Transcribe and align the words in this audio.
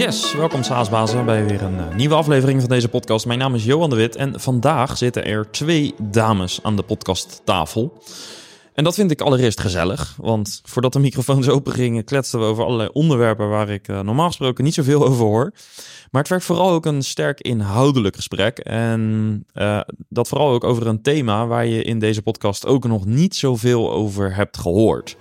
Yes, 0.00 0.34
welkom 0.34 0.62
Saasbazen 0.62 1.24
bij 1.24 1.46
weer 1.46 1.62
een 1.62 1.74
uh, 1.74 1.94
nieuwe 1.94 2.14
aflevering 2.14 2.60
van 2.60 2.68
deze 2.68 2.88
podcast. 2.88 3.26
Mijn 3.26 3.38
naam 3.38 3.54
is 3.54 3.64
Johan 3.64 3.90
de 3.90 3.96
Wit 3.96 4.16
en 4.16 4.40
vandaag 4.40 4.96
zitten 4.96 5.24
er 5.24 5.50
twee 5.50 5.94
dames 5.98 6.58
aan 6.62 6.76
de 6.76 6.82
podcasttafel. 6.82 8.02
En 8.74 8.84
dat 8.84 8.94
vind 8.94 9.10
ik 9.10 9.20
allereerst 9.20 9.60
gezellig, 9.60 10.16
want 10.20 10.60
voordat 10.64 10.92
de 10.92 10.98
microfoons 10.98 11.48
open 11.56 11.72
gingen, 11.72 12.04
kletsten 12.04 12.40
we 12.40 12.44
over 12.44 12.64
allerlei 12.64 12.88
onderwerpen 12.92 13.48
waar 13.48 13.68
ik 13.68 13.88
uh, 13.88 14.00
normaal 14.00 14.26
gesproken 14.26 14.64
niet 14.64 14.74
zoveel 14.74 15.06
over 15.06 15.24
hoor. 15.24 15.52
Maar 16.10 16.20
het 16.20 16.30
werd 16.30 16.44
vooral 16.44 16.70
ook 16.70 16.86
een 16.86 17.02
sterk 17.02 17.40
inhoudelijk 17.40 18.16
gesprek. 18.16 18.58
En 18.58 19.44
uh, 19.54 19.80
dat 20.08 20.28
vooral 20.28 20.50
ook 20.50 20.64
over 20.64 20.86
een 20.86 21.02
thema 21.02 21.46
waar 21.46 21.66
je 21.66 21.82
in 21.82 21.98
deze 21.98 22.22
podcast 22.22 22.66
ook 22.66 22.84
nog 22.84 23.06
niet 23.06 23.36
zoveel 23.36 23.92
over 23.92 24.34
hebt 24.34 24.58
gehoord. 24.58 25.16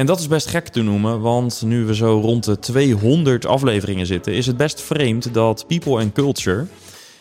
En 0.00 0.06
dat 0.06 0.20
is 0.20 0.28
best 0.28 0.46
gek 0.46 0.68
te 0.68 0.82
noemen, 0.82 1.20
want 1.20 1.62
nu 1.64 1.84
we 1.84 1.94
zo 1.94 2.20
rond 2.20 2.44
de 2.44 2.58
200 2.58 3.46
afleveringen 3.46 4.06
zitten, 4.06 4.32
is 4.34 4.46
het 4.46 4.56
best 4.56 4.80
vreemd 4.80 5.34
dat 5.34 5.66
people 5.66 5.92
and 5.92 6.12
culture 6.12 6.66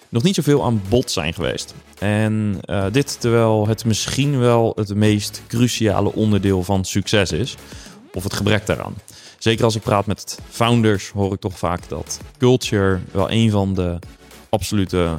nog 0.10 0.24
niet 0.24 0.36
zoveel 0.36 0.64
aan 0.64 0.82
bod 0.90 1.12
zijn 1.12 1.34
geweest. 1.34 1.74
En 1.98 2.60
uh, 2.66 2.86
dit 2.92 3.22
terwijl 3.22 3.68
het 3.68 3.86
misschien 3.86 4.40
wel 4.40 4.74
het 4.76 4.96
meest 4.96 5.42
cruciale 5.48 6.14
onderdeel 6.14 6.64
van 6.64 6.86
succes 6.86 7.32
is, 7.32 7.56
of 8.14 8.24
het 8.24 8.34
gebrek 8.34 8.66
daaraan. 8.66 8.96
Zeker 9.38 9.64
als 9.64 9.76
ik 9.76 9.82
praat 9.82 10.06
met 10.06 10.40
founders, 10.50 11.10
hoor 11.10 11.34
ik 11.34 11.40
toch 11.40 11.58
vaak 11.58 11.90
dat 11.90 12.20
culture 12.38 13.00
wel 13.12 13.32
een 13.32 13.52
van 13.52 13.74
de 13.74 14.00
absolute 14.50 15.18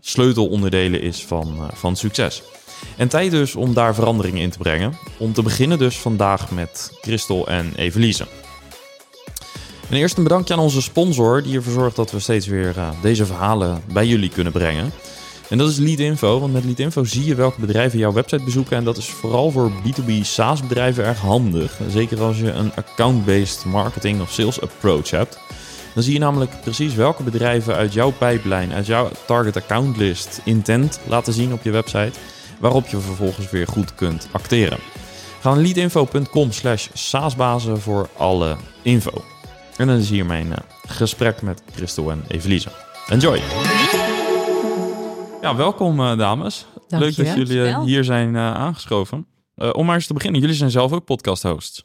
sleutelonderdelen 0.00 1.00
is 1.02 1.24
van, 1.24 1.56
uh, 1.56 1.64
van 1.72 1.96
succes. 1.96 2.42
En 2.96 3.08
tijd 3.08 3.30
dus 3.30 3.54
om 3.54 3.74
daar 3.74 3.94
veranderingen 3.94 4.42
in 4.42 4.50
te 4.50 4.58
brengen. 4.58 4.96
Om 5.18 5.32
te 5.32 5.42
beginnen 5.42 5.78
dus 5.78 5.98
vandaag 5.98 6.50
met 6.50 6.92
Christel 7.00 7.48
en 7.48 7.72
Evelise. 7.76 8.26
En 9.88 9.96
eerst 9.96 10.16
een 10.16 10.22
bedankje 10.22 10.54
aan 10.54 10.60
onze 10.60 10.82
sponsor 10.82 11.42
die 11.42 11.56
ervoor 11.56 11.72
zorgt 11.72 11.96
dat 11.96 12.10
we 12.10 12.18
steeds 12.18 12.46
weer 12.46 12.76
uh, 12.76 12.88
deze 13.02 13.26
verhalen 13.26 13.82
bij 13.92 14.06
jullie 14.06 14.30
kunnen 14.30 14.52
brengen. 14.52 14.92
En 15.48 15.58
dat 15.58 15.70
is 15.70 15.76
Leadinfo, 15.76 16.40
want 16.40 16.52
met 16.52 16.64
Leadinfo 16.64 17.04
zie 17.04 17.24
je 17.24 17.34
welke 17.34 17.60
bedrijven 17.60 17.98
jouw 17.98 18.12
website 18.12 18.44
bezoeken. 18.44 18.76
En 18.76 18.84
dat 18.84 18.96
is 18.96 19.08
vooral 19.08 19.50
voor 19.50 19.70
B2B 19.70 20.20
SaaS 20.22 20.60
bedrijven 20.60 21.04
erg 21.04 21.18
handig. 21.18 21.78
Zeker 21.88 22.22
als 22.22 22.38
je 22.38 22.50
een 22.50 22.74
account-based 22.74 23.64
marketing 23.64 24.20
of 24.20 24.32
sales 24.32 24.60
approach 24.60 25.10
hebt. 25.10 25.38
Dan 25.94 26.02
zie 26.02 26.12
je 26.12 26.18
namelijk 26.18 26.60
precies 26.60 26.94
welke 26.94 27.22
bedrijven 27.22 27.74
uit 27.74 27.92
jouw 27.92 28.10
pipeline, 28.10 28.74
uit 28.74 28.86
jouw 28.86 29.10
target 29.26 29.56
account 29.56 29.96
list 29.96 30.40
intent 30.44 31.00
laten 31.08 31.32
zien 31.32 31.52
op 31.52 31.62
je 31.62 31.70
website 31.70 32.12
waarop 32.60 32.86
je 32.86 32.98
vervolgens 32.98 33.50
weer 33.50 33.66
goed 33.66 33.94
kunt 33.94 34.28
acteren. 34.32 34.78
Ga 35.40 35.50
naar 35.54 35.62
leadinfo.com 35.62 36.52
slash 36.52 36.88
saasbazen 36.92 37.80
voor 37.80 38.08
alle 38.16 38.56
info. 38.82 39.24
En 39.76 39.86
dan 39.86 39.96
is 39.96 40.10
hier 40.10 40.26
mijn 40.26 40.46
uh, 40.46 40.56
gesprek 40.86 41.42
met 41.42 41.62
Christel 41.74 42.10
en 42.10 42.24
Evelise. 42.28 42.70
Enjoy! 43.08 43.40
Ja, 45.40 45.56
welkom 45.56 46.00
uh, 46.00 46.18
dames. 46.18 46.66
Dank 46.88 47.02
Leuk 47.02 47.12
je 47.12 47.22
dat 47.24 47.34
jullie 47.34 47.56
uh, 47.56 47.82
hier 47.82 48.04
zijn 48.04 48.36
aangeschoven. 48.36 49.26
om 49.72 49.86
maar 49.86 49.94
eens 49.94 50.06
te 50.06 50.14
beginnen, 50.14 50.40
jullie 50.40 50.56
zijn 50.56 50.70
zelf 50.70 50.92
ook 50.92 51.04
podcast 51.04 51.42
hosts. 51.42 51.84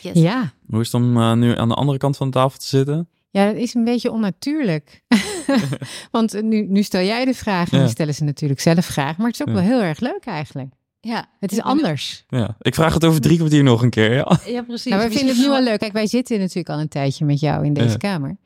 Yes. 0.00 0.12
Ja. 0.12 0.52
Hoe 0.66 0.80
is 0.80 0.92
het 0.92 1.02
om 1.02 1.38
nu 1.38 1.58
aan 1.58 1.68
de 1.68 1.74
andere 1.74 1.98
kant 1.98 2.16
van 2.16 2.26
de 2.26 2.32
tafel 2.32 2.58
te 2.58 2.66
zitten? 2.66 3.08
Ja, 3.30 3.46
dat 3.46 3.56
is 3.56 3.74
een 3.74 3.84
beetje 3.84 4.10
onnatuurlijk. 4.10 5.02
Want 6.10 6.42
nu, 6.42 6.66
nu 6.68 6.82
stel 6.82 7.02
jij 7.02 7.24
de 7.24 7.34
vraag 7.34 7.70
en 7.70 7.76
ja. 7.76 7.82
die 7.82 7.92
stellen 7.92 8.14
ze 8.14 8.24
natuurlijk 8.24 8.60
zelf 8.60 8.86
graag. 8.86 9.16
Maar 9.16 9.26
het 9.26 9.34
is 9.34 9.40
ook 9.40 9.48
ja. 9.48 9.54
wel 9.54 9.62
heel 9.62 9.82
erg 9.82 10.00
leuk 10.00 10.24
eigenlijk. 10.24 10.68
Ja, 11.00 11.26
het 11.40 11.52
is 11.52 11.60
anders. 11.60 12.24
Ja, 12.28 12.56
ik 12.60 12.74
vraag 12.74 12.94
het 12.94 13.04
over 13.04 13.20
drie 13.20 13.36
kwartier 13.36 13.62
nog 13.62 13.82
een 13.82 13.90
keer. 13.90 14.14
Ja, 14.14 14.38
ja 14.46 14.62
precies. 14.62 14.92
Nou, 14.92 15.08
we 15.08 15.16
vinden 15.16 15.34
het 15.34 15.44
nu 15.44 15.50
wel 15.50 15.62
leuk. 15.62 15.78
Kijk, 15.78 15.92
wij 15.92 16.06
zitten 16.06 16.38
natuurlijk 16.38 16.68
al 16.68 16.80
een 16.80 16.88
tijdje 16.88 17.24
met 17.24 17.40
jou 17.40 17.64
in 17.64 17.72
deze 17.72 17.88
ja. 17.88 17.96
kamer. 17.96 18.36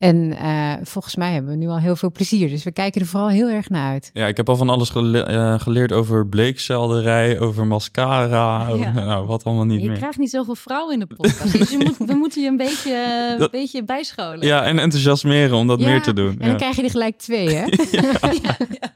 En 0.00 0.16
uh, 0.42 0.72
volgens 0.82 1.16
mij 1.16 1.32
hebben 1.32 1.50
we 1.50 1.56
nu 1.56 1.68
al 1.68 1.78
heel 1.78 1.96
veel 1.96 2.10
plezier. 2.10 2.48
Dus 2.48 2.64
we 2.64 2.70
kijken 2.70 3.00
er 3.00 3.06
vooral 3.06 3.28
heel 3.28 3.48
erg 3.48 3.68
naar 3.68 3.90
uit. 3.90 4.10
Ja, 4.12 4.26
ik 4.26 4.36
heb 4.36 4.48
al 4.48 4.56
van 4.56 4.68
alles 4.68 4.90
gele 4.90 5.28
uh, 5.30 5.60
geleerd 5.60 5.92
over 5.92 6.26
bleekselderij, 6.26 7.40
over 7.40 7.66
mascara, 7.66 8.66
ja. 8.66 8.68
over, 8.68 8.92
nou, 8.94 9.26
wat 9.26 9.44
allemaal 9.44 9.64
niet 9.64 9.80
je 9.80 9.82
meer. 9.82 9.92
Je 9.92 9.98
krijgt 9.98 10.18
niet 10.18 10.30
zoveel 10.30 10.54
vrouwen 10.54 10.92
in 10.92 11.00
de 11.00 11.06
podcast. 11.06 11.52
dus 11.52 11.76
moet, 11.84 11.96
we 11.96 12.14
moeten 12.14 12.42
je 12.42 12.48
een 12.48 12.56
beetje, 12.56 13.34
dat, 13.38 13.52
een 13.52 13.60
beetje 13.60 13.84
bijscholen. 13.84 14.46
Ja, 14.46 14.64
en 14.64 14.78
enthousiasmeren 14.78 15.56
om 15.56 15.66
dat 15.66 15.80
ja, 15.80 15.86
meer 15.86 16.02
te 16.02 16.12
doen. 16.12 16.36
En 16.38 16.48
dan 16.48 16.56
krijg 16.56 16.76
je 16.76 16.82
er 16.82 16.90
gelijk 16.90 17.18
twee, 17.18 17.48
hè? 17.48 17.64
ja, 18.00 18.12
ja, 18.32 18.94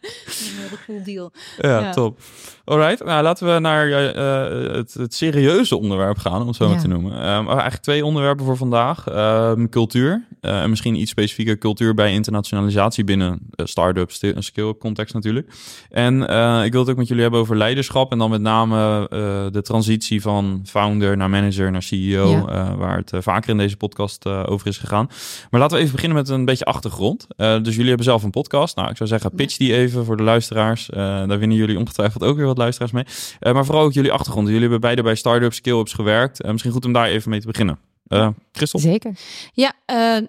Een 0.71 0.79
cool 0.87 1.03
deal. 1.05 1.33
Ja, 1.59 1.91
top. 1.91 2.21
Alright, 2.67 3.05
nou 3.05 3.23
laten 3.23 3.55
we 3.55 3.61
naar 3.61 3.89
uh, 3.89 4.75
het, 4.75 4.95
het, 4.95 5.15
serieuze 5.15 5.77
onderwerp 5.77 6.19
gaan, 6.19 6.41
om 6.41 6.47
het 6.47 6.57
zo 6.57 6.69
maar 6.69 6.81
te 6.81 6.89
noemen. 6.89 7.13
Um, 7.13 7.49
eigenlijk 7.49 7.83
twee 7.83 8.05
onderwerpen 8.05 8.45
voor 8.45 8.57
vandaag. 8.57 9.07
Um, 9.09 9.69
cultuur 9.69 10.27
uh, 10.41 10.63
en 10.63 10.71
misschien 10.71 10.95
iets 10.95 11.11
specifieker 11.11 11.59
cultuur 11.59 11.95
bij 11.95 12.13
internationalisatie 12.13 13.05
binnen 13.05 13.39
start-up 13.57 14.11
skill 14.39 14.75
context 14.79 15.15
natuurlijk. 15.15 15.53
En 15.91 16.23
ik 16.65 16.73
wil 16.73 16.81
het 16.81 16.91
ook 16.91 16.97
met 16.97 17.09
jullie 17.09 17.23
hebben 17.23 17.41
over 17.41 17.57
leiderschap 17.57 18.13
en 18.13 18.19
dan 18.19 18.31
met 18.31 18.41
name 18.41 19.07
de 19.53 19.63
transitie 19.63 20.23
van 20.23 20.63
founder 20.65 21.17
naar 21.17 21.31
manager 21.31 21.71
naar 21.71 21.83
CEO, 21.83 22.31
ja. 22.31 22.77
waar 22.77 22.97
het 22.97 23.13
vaker 23.19 23.51
in 23.51 23.59
deze 23.59 23.77
podcast 23.77 24.27
over 24.27 24.67
is 24.67 24.79
gegaan. 24.79 25.09
Maar 25.51 25.61
laten 25.61 25.77
we 25.77 25.83
even 25.83 25.95
beginnen 25.95 26.19
met 26.19 26.29
een 26.29 26.45
beetje 26.45 26.65
achtergrond. 26.65 27.27
dus 27.37 27.75
jullie 27.75 27.89
hebben 27.89 28.05
zelf 28.05 28.23
een 28.23 28.31
podcast. 28.31 28.77
Nou, 28.77 28.91
ik 28.91 28.97
zou 28.97 29.09
zeggen, 29.09 29.35
pitch 29.35 29.57
die 29.57 29.75
even 29.75 30.05
voor 30.05 30.17
de 30.17 30.23
luisteraars. 30.23 30.87
daar 30.95 31.39
winnen 31.39 31.57
jullie 31.57 31.79
ongetwijfeld 31.79 32.25
ook 32.25 32.37
weer 32.37 32.47
wat 32.47 32.54
luisteraars 32.59 32.93
mee. 32.93 33.05
Uh, 33.41 33.53
maar 33.53 33.65
vooral 33.65 33.85
ook 33.85 33.93
jullie 33.93 34.13
achtergrond. 34.13 34.47
Jullie 34.47 34.63
hebben 34.63 34.81
beide 34.81 35.03
bij 35.03 35.15
startups, 35.15 35.57
skill-ups 35.57 35.93
gewerkt. 35.93 36.45
Uh, 36.45 36.51
misschien 36.51 36.73
goed 36.73 36.85
om 36.85 36.93
daar 36.93 37.07
even 37.07 37.31
mee 37.31 37.41
te 37.41 37.47
beginnen. 37.47 37.79
Uh, 38.09 38.29
Christel? 38.53 38.81
Zeker. 38.81 39.17
Ja, 39.53 39.73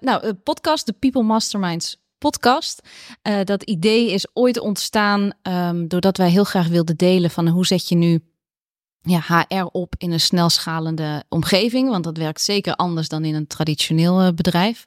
nou, 0.00 0.32
podcast, 0.32 0.86
de 0.86 0.92
People 0.92 1.22
Masterminds 1.22 2.04
podcast. 2.18 2.88
dat 3.44 3.62
idee 3.62 4.12
is 4.12 4.26
ooit 4.32 4.58
ontstaan 4.58 5.32
um, 5.42 5.88
doordat 5.88 6.16
wij 6.16 6.30
heel 6.30 6.44
graag 6.44 6.68
wilden 6.68 6.96
delen 6.96 7.30
van 7.30 7.48
hoe 7.48 7.66
zet 7.66 7.88
je 7.88 7.94
nu 7.94 8.20
ja, 9.02 9.20
HR 9.26 9.66
op 9.72 9.94
in 9.98 10.12
een 10.12 10.20
snelschalende 10.20 11.24
omgeving. 11.28 11.88
Want 11.88 12.04
dat 12.04 12.16
werkt 12.16 12.40
zeker 12.40 12.74
anders 12.74 13.08
dan 13.08 13.24
in 13.24 13.34
een 13.34 13.46
traditioneel 13.46 14.34
bedrijf. 14.34 14.84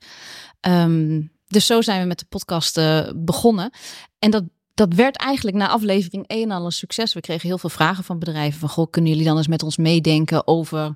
Um, 0.67 1.31
dus 1.47 1.66
zo 1.66 1.81
zijn 1.81 2.01
we 2.01 2.07
met 2.07 2.19
de 2.19 2.25
podcast 2.29 2.79
begonnen. 3.16 3.71
En 4.19 4.31
dat 4.31 4.44
dat 4.79 4.94
werd 4.94 5.17
eigenlijk 5.17 5.57
na 5.57 5.67
aflevering 5.67 6.28
1 6.28 6.51
al 6.51 6.66
een 6.66 6.72
succes. 6.72 7.13
We 7.13 7.22
kregen 7.22 7.47
heel 7.47 7.57
veel 7.57 7.69
vragen 7.69 8.03
van 8.03 8.19
bedrijven 8.19 8.59
van, 8.59 8.69
goh, 8.69 8.88
kunnen 8.90 9.12
jullie 9.12 9.25
dan 9.25 9.38
eens 9.38 9.47
met 9.47 9.63
ons 9.63 9.78
meedenken 9.78 10.47
over 10.47 10.95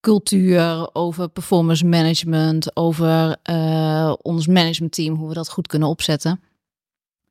cultuur, 0.00 0.88
over 0.92 1.28
performance 1.28 1.86
management, 1.86 2.76
over 2.76 3.36
uh, 3.50 4.12
ons 4.22 4.46
managementteam, 4.46 5.14
hoe 5.14 5.28
we 5.28 5.34
dat 5.34 5.50
goed 5.50 5.66
kunnen 5.66 5.88
opzetten. 5.88 6.40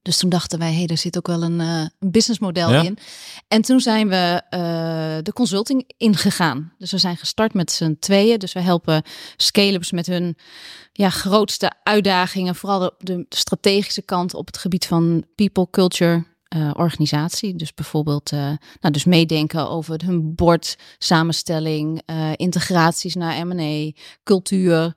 Dus 0.07 0.17
toen 0.17 0.29
dachten 0.29 0.59
wij, 0.59 0.71
hé, 0.71 0.77
hey, 0.77 0.87
er 0.87 0.97
zit 0.97 1.17
ook 1.17 1.27
wel 1.27 1.43
een, 1.43 1.59
uh, 1.59 1.85
businessmodel 1.99 2.71
ja. 2.71 2.81
in. 2.83 2.97
En 3.47 3.61
toen 3.61 3.79
zijn 3.79 4.09
we 4.09 4.41
uh, 4.49 4.59
de 5.23 5.33
consulting 5.33 5.91
ingegaan. 5.97 6.73
Dus 6.77 6.91
we 6.91 6.97
zijn 6.97 7.17
gestart 7.17 7.53
met 7.53 7.71
z'n 7.71 7.97
tweeën. 7.99 8.39
Dus 8.39 8.53
we 8.53 8.59
helpen 8.59 9.03
scale-ups 9.37 9.91
met 9.91 10.05
hun 10.05 10.37
ja, 10.93 11.09
grootste 11.09 11.71
uitdagingen. 11.83 12.55
Vooral 12.55 12.79
de, 12.79 12.93
de 12.97 13.25
strategische 13.29 14.01
kant 14.01 14.33
op 14.33 14.45
het 14.45 14.57
gebied 14.57 14.85
van 14.85 15.25
people, 15.35 15.67
culture, 15.71 16.25
uh, 16.55 16.71
organisatie. 16.73 17.55
Dus 17.55 17.73
bijvoorbeeld 17.73 18.31
uh, 18.31 18.39
nou, 18.79 18.93
dus 18.93 19.05
meedenken 19.05 19.69
over 19.69 20.01
hun 20.05 20.35
bord, 20.35 20.77
samenstelling, 20.97 22.01
uh, 22.05 22.31
integraties 22.35 23.15
naar 23.15 23.47
M&A, 23.47 23.91
cultuur, 24.23 24.93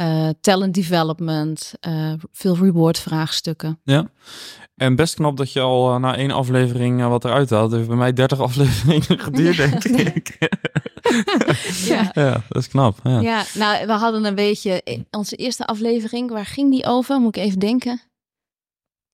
uh, 0.00 0.28
talent 0.40 0.74
development, 0.74 1.72
veel 2.32 2.56
reward 2.56 2.98
vraagstukken. 2.98 3.80
Ja. 3.84 4.10
En 4.78 4.96
best 4.96 5.14
knap 5.14 5.36
dat 5.36 5.52
je 5.52 5.60
al 5.60 5.98
na 5.98 6.16
één 6.16 6.30
aflevering 6.30 7.06
wat 7.06 7.24
eruit 7.24 7.50
had. 7.50 7.62
Het 7.62 7.72
heeft 7.72 7.88
bij 7.88 7.96
mij 7.96 8.12
30 8.12 8.40
afleveringen 8.48 9.18
geduurd, 9.18 9.56
denk 9.96 10.14
ik. 10.14 10.36
ja. 11.90 12.10
ja, 12.12 12.42
dat 12.48 12.62
is 12.62 12.68
knap. 12.68 12.98
Ja. 13.02 13.20
ja, 13.20 13.44
nou, 13.54 13.86
we 13.86 13.92
hadden 13.92 14.24
een 14.24 14.34
beetje 14.34 15.04
onze 15.10 15.36
eerste 15.36 15.66
aflevering. 15.66 16.30
Waar 16.30 16.46
ging 16.46 16.70
die 16.70 16.84
over? 16.84 17.20
Moet 17.20 17.36
ik 17.36 17.42
even 17.42 17.58
denken. 17.58 18.00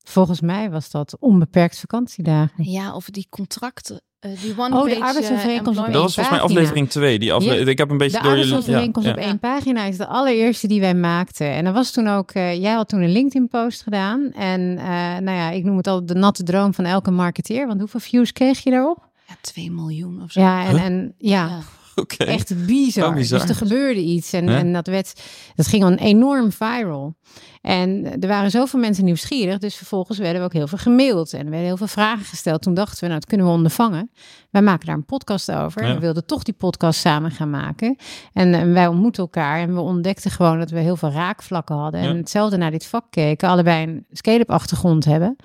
Volgens 0.02 0.40
mij 0.40 0.70
was 0.70 0.90
dat 0.90 1.16
onbeperkt 1.18 1.78
vakantiedagen. 1.78 2.70
Ja, 2.70 2.94
of 2.94 3.04
die 3.04 3.26
contracten. 3.30 4.02
Uh, 4.26 4.40
die 4.40 4.54
one 4.56 4.76
oh, 4.76 4.84
de 4.84 5.00
arbeidsovereenkomst 5.00 5.80
op 5.80 5.86
Dat 5.86 6.02
was 6.02 6.14
volgens 6.14 6.36
mij 6.36 6.44
aflevering 6.44 6.90
2. 6.90 7.18
Die 7.18 7.32
afle 7.32 7.54
ja. 7.54 7.66
Ik 7.66 7.78
heb 7.78 7.90
een 7.90 7.98
beetje 7.98 8.16
de 8.16 8.22
door 8.22 8.32
jullie... 8.32 8.48
De 8.48 8.54
arbeidsovereenkomst 8.54 9.08
ja, 9.08 9.14
op 9.14 9.20
één 9.20 9.38
pagina 9.38 9.84
is 9.84 9.96
de 9.96 10.06
allereerste 10.06 10.66
die 10.66 10.80
wij 10.80 10.94
maakten. 10.94 11.46
En 11.46 11.66
er 11.66 11.72
was 11.72 11.90
toen 11.90 12.08
ook... 12.08 12.34
Uh, 12.34 12.54
jij 12.54 12.72
had 12.72 12.88
toen 12.88 13.02
een 13.02 13.12
LinkedIn-post 13.12 13.82
gedaan. 13.82 14.32
En 14.32 14.60
uh, 14.60 14.84
nou 15.18 15.30
ja, 15.30 15.50
ik 15.50 15.64
noem 15.64 15.76
het 15.76 15.86
al 15.86 16.06
de 16.06 16.14
natte 16.14 16.42
droom 16.42 16.74
van 16.74 16.84
elke 16.84 17.10
marketeer. 17.10 17.66
Want 17.66 17.80
hoeveel 17.80 18.00
views 18.00 18.32
kreeg 18.32 18.62
je 18.62 18.70
daarop? 18.70 18.98
Ja, 19.28 19.34
2 19.40 19.70
miljoen 19.70 20.22
of 20.22 20.32
zo. 20.32 20.40
Ja, 20.40 20.66
en, 20.66 20.76
en 20.76 21.14
ja. 21.18 21.46
ja. 21.46 21.58
Okay. 22.02 22.26
Echt 22.26 22.66
bizar. 22.66 23.08
Oh, 23.08 23.14
bizar. 23.14 23.40
Dus 23.40 23.48
er 23.48 23.54
gebeurde 23.54 24.00
iets 24.00 24.32
en, 24.32 24.48
en 24.48 24.72
dat, 24.72 24.86
werd, 24.86 25.22
dat 25.54 25.66
ging 25.66 25.82
dan 25.82 25.94
enorm 25.94 26.52
viral. 26.52 27.14
En 27.62 28.20
er 28.20 28.28
waren 28.28 28.50
zoveel 28.50 28.80
mensen 28.80 29.04
nieuwsgierig, 29.04 29.58
dus 29.58 29.74
vervolgens 29.74 30.18
werden 30.18 30.40
we 30.40 30.46
ook 30.46 30.52
heel 30.52 30.66
veel 30.66 30.78
gemaild 30.78 31.32
en 31.32 31.38
er 31.38 31.50
werden 31.50 31.66
heel 31.66 31.76
veel 31.76 31.86
vragen 31.86 32.24
gesteld. 32.24 32.62
Toen 32.62 32.74
dachten 32.74 33.00
we, 33.00 33.06
nou, 33.06 33.18
dat 33.18 33.28
kunnen 33.28 33.46
we 33.46 33.52
ondervangen. 33.52 34.10
Wij 34.50 34.62
maken 34.62 34.86
daar 34.86 34.94
een 34.94 35.04
podcast 35.04 35.52
over. 35.52 35.82
We 35.82 35.98
wilden 35.98 36.26
toch 36.26 36.42
die 36.42 36.54
podcast 36.54 37.00
samen 37.00 37.30
gaan 37.30 37.50
maken. 37.50 37.96
En, 38.32 38.54
en, 38.54 38.72
wij 38.72 38.86
ontmoeten 38.86 39.22
elkaar 39.22 39.60
en 39.60 39.74
we 39.74 39.80
ontdekten 39.80 40.30
gewoon 40.30 40.58
dat 40.58 40.70
we 40.70 40.78
heel 40.78 40.96
veel 40.96 41.10
raakvlakken 41.10 41.76
hadden. 41.76 42.00
En 42.00 42.16
hetzelfde 42.16 42.56
naar 42.56 42.70
dit 42.70 42.86
vak 42.86 43.04
keken, 43.10 43.48
allebei 43.48 43.86
een 43.86 44.06
scale-up 44.10 44.50
achtergrond 44.50 45.04
hebben. 45.04 45.36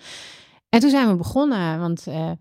En 0.69 0.80
toen 0.80 0.90
zijn 0.90 1.07
we 1.07 1.16
begonnen, 1.16 1.80
want 1.80 2.06
uh, 2.07 2.31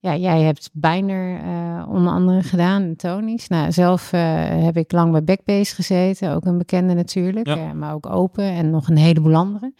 ja, 0.00 0.16
jij 0.16 0.42
hebt 0.42 0.70
Binder 0.72 1.40
uh, 1.42 1.86
onder 1.88 2.12
andere 2.12 2.42
gedaan, 2.42 2.96
Tony's. 2.96 3.48
Nou, 3.48 3.72
zelf 3.72 4.12
uh, 4.12 4.20
heb 4.64 4.76
ik 4.76 4.92
lang 4.92 5.12
bij 5.12 5.24
Backbase 5.24 5.74
gezeten, 5.74 6.34
ook 6.34 6.44
een 6.44 6.58
bekende 6.58 6.94
natuurlijk, 6.94 7.46
ja. 7.46 7.72
maar 7.72 7.94
ook 7.94 8.06
Open 8.06 8.44
en 8.44 8.70
nog 8.70 8.88
een 8.88 8.96
heleboel 8.96 9.34
andere. 9.34 9.72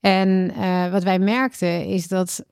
En 0.00 0.52
wat 0.90 1.02
wij 1.02 1.18
merkten 1.18 1.84
is 1.86 2.08
dat 2.08 2.44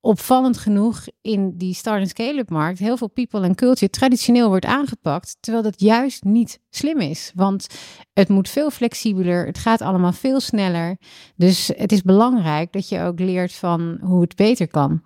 opvallend 0.00 0.58
genoeg 0.58 1.04
in 1.20 1.56
die 1.56 1.74
start- 1.74 2.00
en 2.00 2.06
scale-up 2.06 2.50
markt 2.50 2.78
heel 2.78 2.96
veel 2.96 3.10
people 3.10 3.42
en 3.42 3.54
culture 3.54 3.90
traditioneel 3.90 4.48
wordt 4.48 4.64
aangepakt, 4.64 5.36
terwijl 5.40 5.64
dat 5.64 5.80
juist 5.80 6.24
niet 6.24 6.60
slim 6.70 7.00
is. 7.00 7.32
Want 7.34 7.66
het 8.12 8.28
moet 8.28 8.48
veel 8.48 8.70
flexibeler, 8.70 9.46
het 9.46 9.58
gaat 9.58 9.80
allemaal 9.80 10.12
veel 10.12 10.40
sneller. 10.40 10.96
Dus 11.36 11.70
het 11.76 11.92
is 11.92 12.02
belangrijk 12.02 12.72
dat 12.72 12.88
je 12.88 13.00
ook 13.00 13.18
leert 13.18 13.52
van 13.52 13.98
hoe 14.02 14.20
het 14.20 14.36
beter 14.36 14.68
kan. 14.68 15.02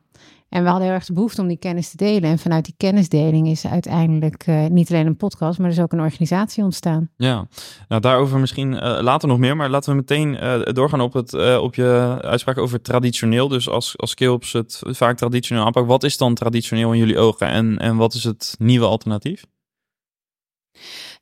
En 0.51 0.63
we 0.63 0.69
hadden 0.69 0.87
heel 0.87 0.97
erg 0.97 1.07
de 1.07 1.13
behoefte 1.13 1.41
om 1.41 1.49
die 1.49 1.59
kennis 1.59 1.91
te 1.91 1.97
delen. 1.97 2.31
En 2.31 2.39
vanuit 2.39 2.65
die 2.65 2.75
kennisdeling 2.77 3.49
is 3.49 3.67
uiteindelijk 3.67 4.47
uh, 4.47 4.67
niet 4.67 4.91
alleen 4.91 5.07
een 5.07 5.17
podcast, 5.17 5.59
maar 5.59 5.69
dus 5.69 5.81
ook 5.81 5.93
een 5.93 6.01
organisatie 6.01 6.65
ontstaan. 6.65 7.11
Ja, 7.17 7.47
nou 7.89 8.01
daarover 8.01 8.39
misschien 8.39 8.73
uh, 8.73 8.99
later 9.01 9.29
nog 9.29 9.39
meer. 9.39 9.57
Maar 9.57 9.71
laten 9.71 9.91
we 9.91 9.97
meteen 9.97 10.35
uh, 10.35 10.63
doorgaan 10.63 11.01
op, 11.01 11.13
het, 11.13 11.59
op 11.59 11.75
je 11.75 12.19
uitspraak 12.21 12.59
over 12.59 12.83
traditioneel. 12.83 13.49
Dus 13.49 13.69
als, 13.69 13.99
als 13.99 14.11
Skills 14.11 14.53
het 14.53 14.81
vaak 14.85 15.17
traditioneel 15.17 15.65
aanpakt. 15.65 15.87
Wat 15.87 16.05
is 16.05 16.17
dan 16.17 16.35
traditioneel 16.35 16.93
in 16.93 16.99
jullie 16.99 17.19
ogen 17.19 17.47
en, 17.47 17.79
en 17.79 17.97
wat 17.97 18.15
is 18.15 18.25
het 18.25 18.55
nieuwe 18.59 18.87
alternatief? 18.87 19.45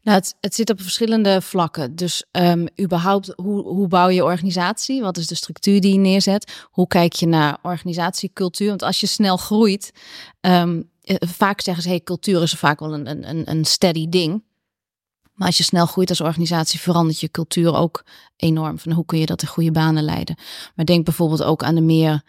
Nou, 0.08 0.22
het, 0.40 0.54
zit 0.54 0.70
op 0.70 0.80
verschillende 0.80 1.42
vlakken. 1.42 1.96
Dus 1.96 2.24
um, 2.32 2.66
überhaupt, 2.80 3.32
hoe, 3.36 3.62
hoe 3.62 3.88
bouw 3.88 4.08
je 4.08 4.24
organisatie? 4.24 5.02
Wat 5.02 5.16
is 5.16 5.26
de 5.26 5.34
structuur 5.34 5.80
die 5.80 5.92
je 5.92 5.98
neerzet? 5.98 6.66
Hoe 6.70 6.86
kijk 6.86 7.12
je 7.12 7.26
naar 7.26 7.58
organisatiecultuur? 7.62 8.68
Want 8.68 8.82
als 8.82 9.00
je 9.00 9.06
snel 9.06 9.36
groeit, 9.36 9.92
um, 10.40 10.90
vaak 11.26 11.60
zeggen 11.60 11.82
ze, 11.82 11.88
hey, 11.88 12.00
cultuur 12.00 12.42
is 12.42 12.52
vaak 12.52 12.80
wel 12.80 12.94
een, 12.94 13.28
een, 13.28 13.50
een 13.50 13.64
steady 13.64 14.08
ding. 14.08 14.44
Maar 15.32 15.46
als 15.46 15.56
je 15.56 15.64
snel 15.64 15.86
groeit 15.86 16.10
als 16.10 16.20
organisatie, 16.20 16.80
verandert 16.80 17.20
je 17.20 17.30
cultuur 17.30 17.74
ook 17.74 18.04
enorm. 18.36 18.78
Van 18.78 18.92
hoe 18.92 19.04
kun 19.04 19.18
je 19.18 19.26
dat 19.26 19.42
in 19.42 19.48
goede 19.48 19.72
banen 19.72 20.04
leiden? 20.04 20.36
Maar 20.74 20.84
denk 20.84 21.04
bijvoorbeeld 21.04 21.42
ook 21.42 21.62
aan 21.62 21.74
de 21.74 21.80
meer, 21.80 22.22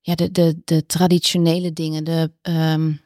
ja, 0.00 0.14
de, 0.14 0.30
de, 0.30 0.60
de 0.64 0.86
traditionele 0.86 1.72
dingen, 1.72 2.04
de... 2.04 2.32
Um, 2.42 3.00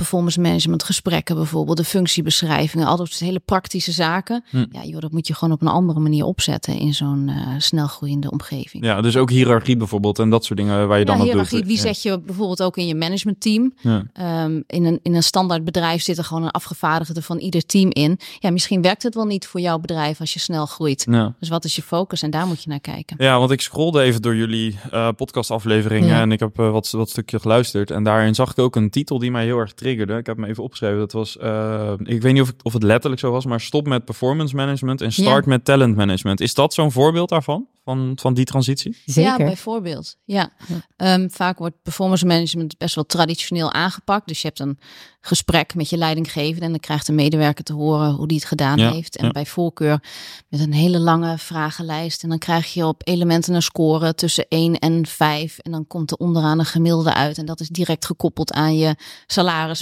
performance 0.00 0.40
management 0.40 0.82
gesprekken 0.82 1.34
bijvoorbeeld, 1.34 1.76
de 1.76 1.84
functiebeschrijvingen, 1.84 2.86
al 2.86 2.96
dat 2.96 3.12
hele 3.12 3.38
praktische 3.38 3.92
zaken. 3.92 4.44
Hm. 4.50 4.64
Ja, 4.70 4.84
joh, 4.84 5.00
dat 5.00 5.12
moet 5.12 5.26
je 5.26 5.34
gewoon 5.34 5.54
op 5.54 5.60
een 5.60 5.68
andere 5.68 6.00
manier 6.00 6.24
opzetten 6.24 6.78
in 6.78 6.94
zo'n 6.94 7.28
uh, 7.28 7.48
snelgroeiende 7.58 8.30
omgeving. 8.30 8.84
Ja, 8.84 9.00
dus 9.00 9.16
ook 9.16 9.30
hiërarchie 9.30 9.76
bijvoorbeeld 9.76 10.18
en 10.18 10.30
dat 10.30 10.44
soort 10.44 10.58
dingen 10.58 10.88
waar 10.88 10.98
je 10.98 11.04
dan 11.04 11.20
op 11.20 11.32
doet. 11.32 11.50
Wie 11.50 11.78
zet 11.78 12.02
je 12.02 12.20
bijvoorbeeld 12.20 12.62
ook 12.62 12.76
in 12.76 12.86
je 12.86 12.94
managementteam? 12.94 13.74
Ja. 13.80 14.44
Um, 14.44 14.64
in, 14.66 14.84
een, 14.84 15.00
in 15.02 15.14
een 15.14 15.22
standaard 15.22 15.64
bedrijf 15.64 16.02
zit 16.02 16.18
er 16.18 16.24
gewoon 16.24 16.42
een 16.42 16.50
afgevaardigde 16.50 17.22
van 17.22 17.38
ieder 17.38 17.66
team 17.66 17.90
in. 17.90 18.18
Ja, 18.38 18.50
misschien 18.50 18.82
werkt 18.82 19.02
het 19.02 19.14
wel 19.14 19.24
niet 19.24 19.46
voor 19.46 19.60
jouw 19.60 19.78
bedrijf 19.78 20.20
als 20.20 20.32
je 20.32 20.38
snel 20.38 20.66
groeit. 20.66 21.06
Dus 21.38 21.48
wat 21.48 21.64
is 21.64 21.76
je 21.76 21.82
focus? 21.82 22.22
En 22.22 22.30
daar 22.30 22.46
moet 22.46 22.62
je 22.62 22.68
naar 22.68 22.80
kijken. 22.80 23.16
Ja, 23.18 23.38
want 23.38 23.50
ik 23.50 23.60
scrolde 23.60 24.02
even 24.02 24.22
door 24.22 24.36
jullie 24.36 24.78
uh, 24.92 25.08
podcastafleveringen 25.16 26.16
en 26.16 26.32
ik 26.32 26.40
heb 26.40 26.58
uh, 26.58 26.70
wat, 26.70 26.90
wat 26.90 27.10
stukje 27.10 27.40
geluisterd. 27.40 27.90
En 27.90 28.02
daarin 28.02 28.34
zag 28.34 28.50
ik 28.50 28.58
ook 28.58 28.76
een 28.76 28.90
titel 28.90 29.18
die 29.18 29.30
mij 29.30 29.44
heel 29.44 29.58
erg 29.58 29.72
triggerde. 29.72 29.88
Ik 29.98 30.26
heb 30.26 30.36
me 30.36 30.46
even 30.46 30.62
opgeschreven. 30.62 30.98
Dat 30.98 31.12
was, 31.12 31.36
uh, 31.36 31.92
ik 32.02 32.22
weet 32.22 32.32
niet 32.32 32.42
of, 32.42 32.48
het, 32.48 32.62
of 32.62 32.72
het 32.72 32.82
letterlijk 32.82 33.20
zo 33.20 33.30
was, 33.30 33.44
maar 33.44 33.60
stop 33.60 33.86
met 33.86 34.04
performance 34.04 34.54
management 34.54 35.00
en 35.00 35.12
start 35.12 35.46
met 35.46 35.64
talent 35.64 35.96
management. 35.96 36.40
Is 36.40 36.54
dat 36.54 36.74
zo'n 36.74 36.92
voorbeeld 36.92 37.28
daarvan? 37.28 37.66
Van, 37.84 38.12
van 38.20 38.34
die 38.34 38.44
transitie? 38.44 38.96
Zeker. 39.06 39.22
Ja, 39.30 39.36
bijvoorbeeld. 39.36 40.16
Ja. 40.24 40.52
ja. 40.96 41.14
Um, 41.14 41.30
vaak 41.30 41.58
wordt 41.58 41.82
performance 41.82 42.26
management 42.26 42.78
best 42.78 42.94
wel 42.94 43.06
traditioneel 43.06 43.72
aangepakt. 43.72 44.28
Dus 44.28 44.40
je 44.40 44.46
hebt 44.46 44.60
een 44.60 44.78
gesprek 45.20 45.74
met 45.74 45.90
je 45.90 45.96
leidinggevende 45.96 46.64
en 46.64 46.70
dan 46.70 46.80
krijgt 46.80 47.06
de 47.06 47.12
medewerker 47.12 47.64
te 47.64 47.72
horen 47.72 48.10
hoe 48.10 48.26
die 48.26 48.36
het 48.36 48.46
gedaan 48.46 48.78
ja, 48.78 48.92
heeft. 48.92 49.16
En 49.16 49.32
bij 49.32 49.46
voorkeur 49.46 50.02
met 50.48 50.60
een 50.60 50.72
hele 50.72 50.98
lange 50.98 51.38
vragenlijst. 51.38 52.22
En 52.22 52.28
dan 52.28 52.38
krijg 52.38 52.74
je 52.74 52.86
op 52.86 53.02
elementen 53.04 53.54
een 53.54 53.62
score 53.62 54.14
tussen 54.14 54.46
1 54.48 54.78
en 54.78 55.06
5. 55.06 55.58
En 55.58 55.70
dan 55.70 55.86
komt 55.86 56.10
er 56.10 56.16
onderaan 56.16 56.58
een 56.58 56.64
gemiddelde 56.64 57.14
uit. 57.14 57.38
En 57.38 57.46
dat 57.46 57.60
is 57.60 57.68
direct 57.68 58.06
gekoppeld 58.06 58.52
aan 58.52 58.76
je 58.76 58.94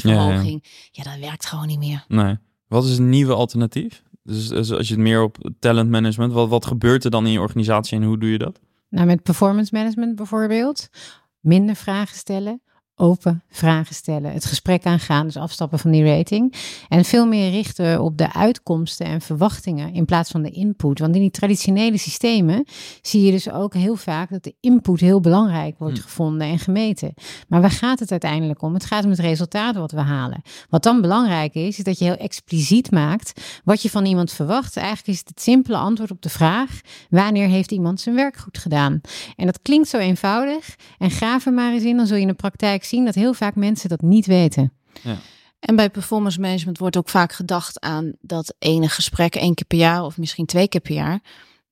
salarisverhoging. 0.03 0.65
Ja, 0.91 1.03
dat 1.03 1.19
werkt 1.21 1.47
gewoon 1.47 1.67
niet 1.67 1.79
meer. 1.79 2.05
Nee. 2.09 2.37
Wat 2.69 2.85
is 2.85 2.99
een 2.99 3.09
nieuwe 3.09 3.35
alternatief? 3.35 4.03
Dus, 4.23 4.49
dus 4.49 4.73
als 4.73 4.89
je 4.89 4.95
het 4.95 5.03
meer 5.03 5.23
op 5.23 5.51
talent 5.59 5.91
management, 5.91 6.33
wat, 6.33 6.49
wat 6.49 6.67
gebeurt 6.67 7.05
er 7.05 7.11
dan 7.11 7.27
in 7.27 7.33
je 7.33 7.41
organisatie 7.41 7.99
en 7.99 8.05
hoe 8.05 8.19
doe 8.19 8.31
je 8.31 8.39
dat? 8.39 8.61
Nou, 8.89 9.07
met 9.07 9.23
performance 9.23 9.75
management 9.75 10.17
bijvoorbeeld. 10.17 10.89
Minder 11.41 11.77
vragen 11.77 12.17
stellen, 12.17 12.63
open 12.99 13.43
vragen 13.51 13.95
stellen, 13.95 14.33
het 14.33 14.45
gesprek 14.45 14.85
aangaan, 14.85 15.27
dus 15.27 15.37
afstappen 15.37 15.79
van 15.79 15.91
die 15.91 16.05
rating. 16.05 16.55
En 16.89 17.05
veel 17.05 17.27
meer 17.27 17.51
richten 17.51 18.03
op 18.03 18.19
de 18.19 18.33
uitkomsten 18.33 19.07
en 19.07 19.21
verwachtingen 19.21 19.95
in 19.95 20.05
plaats 20.05 20.31
van 20.31 20.43
de 20.43 20.51
input. 20.51 20.99
Want 20.99 21.15
in 21.15 21.21
die 21.21 21.31
traditionele 21.31 21.99
systemen 21.99 22.65
zie 23.03 23.23
je 23.23 23.31
dus 23.31 23.51
ook 23.51 23.75
heel 23.75 23.97
vaak 23.97 24.31
dat 24.31 24.43
de 24.43 24.55
input 24.61 25.01
heel 25.01 25.21
belangrijk 25.21 25.79
wordt 25.79 25.99
hm. 25.99 26.03
gevonden 26.03 26.47
en 26.47 26.59
gemeten. 26.59 27.15
Maar 27.49 27.61
waar 27.61 27.71
gaat 27.71 27.99
het 27.99 28.11
uiteindelijk 28.11 28.63
om? 28.63 28.75
Het 28.75 28.85
gaat 28.85 29.05
om 29.05 29.11
het 29.11 29.19
resultaat 29.19 29.77
wat 29.77 29.93
we 29.93 30.01
halen. 30.01 30.43
Wat 30.69 30.83
dan 30.83 31.01
belangrijk 31.01 31.55
is, 31.55 31.79
is 31.79 31.85
dat 31.85 31.99
je 31.99 32.05
heel 32.05 32.17
expliciet 32.17 32.91
maakt 32.91 33.41
wat 33.65 33.83
je 33.83 33.91
van 33.91 34.05
iemand 34.05 34.33
verwacht. 34.33 34.77
Eigenlijk 34.77 35.09
is 35.09 35.19
het 35.19 35.29
het 35.29 35.41
simpele 35.41 35.77
antwoord 35.77 36.11
op 36.11 36.23
de 36.23 36.29
vraag: 36.29 36.81
wanneer 37.11 37.49
heeft 37.49 37.73
iemand 37.73 38.01
zijn 38.01 38.15
werk 38.15 38.37
goed 38.37 38.59
gedaan? 38.59 39.01
En 39.37 39.47
dat 39.47 39.63
klinkt 39.63 39.89
zo 39.89 39.99
eenvoudig. 39.99 40.77
En 40.99 41.11
graaf 41.11 41.47
er 41.47 41.53
maar 41.53 41.73
eens 41.73 41.83
in, 41.83 41.97
dan 41.97 42.07
zul 42.07 42.17
je 42.17 42.23
in 42.23 42.29
de 42.29 42.35
praktijk 42.35 42.85
zien 42.89 43.05
dat 43.05 43.15
heel 43.15 43.35
vaak 43.35 43.55
mensen 43.55 43.89
dat 43.89 44.01
niet 44.01 44.27
weten. 44.27 44.73
Ja. 45.03 45.17
En 45.59 45.77
bij 45.77 45.91
performance 45.91 46.41
management 46.41 46.79
wordt 46.79 46.97
ook 46.97 47.09
vaak 47.09 47.33
gedacht 47.33 47.81
aan 47.81 48.13
dat 48.21 48.55
ene 48.59 48.89
gesprek 48.89 49.35
één 49.35 49.55
keer 49.55 49.67
per 49.67 49.79
jaar 49.79 50.05
of 50.05 50.19
misschien 50.19 50.47
twee 50.47 50.69
keer 50.69 50.81
per 50.81 50.95
jaar. 50.95 51.21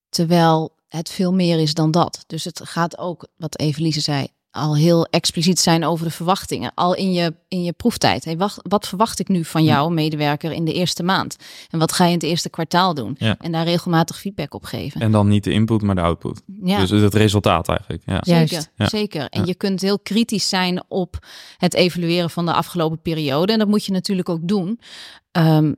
Terwijl 0.09 0.75
het 0.89 1.11
veel 1.11 1.33
meer 1.33 1.59
is 1.59 1.75
dan 1.75 1.91
dat. 1.91 2.25
Dus 2.27 2.45
het 2.45 2.61
gaat 2.65 2.99
ook, 2.99 3.29
wat 3.37 3.59
Evelise 3.59 4.01
zei, 4.01 4.29
al 4.57 4.77
heel 4.77 5.07
expliciet 5.07 5.59
zijn 5.59 5.85
over 5.85 6.05
de 6.05 6.11
verwachtingen. 6.11 6.73
Al 6.75 6.95
in 6.95 7.13
je, 7.13 7.35
in 7.49 7.63
je 7.63 7.73
proeftijd. 7.73 8.25
Hey, 8.25 8.37
wat, 8.37 8.59
wat 8.63 8.89
verwacht 8.89 9.19
ik 9.19 9.29
nu 9.29 9.45
van 9.45 9.65
jou, 9.65 9.93
medewerker, 9.93 10.53
in 10.53 10.65
de 10.65 10.73
eerste 10.73 11.03
maand? 11.03 11.37
En 11.71 11.79
wat 11.79 11.93
ga 11.93 12.05
je 12.05 12.11
in 12.11 12.17
het 12.17 12.27
eerste 12.27 12.51
kwartaal 12.51 12.95
doen? 12.95 13.15
Ja. 13.19 13.37
En 13.41 13.53
daar 13.53 13.65
regelmatig 13.65 14.19
feedback 14.19 14.55
op 14.55 14.65
geven. 14.65 15.01
En 15.01 15.13
dan 15.13 15.29
niet 15.29 15.45
de 15.45 15.51
input, 15.51 15.83
maar 15.83 15.95
de 15.95 16.01
output. 16.01 16.43
Ja. 16.63 16.81
Dus 16.81 16.91
het 16.91 17.15
resultaat 17.15 17.69
eigenlijk. 17.69 18.03
Ja. 18.07 18.21
Zeker, 18.23 18.67
ja. 18.77 18.89
zeker. 18.89 19.29
En 19.29 19.47
je 19.47 19.55
kunt 19.55 19.81
heel 19.81 19.99
kritisch 19.99 20.49
zijn 20.49 20.83
op 20.89 21.27
het 21.57 21.75
evalueren 21.75 22.31
van 22.31 22.47
de 22.47 22.53
afgelopen 22.53 23.01
periode. 23.03 23.53
En 23.53 23.59
dat 23.59 23.69
moet 23.69 23.85
je 23.85 23.93
natuurlijk 23.93 24.29
ook 24.29 24.49
doen. 24.49 24.81
Um, 25.33 25.77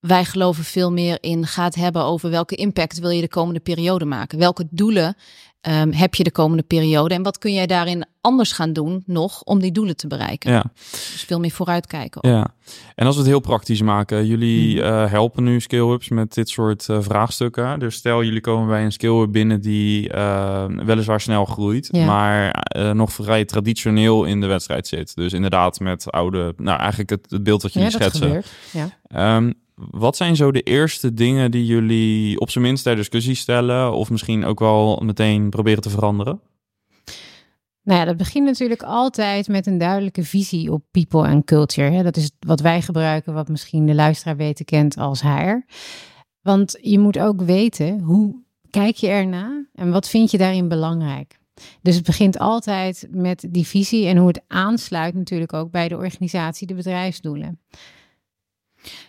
wij 0.00 0.24
geloven 0.24 0.64
veel 0.64 0.92
meer 0.92 1.18
in 1.20 1.46
gaat 1.46 1.74
hebben 1.74 2.04
over 2.04 2.30
welke 2.30 2.54
impact 2.54 2.98
wil 2.98 3.10
je 3.10 3.20
de 3.20 3.28
komende 3.28 3.60
periode 3.60 4.04
maken. 4.04 4.38
Welke 4.38 4.66
doelen 4.70 5.16
um, 5.68 5.92
heb 5.92 6.14
je 6.14 6.24
de 6.24 6.32
komende 6.32 6.62
periode 6.62 7.14
en 7.14 7.22
wat 7.22 7.38
kun 7.38 7.52
jij 7.52 7.66
daarin 7.66 8.04
anders 8.20 8.52
gaan 8.52 8.72
doen 8.72 9.02
nog 9.06 9.42
om 9.42 9.60
die 9.60 9.72
doelen 9.72 9.96
te 9.96 10.06
bereiken. 10.06 10.52
Ja. 10.52 10.64
Dus 10.90 11.24
veel 11.26 11.40
meer 11.40 11.50
vooruitkijken. 11.50 12.30
Ja. 12.30 12.54
En 12.94 13.06
als 13.06 13.14
we 13.14 13.20
het 13.20 13.30
heel 13.30 13.40
praktisch 13.40 13.82
maken, 13.82 14.26
jullie 14.26 14.76
uh, 14.76 15.10
helpen 15.10 15.44
nu 15.44 15.60
scale-ups 15.60 16.08
met 16.08 16.34
dit 16.34 16.48
soort 16.48 16.86
uh, 16.90 16.98
vraagstukken. 17.00 17.78
Dus 17.78 17.94
stel 17.94 18.24
jullie 18.24 18.40
komen 18.40 18.68
bij 18.68 18.84
een 18.84 18.92
scale-up 18.92 19.32
binnen 19.32 19.60
die 19.60 20.12
uh, 20.14 20.64
weliswaar 20.66 21.20
snel 21.20 21.44
groeit, 21.44 21.88
ja. 21.92 22.04
maar 22.04 22.64
nog 22.94 23.12
vrij 23.12 23.44
traditioneel 23.44 24.24
in 24.24 24.40
de 24.40 24.46
wedstrijd 24.46 24.86
zit. 24.86 25.14
Dus 25.14 25.32
inderdaad 25.32 25.80
met 25.80 26.10
oude, 26.10 26.54
nou 26.56 26.78
eigenlijk 26.78 27.10
het, 27.10 27.26
het 27.28 27.42
beeld 27.42 27.62
wat 27.62 27.72
jullie 27.72 27.90
ja, 27.90 27.98
schetsen. 27.98 28.42
Ja. 28.70 29.36
Um, 29.36 29.54
wat 29.90 30.16
zijn 30.16 30.36
zo 30.36 30.52
de 30.52 30.62
eerste 30.62 31.14
dingen 31.14 31.50
die 31.50 31.66
jullie 31.66 32.40
op 32.40 32.50
zijn 32.50 32.64
minst 32.64 32.84
ter 32.84 32.96
discussie 32.96 33.34
stellen, 33.34 33.92
of 33.92 34.10
misschien 34.10 34.44
ook 34.44 34.58
wel 34.58 35.00
meteen 35.04 35.50
proberen 35.50 35.82
te 35.82 35.90
veranderen? 35.90 36.40
Nou 37.82 37.98
ja, 37.98 38.04
dat 38.04 38.16
begint 38.16 38.46
natuurlijk 38.46 38.82
altijd 38.82 39.48
met 39.48 39.66
een 39.66 39.78
duidelijke 39.78 40.24
visie 40.24 40.72
op 40.72 40.82
people 40.90 41.26
en 41.26 41.44
culture. 41.44 42.02
Dat 42.02 42.16
is 42.16 42.30
wat 42.38 42.60
wij 42.60 42.82
gebruiken, 42.82 43.34
wat 43.34 43.48
misschien 43.48 43.86
de 43.86 43.94
luisteraar 43.94 44.36
beter 44.36 44.64
kent 44.64 44.96
als 44.96 45.22
HR. 45.22 45.64
Want 46.40 46.78
je 46.80 46.98
moet 46.98 47.18
ook 47.18 47.42
weten 47.42 48.00
hoe 48.00 48.42
kijk 48.70 48.96
je 48.96 49.08
erna 49.08 49.66
en 49.72 49.90
wat 49.90 50.08
vind 50.08 50.30
je 50.30 50.38
daarin 50.38 50.68
belangrijk. 50.68 51.38
Dus 51.82 51.94
het 51.94 52.04
begint 52.04 52.38
altijd 52.38 53.06
met 53.10 53.46
die 53.50 53.66
visie 53.66 54.06
en 54.06 54.16
hoe 54.16 54.28
het 54.28 54.42
aansluit 54.46 55.14
natuurlijk 55.14 55.52
ook 55.52 55.70
bij 55.70 55.88
de 55.88 55.96
organisatie, 55.96 56.66
de 56.66 56.74
bedrijfsdoelen. 56.74 57.60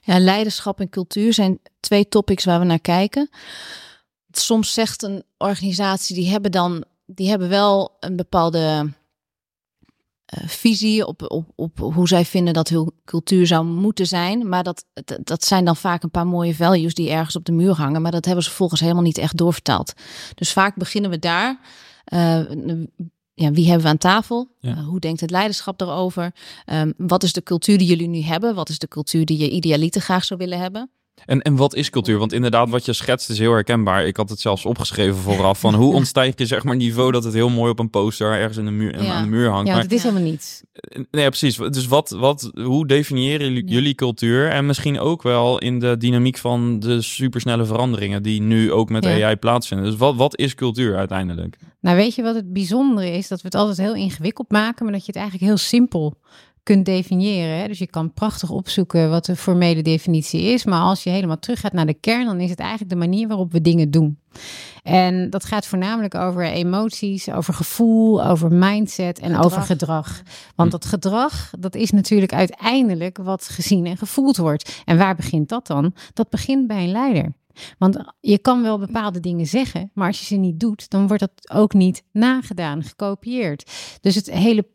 Ja, 0.02 0.20
leiderschap 0.20 0.80
en 0.80 0.90
cultuur 0.90 1.34
zijn 1.34 1.60
twee 1.80 2.08
topics 2.08 2.46
waar 2.46 2.60
we 2.60 2.66
naar 2.66 2.80
kijken. 2.80 3.30
Soms 4.32 4.74
zegt 4.74 5.04
een 5.04 5.24
organisatie, 5.38 6.16
die 6.16 6.30
hebben 6.30 6.52
dan, 6.52 6.84
die 7.06 7.30
hebben 7.30 7.50
wel 7.50 7.98
een 8.00 8.16
bepaalde 8.16 8.94
uh, 10.38 10.48
visie 10.48 11.08
op, 11.08 11.32
op, 11.32 11.46
op 11.56 11.80
hoe 11.80 12.08
zij 12.08 12.26
vinden 12.26 12.54
dat 12.54 12.70
hun 12.70 12.92
cultuur 13.06 13.48
zou 13.48 13.66
moeten 13.66 14.08
zijn. 14.08 14.50
Maar 14.50 14.64
dat, 14.64 14.86
dat 15.24 15.44
zijn 15.44 15.66
dan 15.66 15.76
vaak 15.76 16.04
een 16.04 16.12
paar 16.12 16.28
mooie 16.28 16.56
values 16.56 16.94
die 16.94 17.10
ergens 17.10 17.36
op 17.36 17.46
de 17.46 17.52
muur 17.52 17.74
hangen. 17.76 18.02
Maar 18.02 18.12
dat 18.12 18.26
hebben 18.26 18.44
ze 18.44 18.52
volgens 18.52 18.82
helemaal 18.82 19.04
niet 19.04 19.18
echt 19.18 19.38
doorvertaald. 19.38 19.94
Dus 20.36 20.52
vaak 20.52 20.76
beginnen 20.76 21.10
we 21.10 21.20
daar. 21.20 21.60
Uh, 22.14 22.40
ja, 23.42 23.52
wie 23.52 23.66
hebben 23.66 23.84
we 23.84 23.90
aan 23.90 23.98
tafel? 23.98 24.50
Ja. 24.60 24.72
Uh, 24.72 24.88
hoe 24.88 25.00
denkt 25.00 25.22
het 25.22 25.32
leiderschap 25.32 25.82
erover? 25.82 26.34
Um, 26.66 26.94
wat 26.98 27.24
is 27.24 27.34
de 27.34 27.44
cultuur 27.44 27.78
die 27.78 27.88
jullie 27.88 28.08
nu 28.08 28.22
hebben? 28.22 28.56
Wat 28.56 28.70
is 28.70 28.80
de 28.80 28.88
cultuur 28.88 29.26
die 29.26 29.38
je 29.38 29.50
idealiter 29.50 30.02
graag 30.02 30.24
zou 30.24 30.40
willen 30.40 30.60
hebben? 30.60 30.90
En, 31.26 31.42
en 31.42 31.56
wat 31.56 31.76
is 31.76 31.90
cultuur? 31.90 32.18
Want 32.18 32.34
inderdaad, 32.34 32.70
wat 32.70 32.86
je 32.86 32.94
schetst 32.94 33.30
is 33.30 33.40
heel 33.40 33.52
herkenbaar. 33.52 34.06
Ik 34.06 34.18
had 34.18 34.30
het 34.30 34.40
zelfs 34.40 34.66
opgeschreven 34.66 35.16
vooraf. 35.16 35.60
Van 35.60 35.74
hoe 35.74 35.94
ontstijg 36.00 36.34
je 36.38 36.46
zeg 36.46 36.64
maar 36.64 36.76
niveau 36.76 37.12
dat 37.12 37.24
het 37.24 37.34
heel 37.34 37.50
mooi 37.50 37.72
op 37.72 37.80
een 37.80 37.90
poster 37.90 38.32
ergens 38.32 38.58
in 38.58 38.66
de 38.66 38.72
muur, 38.72 39.04
ja. 39.04 39.14
aan 39.14 39.24
de 39.24 39.30
muur 39.30 39.50
hangt. 39.50 39.68
Ja, 39.68 39.74
maar, 39.74 39.84
het 39.84 39.92
is 39.92 40.04
helemaal 40.04 40.24
niets. 40.24 40.64
Nee, 41.12 41.28
precies. 41.28 41.56
Dus 41.58 41.88
wat, 41.88 42.10
wat, 42.10 42.52
hoe 42.54 42.88
definiëren 42.88 43.54
jullie 43.54 43.96
cultuur? 43.96 44.50
En 44.50 44.66
misschien 44.66 45.00
ook 45.00 45.24
wel 45.24 45.60
in 45.60 45.80
de 45.80 45.98
dynamiek 45.98 46.38
van 46.38 46.80
de 46.80 47.02
supersnelle 47.02 47.66
veranderingen 47.66 48.24
die 48.24 48.42
nu 48.42 48.72
ook 48.72 48.90
met 48.90 49.06
AI 49.06 49.36
plaatsvinden. 49.36 49.86
Dus 49.86 49.98
wat, 49.98 50.16
wat 50.16 50.38
is 50.38 50.56
cultuur 50.56 50.98
uiteindelijk? 50.98 51.58
Nou, 51.82 51.96
weet 51.96 52.16
je 52.16 52.22
wat 52.22 52.36
het 52.36 52.54
bijzondere 52.54 53.12
is? 53.12 53.28
Dat 53.28 53.42
we 53.42 53.48
het 53.48 53.56
altijd 53.56 53.78
heel 53.78 53.96
ingewikkeld 53.96 54.52
maken, 54.52 54.84
maar 54.84 54.94
dat 54.94 55.06
je 55.06 55.12
het 55.12 55.22
eigenlijk 55.22 55.46
heel 55.46 55.58
simpel 55.58 56.18
kunt 56.64 56.86
definiëren. 56.86 57.58
Hè? 57.58 57.68
Dus 57.68 57.80
je 57.80 57.88
kan 57.88 58.14
prachtig 58.14 58.50
opzoeken 58.50 59.10
wat 59.10 59.26
de 59.26 59.36
formele 59.36 59.82
definitie 59.82 60.42
is. 60.42 60.66
Maar 60.66 60.82
als 60.82 61.04
je 61.04 61.10
helemaal 61.10 61.40
terug 61.40 61.60
gaat 61.60 61.74
naar 61.74 61.86
de 61.86 61.94
kern, 61.94 62.26
dan 62.26 62.40
is 62.40 62.50
het 62.50 62.60
eigenlijk 62.60 62.90
de 62.90 62.96
manier 62.96 63.28
waarop 63.28 63.52
we 63.52 63.62
dingen 63.62 63.92
doen. 63.92 64.20
En 64.84 65.30
dat 65.30 65.46
gaat 65.46 65.66
voornamelijk 65.66 66.16
over 66.16 66.46
emoties, 66.46 67.30
over 67.30 67.54
gevoel, 67.54 68.26
over 68.26 68.52
mindset 68.52 69.20
en 69.20 69.38
over 69.38 69.62
gedrag. 69.62 70.22
Want 70.56 70.72
dat 70.72 70.86
gedrag, 70.86 71.52
dat 71.60 71.76
is 71.76 71.92
natuurlijk 71.92 72.34
uiteindelijk 72.34 73.18
wat 73.18 73.50
gezien 73.50 73.86
en 73.86 73.98
gevoeld 73.98 74.38
wordt. 74.38 74.82
En 74.86 74.98
waar 74.98 75.16
begint 75.16 75.50
dat 75.50 75.68
dan? 75.68 75.94
Dat 76.14 76.30
begint 76.30 76.68
bij 76.68 76.84
een 76.84 76.92
leider. 76.92 77.34
Want 77.78 77.98
je 78.20 78.38
kan 78.38 78.62
wel 78.62 78.80
bepaalde 78.80 79.20
dingen 79.20 79.46
zeggen, 79.46 79.92
maar 79.94 80.08
als 80.08 80.20
je 80.20 80.26
ze 80.26 80.36
niet 80.36 80.60
doet, 80.60 80.90
dan 80.90 81.08
wordt 81.08 81.22
dat 81.22 81.52
ook 81.52 81.74
niet 81.74 82.04
nagedaan, 82.12 82.84
gekopieerd. 82.84 83.72
Dus 84.02 84.16
het 84.16 84.32
hele 84.32 84.68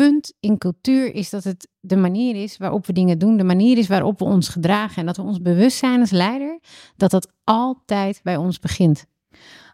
punt 0.00 0.32
in 0.40 0.58
cultuur 0.58 1.14
is 1.14 1.30
dat 1.30 1.44
het 1.44 1.68
de 1.80 1.96
manier 1.96 2.42
is 2.42 2.56
waarop 2.56 2.86
we 2.86 2.92
dingen 2.92 3.18
doen, 3.18 3.36
de 3.36 3.44
manier 3.44 3.78
is 3.78 3.86
waarop 3.86 4.18
we 4.18 4.24
ons 4.24 4.48
gedragen 4.48 4.96
en 4.96 5.06
dat 5.06 5.16
we 5.16 5.22
ons 5.22 5.42
bewust 5.42 5.76
zijn 5.76 6.00
als 6.00 6.10
leider, 6.10 6.60
dat 6.96 7.10
dat 7.10 7.32
altijd 7.44 8.20
bij 8.22 8.36
ons 8.36 8.58
begint. 8.58 9.04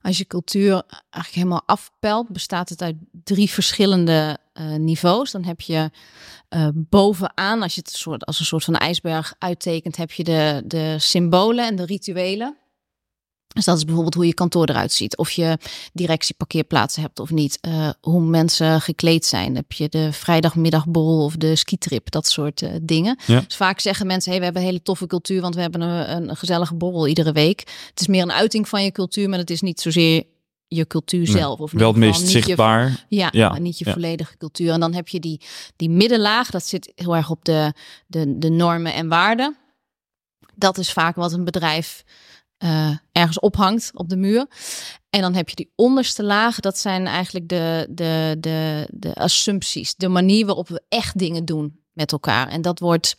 Als 0.03 0.19
je 0.19 0.27
cultuur 0.27 0.73
eigenlijk 1.11 1.35
helemaal 1.35 1.63
afpelt, 1.67 2.29
bestaat 2.29 2.69
het 2.69 2.83
uit 2.83 2.97
drie 3.25 3.51
verschillende 3.51 4.39
uh, 4.55 4.75
niveaus. 4.75 5.31
Dan 5.31 5.45
heb 5.45 5.61
je 5.61 5.91
uh, 6.51 6.69
bovenaan, 6.75 7.63
als 7.63 7.75
je 7.75 7.81
het 7.81 7.91
soort, 7.91 8.25
als 8.25 8.39
een 8.39 8.45
soort 8.45 8.65
van 8.65 8.77
ijsberg 8.77 9.35
uittekent, 9.39 9.97
heb 9.97 10.13
je 10.13 10.25
de, 10.25 10.63
de 10.67 10.97
symbolen 10.99 11.67
en 11.67 11.77
de 11.77 11.85
rituelen. 11.85 12.57
Dus 13.57 13.65
dat 13.65 13.77
is 13.77 13.85
bijvoorbeeld 13.85 14.15
hoe 14.15 14.27
je 14.27 14.35
kantoor 14.35 14.69
eruit 14.69 14.93
ziet. 14.93 15.17
Of 15.17 15.31
je 15.31 15.59
directieparkeerplaatsen 15.93 17.03
hebt 17.03 17.21
of 17.21 17.31
niet. 17.31 17.59
Uh, 17.69 17.91
hoe 18.01 18.21
mensen 18.21 18.81
gekleed 18.81 19.27
zijn. 19.27 19.55
Heb 19.55 19.73
je 19.73 19.89
de 19.89 20.13
vrijdagmiddagborrel 20.13 21.25
of 21.25 21.37
de 21.37 21.57
skitrip. 21.57 22.11
Dat 22.11 22.27
soort 22.29 22.63
uh, 22.63 22.71
dingen. 22.83 23.19
Ja. 23.27 23.41
Dus 23.41 23.57
vaak 23.57 23.81
zeggen 23.81 24.07
mensen, 24.07 24.31
hey, 24.31 24.39
we 24.39 24.45
hebben 24.45 24.63
een 24.63 24.69
hele 24.69 24.83
toffe 24.83 25.07
cultuur. 25.07 25.41
Want 25.41 25.55
we 25.55 25.61
hebben 25.61 25.81
een, 25.81 26.29
een 26.29 26.37
gezellige 26.37 26.75
borrel 26.75 27.07
iedere 27.07 27.33
week. 27.33 27.61
Het 27.91 28.01
is 28.01 28.07
meer 28.07 28.23
een 28.23 28.33
uiting 28.33 28.69
van 28.69 28.85
je 28.85 28.93
cultuur. 28.93 29.29
Maar 29.29 29.39
het 29.39 29.51
is 29.51 29.61
niet 29.61 29.81
zozeer 29.81 30.25
je 30.69 30.87
cultuur 30.87 31.27
zelf. 31.27 31.61
Of 31.61 31.73
wel 31.73 31.89
het 31.89 31.97
meest 31.97 32.29
zichtbaar. 32.29 32.89
Je, 33.09 33.17
ja, 33.17 33.29
ja, 33.33 33.59
niet 33.59 33.79
je 33.79 33.85
ja. 33.85 33.93
volledige 33.93 34.37
cultuur. 34.37 34.73
En 34.73 34.81
dan 34.81 34.95
heb 34.95 35.09
je 35.09 35.21
die, 35.21 35.41
die 35.77 35.91
middenlaag. 35.91 36.51
Dat 36.51 36.67
zit 36.67 36.93
heel 36.95 37.17
erg 37.17 37.31
op 37.31 37.45
de, 37.45 37.73
de, 38.07 38.39
de 38.39 38.51
normen 38.51 38.95
en 38.95 39.09
waarden. 39.09 39.57
Dat 40.55 40.79
is 40.79 40.93
vaak 40.93 41.17
wat 41.17 41.33
een 41.33 41.45
bedrijf 41.45 42.05
uh, 42.59 42.97
ergens 43.13 43.41
ophangt 43.41 43.91
op 43.95 44.09
de 44.09 44.17
muur. 44.17 44.47
En 45.11 45.21
dan 45.21 45.35
heb 45.35 45.49
je 45.49 45.57
die 45.57 45.73
onderste 45.75 46.23
laag, 46.23 46.61
dat 46.61 46.79
zijn 46.79 47.07
eigenlijk 47.07 47.49
de, 47.49 47.87
de, 47.91 48.37
de, 48.41 48.89
de 48.91 49.15
assumpties, 49.15 49.95
de 49.95 50.09
manier 50.09 50.47
waarop 50.47 50.69
we 50.69 50.83
echt 50.89 51.19
dingen 51.19 51.45
doen 51.45 51.81
met 51.93 52.13
elkaar. 52.13 52.49
En 52.49 52.63
dat 52.63 52.79
wordt, 52.79 53.17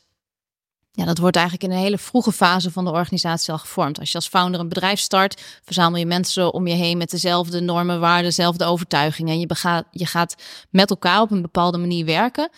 ja, 0.91 1.05
dat 1.05 1.17
wordt 1.17 1.35
eigenlijk 1.35 1.65
in 1.65 1.77
een 1.77 1.83
hele 1.83 1.97
vroege 1.97 2.31
fase 2.31 2.71
van 2.71 2.85
de 2.85 2.91
organisatie 2.91 3.51
al 3.51 3.59
gevormd. 3.59 3.99
Als 3.99 4.09
je 4.09 4.15
als 4.15 4.27
founder 4.27 4.59
een 4.59 4.69
bedrijf 4.69 4.99
start, 4.99 5.41
verzamel 5.63 5.99
je 5.99 6.05
mensen 6.05 6.53
om 6.53 6.67
je 6.67 6.75
heen 6.75 6.97
met 6.97 7.09
dezelfde 7.09 7.59
normen, 7.59 7.99
waarden, 7.99 8.25
dezelfde 8.25 8.65
overtuigingen. 8.65 9.33
En 9.33 9.39
je, 9.39 9.45
begaat, 9.45 9.85
je 9.91 10.05
gaat 10.05 10.35
met 10.69 10.89
elkaar 10.89 11.21
op 11.21 11.31
een 11.31 11.41
bepaalde 11.41 11.77
manier 11.77 12.05
werken, 12.05 12.49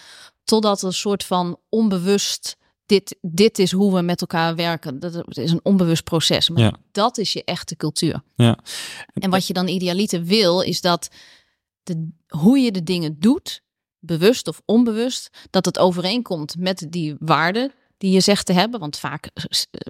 totdat 0.44 0.82
een 0.82 0.94
soort 0.94 1.24
van 1.24 1.58
onbewust 1.70 2.58
dit, 2.90 3.18
dit 3.22 3.60
is 3.60 3.72
hoe 3.72 3.96
we 3.96 4.02
met 4.02 4.22
elkaar 4.22 4.56
werken. 4.56 5.00
Dat 5.00 5.38
is 5.38 5.52
een 5.52 5.60
onbewust 5.64 6.04
proces. 6.04 6.50
Maar 6.50 6.76
dat 6.92 7.18
is 7.18 7.34
je 7.34 7.44
echte 7.44 7.76
cultuur. 7.76 8.22
Ja. 8.36 8.58
En 9.14 9.30
wat 9.30 9.48
je 9.48 9.54
dan 9.54 9.68
idealiter 9.68 10.24
wil, 10.24 10.62
is 10.62 10.82
dat 10.82 11.10
de, 11.84 12.10
hoe 12.28 12.60
je 12.60 12.72
de 12.72 12.84
dingen 12.84 13.20
doet, 13.20 13.62
bewust 14.00 14.48
of 14.48 14.62
onbewust, 14.66 15.30
dat 15.50 15.66
het 15.66 15.80
overeenkomt 15.80 16.56
met 16.58 16.88
die 16.90 17.16
waarden 17.20 17.72
die 17.98 18.12
je 18.12 18.20
zegt 18.20 18.46
te 18.46 18.54
hebben. 18.54 18.80
Want 18.80 18.98
vaak 18.98 19.30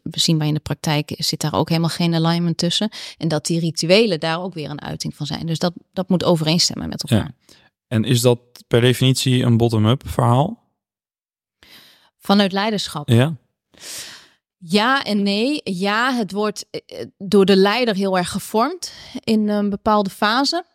we 0.04 0.20
zien 0.20 0.38
wij 0.38 0.48
in 0.48 0.54
de 0.54 0.60
praktijk 0.60 1.14
zit 1.18 1.42
daar 1.42 1.54
ook 1.54 1.70
helemaal 1.70 1.90
geen 1.90 2.16
alignment 2.16 2.58
tussen. 2.58 2.90
En 3.18 3.28
dat 3.28 3.46
die 3.46 3.60
rituelen 3.60 4.20
daar 4.20 4.42
ook 4.42 4.54
weer 4.54 4.70
een 4.70 4.82
uiting 4.82 5.16
van 5.16 5.26
zijn. 5.26 5.46
Dus 5.46 5.60
dat, 5.60 5.74
dat 5.94 6.10
moet 6.10 6.24
overeenstemmen 6.24 6.90
met 6.90 7.04
elkaar. 7.04 7.34
Ja. 7.48 7.56
En 7.88 8.04
is 8.04 8.22
dat 8.22 8.40
per 8.68 8.82
definitie 8.82 9.44
een 9.44 9.58
bottom-up 9.58 10.02
verhaal? 10.06 10.59
Vanuit 12.30 12.52
leiderschap. 12.52 13.10
Ja. 13.10 13.36
Ja 14.58 15.04
en 15.04 15.24
nee. 15.24 15.62
Ja, 15.64 16.14
het 16.14 16.32
wordt 16.32 16.66
eh, 16.70 17.06
door 17.18 17.46
de 17.46 17.56
leider 17.56 17.96
heel 17.96 18.18
erg 18.18 18.30
gevormd 18.30 18.94
in 19.24 19.48
een 19.48 19.70
bepaalde 19.70 20.10
fase. 20.10 20.66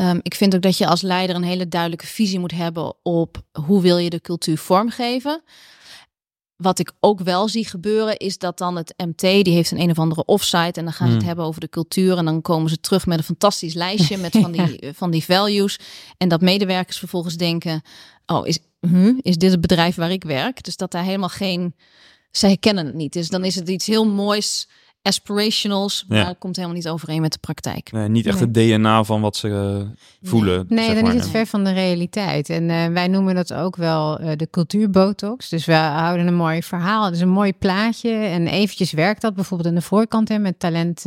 Um, 0.00 0.20
ik 0.22 0.34
vind 0.34 0.54
ook 0.54 0.62
dat 0.62 0.78
je 0.78 0.86
als 0.86 1.02
leider 1.02 1.36
een 1.36 1.42
hele 1.42 1.68
duidelijke 1.68 2.06
visie 2.06 2.38
moet 2.38 2.52
hebben 2.52 2.94
op 3.02 3.42
hoe 3.52 3.82
wil 3.82 3.98
je 3.98 4.10
de 4.10 4.20
cultuur 4.20 4.58
vormgeven 4.58 5.42
wat 6.60 6.78
ik 6.78 6.92
ook 7.00 7.20
wel 7.20 7.48
zie 7.48 7.66
gebeuren 7.66 8.16
is 8.16 8.38
dat 8.38 8.58
dan 8.58 8.76
het 8.76 8.94
MT, 8.96 9.20
die 9.20 9.52
heeft 9.54 9.70
een 9.70 9.80
een 9.80 9.90
of 9.90 9.98
andere 9.98 10.24
offsite 10.24 10.80
en 10.80 10.84
dan 10.84 10.92
gaan 10.92 11.06
ze 11.06 11.12
het 11.12 11.22
hmm. 11.22 11.26
hebben 11.26 11.44
over 11.44 11.60
de 11.60 11.68
cultuur 11.68 12.16
en 12.16 12.24
dan 12.24 12.42
komen 12.42 12.70
ze 12.70 12.80
terug 12.80 13.06
met 13.06 13.18
een 13.18 13.24
fantastisch 13.24 13.74
lijstje 13.74 14.16
met 14.16 14.36
van 14.40 14.52
die, 14.52 14.78
van 15.00 15.10
die 15.10 15.24
values 15.24 15.78
en 16.16 16.28
dat 16.28 16.40
medewerkers 16.40 16.98
vervolgens 16.98 17.36
denken, 17.36 17.82
oh 18.26 18.46
is, 18.46 18.58
hm, 18.80 19.12
is 19.22 19.36
dit 19.36 19.50
het 19.50 19.60
bedrijf 19.60 19.94
waar 19.94 20.10
ik 20.10 20.24
werk? 20.24 20.62
Dus 20.62 20.76
dat 20.76 20.90
daar 20.90 21.04
helemaal 21.04 21.28
geen, 21.28 21.74
zij 22.30 22.56
kennen 22.56 22.86
het 22.86 22.94
niet. 22.94 23.12
Dus 23.12 23.28
dan 23.28 23.44
is 23.44 23.54
het 23.54 23.68
iets 23.68 23.86
heel 23.86 24.06
moois 24.06 24.68
aspirationals, 25.02 26.04
maar 26.08 26.18
ja. 26.18 26.34
komt 26.38 26.56
helemaal 26.56 26.76
niet 26.76 26.88
overeen 26.88 27.20
met 27.20 27.32
de 27.32 27.38
praktijk. 27.38 27.92
Nee, 27.92 28.08
niet 28.08 28.26
echt 28.26 28.40
het 28.40 28.54
DNA 28.54 29.04
van 29.04 29.20
wat 29.20 29.36
ze 29.36 29.48
uh, 29.48 30.28
voelen. 30.30 30.66
Nee, 30.68 30.94
dan 30.94 31.06
is 31.06 31.14
het 31.14 31.28
ver 31.28 31.46
van 31.46 31.64
de 31.64 31.72
realiteit. 31.72 32.48
En 32.48 32.68
uh, 32.68 32.86
wij 32.86 33.08
noemen 33.08 33.34
dat 33.34 33.52
ook 33.52 33.76
wel 33.76 34.20
uh, 34.20 34.30
de 34.36 34.48
cultuurbotox. 34.50 35.48
Dus 35.48 35.64
we 35.64 35.74
houden 35.74 36.26
een 36.26 36.34
mooi 36.34 36.62
verhaal, 36.62 37.10
dus 37.10 37.20
een 37.20 37.28
mooi 37.28 37.52
plaatje. 37.52 38.10
En 38.10 38.46
eventjes 38.46 38.92
werkt 38.92 39.20
dat 39.20 39.34
bijvoorbeeld 39.34 39.68
in 39.68 39.74
de 39.74 39.82
voorkant 39.82 40.28
hè, 40.28 40.38
met 40.38 40.58
talent 40.58 41.06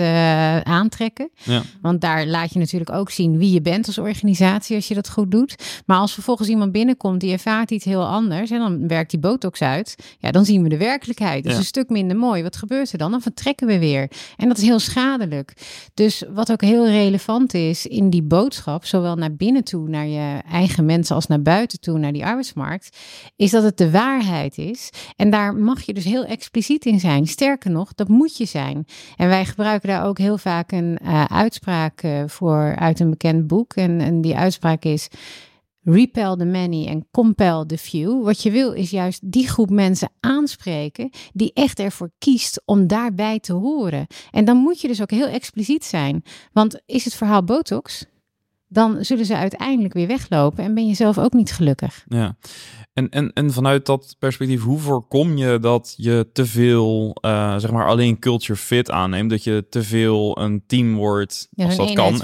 aantrekken. 0.63 1.29
Ja. 1.43 1.61
Want 1.81 2.01
daar 2.01 2.25
laat 2.25 2.53
je 2.53 2.59
natuurlijk 2.59 2.91
ook 2.91 3.09
zien 3.09 3.37
wie 3.37 3.51
je 3.51 3.61
bent 3.61 3.87
als 3.87 3.97
organisatie 3.97 4.75
als 4.75 4.87
je 4.87 4.93
dat 4.93 5.09
goed 5.09 5.31
doet. 5.31 5.81
Maar 5.85 5.97
als 5.97 6.13
vervolgens 6.13 6.49
iemand 6.49 6.71
binnenkomt 6.71 7.19
die 7.19 7.31
ervaart 7.31 7.71
iets 7.71 7.85
heel 7.85 8.05
anders 8.05 8.51
en 8.51 8.59
dan 8.59 8.87
werkt 8.87 9.09
die 9.09 9.19
botox 9.19 9.61
uit, 9.61 9.95
ja, 10.19 10.31
dan 10.31 10.45
zien 10.45 10.63
we 10.63 10.69
de 10.69 10.77
werkelijkheid. 10.77 11.43
Dus 11.43 11.51
ja. 11.53 11.57
een 11.57 11.65
stuk 11.65 11.89
minder 11.89 12.17
mooi. 12.17 12.43
Wat 12.43 12.55
gebeurt 12.55 12.91
er 12.91 12.97
dan? 12.97 13.11
Dan 13.11 13.21
vertrekken 13.21 13.67
we 13.67 13.79
weer. 13.79 13.81
En 14.37 14.47
dat 14.47 14.57
is 14.57 14.63
heel 14.63 14.79
schadelijk. 14.79 15.53
Dus 15.93 16.23
wat 16.33 16.51
ook 16.51 16.61
heel 16.61 16.87
relevant 16.87 17.53
is 17.53 17.85
in 17.85 18.09
die 18.09 18.23
boodschap, 18.23 18.85
zowel 18.85 19.15
naar 19.15 19.35
binnen 19.35 19.63
toe, 19.63 19.89
naar 19.89 20.07
je 20.07 20.39
eigen 20.51 20.85
mensen, 20.85 21.15
als 21.15 21.27
naar 21.27 21.41
buiten 21.41 21.79
toe, 21.79 21.97
naar 21.97 22.13
die 22.13 22.25
arbeidsmarkt, 22.25 22.97
is 23.35 23.51
dat 23.51 23.63
het 23.63 23.77
de 23.77 23.91
waarheid 23.91 24.57
is. 24.57 24.89
En 25.15 25.29
daar 25.29 25.55
mag 25.55 25.81
je 25.81 25.93
dus 25.93 26.03
heel 26.03 26.25
expliciet 26.25 26.85
in 26.85 26.99
zijn. 26.99 27.27
Sterker 27.27 27.71
nog, 27.71 27.93
dat 27.93 28.07
moet 28.07 28.37
je 28.37 28.45
zijn. 28.45 28.85
En 29.15 29.27
wij 29.27 29.45
gebruiken 29.45 29.89
daar 29.89 30.05
ook 30.05 30.17
heel 30.17 30.37
vaak 30.37 30.71
een 30.71 30.99
uh, 31.03 31.25
uitspraak 31.25 32.03
uh, 32.03 32.23
voor 32.27 32.75
uit 32.75 32.99
een 32.99 33.09
bekend 33.09 33.47
boek. 33.47 33.73
En, 33.73 34.01
en 34.01 34.21
die 34.21 34.35
uitspraak 34.35 34.83
is 34.83 35.07
repel 35.83 36.35
the 36.35 36.45
many 36.45 36.87
en 36.87 37.07
compel 37.11 37.65
the 37.65 37.77
few. 37.77 38.23
Wat 38.23 38.43
je 38.43 38.51
wil 38.51 38.71
is 38.71 38.89
juist 38.89 39.31
die 39.31 39.47
groep 39.47 39.69
mensen 39.69 40.09
aanspreken 40.19 41.09
die 41.33 41.51
echt 41.53 41.79
ervoor 41.79 42.11
kiest 42.17 42.61
om 42.65 42.87
daarbij 42.87 43.39
te 43.39 43.53
horen. 43.53 44.07
En 44.31 44.45
dan 44.45 44.57
moet 44.57 44.81
je 44.81 44.87
dus 44.87 45.01
ook 45.01 45.11
heel 45.11 45.27
expliciet 45.27 45.85
zijn. 45.85 46.23
Want 46.51 46.81
is 46.85 47.03
het 47.03 47.13
verhaal 47.13 47.43
botox? 47.43 48.05
Dan 48.67 49.05
zullen 49.05 49.25
ze 49.25 49.35
uiteindelijk 49.35 49.93
weer 49.93 50.07
weglopen 50.07 50.63
en 50.63 50.73
ben 50.73 50.87
je 50.87 50.93
zelf 50.93 51.17
ook 51.17 51.33
niet 51.33 51.51
gelukkig. 51.51 52.05
Ja. 52.07 52.35
En, 52.93 53.09
en, 53.09 53.33
en 53.33 53.51
vanuit 53.53 53.85
dat 53.85 54.15
perspectief, 54.19 54.61
hoe 54.61 54.79
voorkom 54.79 55.37
je 55.37 55.59
dat 55.59 55.93
je 55.97 56.29
te 56.33 56.45
veel, 56.45 57.17
uh, 57.21 57.57
zeg 57.57 57.71
maar, 57.71 57.87
alleen 57.87 58.19
culture 58.19 58.59
fit 58.59 58.91
aanneemt? 58.91 59.29
Dat 59.29 59.43
je 59.43 59.65
te 59.69 59.83
veel 59.83 60.39
een 60.39 60.63
team 60.67 60.95
wordt, 60.95 61.47
ja, 61.51 61.65
als 61.65 61.75
dat 61.75 61.93
kan. 61.93 62.21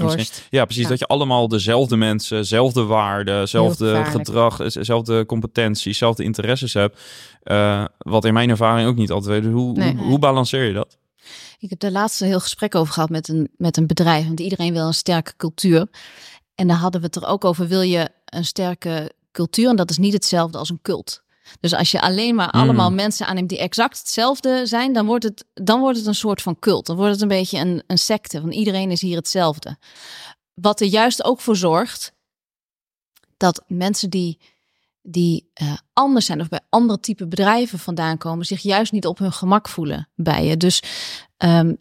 Ja, 0.50 0.64
precies. 0.64 0.88
Dat 0.88 0.98
je 0.98 1.06
allemaal 1.06 1.48
dezelfde 1.48 1.96
mensen, 1.96 2.36
dezelfde 2.36 2.82
waarden, 2.82 3.40
dezelfde 3.40 4.04
gedrag, 4.04 4.56
dezelfde 4.56 5.26
competenties, 5.26 5.84
dezelfde 5.84 6.24
interesses 6.24 6.74
hebt. 6.74 7.00
Uh, 7.44 7.84
wat 7.98 8.24
in 8.24 8.32
mijn 8.32 8.50
ervaring 8.50 8.88
ook 8.88 8.96
niet 8.96 9.10
altijd. 9.10 9.44
Hoe, 9.44 9.52
hoe, 9.52 9.96
hoe 9.96 10.18
balanceer 10.18 10.64
je 10.64 10.72
dat? 10.72 10.98
Ik 11.58 11.70
heb 11.70 11.78
de 11.78 11.92
laatste 11.92 12.24
heel 12.24 12.40
gesprek 12.40 12.74
over 12.74 12.92
gehad 12.92 13.10
met 13.10 13.28
een, 13.28 13.48
met 13.56 13.76
een 13.76 13.86
bedrijf. 13.86 14.26
Want 14.26 14.40
iedereen 14.40 14.72
wil 14.72 14.86
een 14.86 14.94
sterke 14.94 15.32
cultuur. 15.36 15.86
En 16.54 16.68
daar 16.68 16.76
hadden 16.76 17.00
we 17.00 17.06
het 17.06 17.16
er 17.16 17.26
ook 17.26 17.44
over. 17.44 17.68
Wil 17.68 17.82
je 17.82 18.08
een 18.24 18.44
sterke 18.44 19.12
cultuur? 19.32 19.68
En 19.68 19.76
dat 19.76 19.90
is 19.90 19.98
niet 19.98 20.12
hetzelfde 20.12 20.58
als 20.58 20.70
een 20.70 20.82
cult. 20.82 21.22
Dus 21.60 21.74
als 21.74 21.90
je 21.90 22.00
alleen 22.00 22.34
maar 22.34 22.50
allemaal 22.50 22.86
hmm. 22.86 22.96
mensen 22.96 23.26
aanneemt 23.26 23.48
die 23.48 23.58
exact 23.58 23.98
hetzelfde 23.98 24.66
zijn, 24.66 24.92
dan 24.92 25.06
wordt 25.06 25.24
het, 25.24 25.44
dan 25.54 25.80
wordt 25.80 25.98
het 25.98 26.06
een 26.06 26.14
soort 26.14 26.42
van 26.42 26.58
cult. 26.58 26.86
Dan 26.86 26.96
wordt 26.96 27.12
het 27.12 27.22
een 27.22 27.28
beetje 27.28 27.58
een, 27.58 27.82
een 27.86 27.98
secte. 27.98 28.40
Van 28.40 28.50
iedereen 28.50 28.90
is 28.90 29.00
hier 29.00 29.16
hetzelfde. 29.16 29.76
Wat 30.54 30.80
er 30.80 30.86
juist 30.86 31.24
ook 31.24 31.40
voor 31.40 31.56
zorgt 31.56 32.12
dat 33.36 33.64
mensen 33.66 34.10
die, 34.10 34.38
die 35.02 35.50
uh, 35.62 35.72
anders 35.92 36.26
zijn 36.26 36.40
of 36.40 36.48
bij 36.48 36.60
andere 36.68 37.00
type 37.00 37.26
bedrijven 37.26 37.78
vandaan 37.78 38.18
komen, 38.18 38.46
zich 38.46 38.60
juist 38.60 38.92
niet 38.92 39.06
op 39.06 39.18
hun 39.18 39.32
gemak 39.32 39.68
voelen 39.68 40.08
bij 40.14 40.44
je. 40.44 40.56
Dus 40.56 40.82
um, 41.38 41.76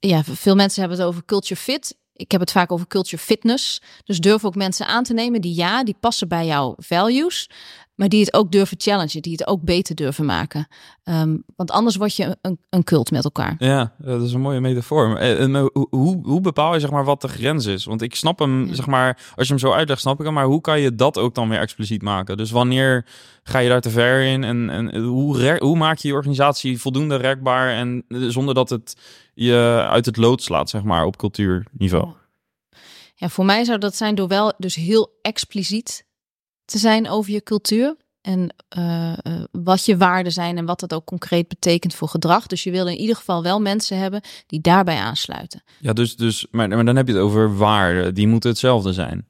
ja, 0.00 0.24
veel 0.24 0.54
mensen 0.54 0.80
hebben 0.80 0.98
het 0.98 1.06
over 1.06 1.24
culture 1.24 1.60
fit 1.60 1.96
ik 2.16 2.30
heb 2.30 2.40
het 2.40 2.52
vaak 2.52 2.72
over 2.72 2.86
culture 2.86 3.22
fitness. 3.22 3.80
Dus 4.04 4.18
durf 4.18 4.44
ook 4.44 4.54
mensen 4.54 4.86
aan 4.86 5.04
te 5.04 5.14
nemen 5.14 5.40
die 5.40 5.54
ja, 5.54 5.84
die 5.84 5.96
passen 6.00 6.28
bij 6.28 6.46
jouw 6.46 6.74
values. 6.76 7.48
Maar 7.94 8.08
die 8.08 8.20
het 8.20 8.34
ook 8.34 8.52
durven 8.52 8.80
challengen, 8.80 9.22
die 9.22 9.32
het 9.32 9.46
ook 9.46 9.62
beter 9.62 9.94
durven 9.94 10.24
maken. 10.24 10.66
Um, 11.04 11.44
want 11.56 11.70
anders 11.70 11.96
word 11.96 12.16
je 12.16 12.36
een, 12.42 12.58
een 12.70 12.84
cult 12.84 13.10
met 13.10 13.24
elkaar. 13.24 13.54
Ja, 13.58 13.94
dat 13.98 14.22
is 14.22 14.32
een 14.32 14.40
mooie 14.40 14.60
metafoor. 14.60 15.16
En, 15.16 15.56
hoe, 15.72 16.20
hoe 16.22 16.40
bepaal 16.40 16.74
je 16.74 16.80
zeg 16.80 16.90
maar 16.90 17.04
wat 17.04 17.20
de 17.20 17.28
grens 17.28 17.66
is? 17.66 17.84
Want 17.84 18.02
ik 18.02 18.14
snap 18.14 18.38
hem, 18.38 18.74
zeg 18.74 18.86
maar, 18.86 19.32
als 19.34 19.46
je 19.46 19.52
hem 19.52 19.62
zo 19.62 19.72
uitlegt, 19.72 20.00
snap 20.00 20.18
ik 20.18 20.24
hem. 20.24 20.34
Maar 20.34 20.44
hoe 20.44 20.60
kan 20.60 20.80
je 20.80 20.94
dat 20.94 21.18
ook 21.18 21.34
dan 21.34 21.48
weer 21.48 21.58
expliciet 21.58 22.02
maken? 22.02 22.36
Dus 22.36 22.50
wanneer 22.50 23.06
ga 23.42 23.58
je 23.58 23.68
daar 23.68 23.80
te 23.80 23.90
ver 23.90 24.22
in? 24.22 24.44
En, 24.44 24.70
en 24.70 25.02
hoe, 25.02 25.56
hoe 25.58 25.76
maak 25.76 25.98
je 25.98 26.08
je 26.08 26.14
organisatie 26.14 26.80
voldoende 26.80 27.16
rekbaar 27.16 27.70
en 27.70 28.04
zonder 28.08 28.54
dat 28.54 28.70
het 28.70 28.96
je 29.34 29.86
uit 29.88 30.06
het 30.06 30.16
lood 30.16 30.42
slaat, 30.42 30.70
zeg 30.70 30.82
maar, 30.82 31.04
op 31.04 31.16
cultuurniveau? 31.16 32.08
Ja, 33.14 33.28
voor 33.28 33.44
mij 33.44 33.64
zou 33.64 33.78
dat 33.78 33.96
zijn 33.96 34.14
door 34.14 34.28
wel 34.28 34.52
dus 34.58 34.74
heel 34.74 35.18
expliciet 35.22 36.06
te 36.64 36.78
zijn 36.78 37.08
over 37.08 37.32
je 37.32 37.42
cultuur. 37.42 37.96
En 38.20 38.54
uh, 38.78 39.12
wat 39.50 39.84
je 39.84 39.96
waarden 39.96 40.32
zijn 40.32 40.56
en 40.56 40.64
wat 40.64 40.80
dat 40.80 40.94
ook 40.94 41.04
concreet 41.04 41.48
betekent 41.48 41.94
voor 41.94 42.08
gedrag. 42.08 42.46
Dus 42.46 42.62
je 42.62 42.70
wil 42.70 42.86
in 42.86 42.96
ieder 42.96 43.16
geval 43.16 43.42
wel 43.42 43.60
mensen 43.60 43.98
hebben 43.98 44.20
die 44.46 44.60
daarbij 44.60 44.98
aansluiten. 44.98 45.62
Ja, 45.80 45.92
dus, 45.92 46.16
dus 46.16 46.46
maar, 46.50 46.68
maar 46.68 46.84
dan 46.84 46.96
heb 46.96 47.06
je 47.06 47.12
het 47.12 47.22
over 47.22 47.56
waarden. 47.56 48.14
Die 48.14 48.26
moeten 48.26 48.50
hetzelfde 48.50 48.92
zijn. 48.92 49.26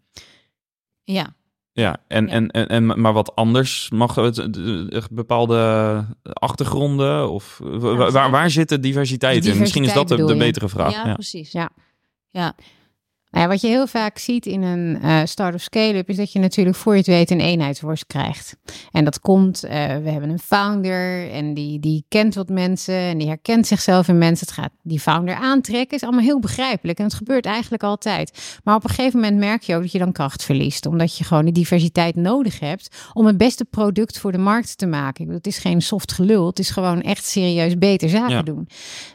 Ja. 1.04 1.34
Ja, 1.72 1.96
en, 2.08 2.28
En, 2.28 2.50
en, 2.50 2.68
en, 2.68 3.00
maar 3.00 3.12
wat 3.12 3.34
anders 3.34 3.90
mag 3.90 4.14
het 4.14 5.08
bepaalde 5.10 6.04
achtergronden 6.22 7.30
of 7.30 7.60
waar, 7.62 8.30
waar 8.30 8.50
zit 8.50 8.68
de 8.68 8.80
diversiteit, 8.80 9.46
in? 9.46 9.58
Misschien 9.58 9.84
is 9.84 9.92
dat 9.92 10.08
de, 10.08 10.24
de 10.24 10.36
betere 10.36 10.68
vraag. 10.68 10.92
Ja, 10.92 11.06
ja, 11.06 11.14
precies. 11.14 11.52
Ja. 11.52 11.70
Ja, 12.30 12.54
nou 13.34 13.46
ja, 13.46 13.52
wat 13.52 13.60
je 13.60 13.68
heel 13.68 13.86
vaak 13.86 14.18
ziet 14.18 14.46
in 14.46 14.62
een 14.62 14.98
uh, 15.02 15.20
start-up 15.24 15.60
scale-up 15.60 16.08
is 16.08 16.16
dat 16.16 16.32
je 16.32 16.38
natuurlijk 16.38 16.76
voor 16.76 16.92
je 16.92 16.98
het 16.98 17.06
weet 17.06 17.30
een 17.30 17.40
eenheidsworst 17.40 18.06
krijgt. 18.06 18.56
En 18.92 19.04
dat 19.04 19.20
komt, 19.20 19.64
uh, 19.64 19.70
we 19.70 20.10
hebben 20.10 20.30
een 20.30 20.38
founder 20.38 21.30
en 21.30 21.54
die, 21.54 21.80
die 21.80 22.04
kent 22.08 22.34
wat 22.34 22.48
mensen 22.48 22.94
en 22.94 23.18
die 23.18 23.26
herkent 23.26 23.66
zichzelf 23.66 24.08
in 24.08 24.18
mensen. 24.18 24.46
Het 24.46 24.56
gaat 24.56 24.70
die 24.82 25.00
founder 25.00 25.34
aantrekken, 25.34 25.96
is 25.96 26.02
allemaal 26.02 26.24
heel 26.24 26.40
begrijpelijk 26.40 26.98
en 26.98 27.04
het 27.04 27.14
gebeurt 27.14 27.46
eigenlijk 27.46 27.82
altijd. 27.82 28.58
Maar 28.64 28.74
op 28.74 28.84
een 28.84 28.90
gegeven 28.90 29.20
moment 29.20 29.38
merk 29.38 29.62
je 29.62 29.74
ook 29.74 29.82
dat 29.82 29.92
je 29.92 29.98
dan 29.98 30.12
kracht 30.12 30.44
verliest, 30.44 30.86
omdat 30.86 31.16
je 31.16 31.24
gewoon 31.24 31.44
die 31.44 31.54
diversiteit 31.54 32.16
nodig 32.16 32.60
hebt 32.60 32.96
om 33.12 33.26
het 33.26 33.36
beste 33.36 33.64
product 33.64 34.18
voor 34.18 34.32
de 34.32 34.38
markt 34.38 34.78
te 34.78 34.86
maken. 34.86 35.28
Het 35.28 35.46
is 35.46 35.58
geen 35.58 35.82
soft 35.82 36.12
gelul, 36.12 36.46
het 36.46 36.58
is 36.58 36.70
gewoon 36.70 37.02
echt 37.02 37.24
serieus 37.24 37.78
beter 37.78 38.08
zaken 38.08 38.44
doen. 38.44 38.68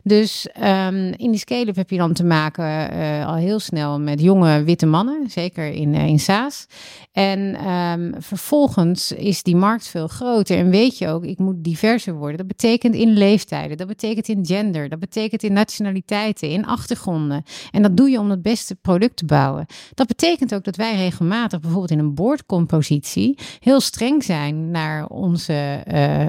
Dus 0.04 0.50
um, 0.64 1.14
in 1.14 1.32
die 1.32 1.38
scale-up 1.40 1.76
heb 1.76 1.90
je 1.90 1.98
dan 1.98 2.14
te 2.14 2.24
maken 2.24 2.94
uh, 2.94 3.28
al 3.28 3.36
heel 3.36 3.60
snel 3.60 4.00
met 4.00 4.09
jonge 4.16 4.64
witte 4.64 4.86
mannen, 4.86 5.30
zeker 5.30 5.72
in, 5.72 5.94
uh, 5.94 6.08
in 6.08 6.20
Saas. 6.20 6.66
En 7.12 7.68
um, 7.70 8.14
vervolgens 8.18 9.12
is 9.12 9.44
die 9.44 9.56
markt 9.56 9.88
veel 9.88 10.08
groter 10.08 10.58
en 10.58 10.70
weet 10.70 10.98
je 10.98 11.08
ook, 11.08 11.24
ik 11.24 11.38
moet 11.38 11.64
diverser 11.64 12.14
worden. 12.14 12.38
Dat 12.38 12.48
betekent 12.48 12.96
in 12.96 13.14
leeftijden, 13.14 13.78
dat 13.78 13.88
betekent 13.88 14.28
in 14.28 14.46
gender, 14.46 14.90
dat 14.90 15.00
betekent 15.00 15.44
in 15.44 15.54
nationaliteiten, 15.54 16.50
in 16.50 16.66
achtergronden. 16.66 17.44
En 17.72 17.82
dat 17.82 17.98
doe 17.98 18.10
je 18.10 18.20
om 18.20 18.30
het 18.30 18.42
beste 18.42 18.76
product 18.76 19.18
te 19.18 19.26
bouwen. 19.26 19.66
Dat 19.94 20.08
betekent 20.08 20.56
ook 20.56 20.64
dat 20.64 20.76
wij 20.76 20.96
regelmatig 20.96 21.60
bijvoorbeeld 21.60 21.92
in 21.92 22.00
een 22.00 22.14
boordcompositie 22.14 23.38
heel 23.60 23.80
streng 23.80 24.24
zijn 24.24 24.72
naar 24.72 25.08
onze 25.08 25.84
uh, 25.94 26.28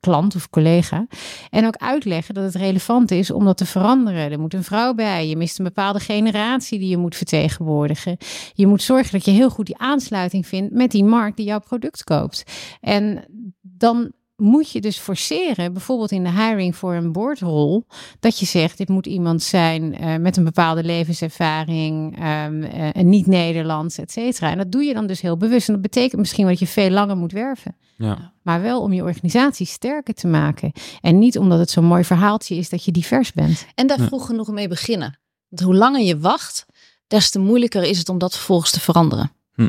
klant 0.00 0.34
of 0.34 0.50
collega. 0.50 1.06
En 1.50 1.66
ook 1.66 1.76
uitleggen 1.76 2.34
dat 2.34 2.44
het 2.44 2.54
relevant 2.54 3.10
is 3.10 3.30
om 3.30 3.44
dat 3.44 3.56
te 3.56 3.66
veranderen. 3.66 4.32
Er 4.32 4.40
moet 4.40 4.54
een 4.54 4.64
vrouw 4.64 4.94
bij, 4.94 5.28
je 5.28 5.36
mist 5.36 5.58
een 5.58 5.64
bepaalde 5.64 6.00
generatie 6.00 6.78
die 6.78 6.88
je 6.88 6.96
moet 6.96 7.16
vertegenwoordigen. 7.26 8.16
Je 8.54 8.66
moet 8.66 8.82
zorgen 8.82 9.12
dat 9.12 9.24
je 9.24 9.30
heel 9.30 9.50
goed 9.50 9.66
die 9.66 9.78
aansluiting 9.78 10.46
vindt 10.46 10.74
met 10.74 10.90
die 10.90 11.04
markt 11.04 11.36
die 11.36 11.46
jouw 11.46 11.60
product 11.60 12.04
koopt. 12.04 12.44
En 12.80 13.24
dan 13.60 14.12
moet 14.36 14.70
je 14.70 14.80
dus 14.80 14.98
forceren, 14.98 15.72
bijvoorbeeld 15.72 16.10
in 16.10 16.24
de 16.24 16.30
hiring 16.30 16.76
voor 16.76 16.94
een 16.94 17.12
boardrol, 17.12 17.86
dat 18.20 18.38
je 18.38 18.46
zegt: 18.46 18.78
dit 18.78 18.88
moet 18.88 19.06
iemand 19.06 19.42
zijn 19.42 20.02
uh, 20.02 20.16
met 20.16 20.36
een 20.36 20.44
bepaalde 20.44 20.84
levenservaring, 20.84 22.18
um, 22.46 22.62
uh, 22.62 22.88
niet-Nederlands, 22.92 23.98
et 23.98 24.12
cetera. 24.12 24.50
En 24.50 24.58
dat 24.58 24.72
doe 24.72 24.82
je 24.82 24.94
dan 24.94 25.06
dus 25.06 25.20
heel 25.20 25.36
bewust. 25.36 25.68
En 25.68 25.74
dat 25.74 25.82
betekent 25.82 26.20
misschien 26.20 26.46
dat 26.46 26.58
je 26.58 26.66
veel 26.66 26.90
langer 26.90 27.16
moet 27.16 27.32
werven. 27.32 27.76
Ja. 27.96 28.32
Maar 28.42 28.62
wel 28.62 28.80
om 28.82 28.92
je 28.92 29.02
organisatie 29.02 29.66
sterker 29.66 30.14
te 30.14 30.26
maken. 30.26 30.72
En 31.00 31.18
niet 31.18 31.38
omdat 31.38 31.58
het 31.58 31.70
zo'n 31.70 31.84
mooi 31.84 32.04
verhaaltje 32.04 32.56
is 32.56 32.68
dat 32.68 32.84
je 32.84 32.92
divers 32.92 33.32
bent. 33.32 33.66
En 33.74 33.86
daar 33.86 34.00
vroeg 34.00 34.26
genoeg 34.26 34.48
mee 34.50 34.68
beginnen. 34.68 35.18
Want 35.48 35.62
hoe 35.62 35.74
langer 35.74 36.00
je 36.00 36.18
wacht, 36.18 36.66
des 37.10 37.30
te 37.30 37.38
moeilijker 37.38 37.82
is 37.82 37.98
het 37.98 38.08
om 38.08 38.18
dat 38.18 38.36
vervolgens 38.36 38.70
te 38.70 38.80
veranderen. 38.80 39.32
Hm. 39.54 39.68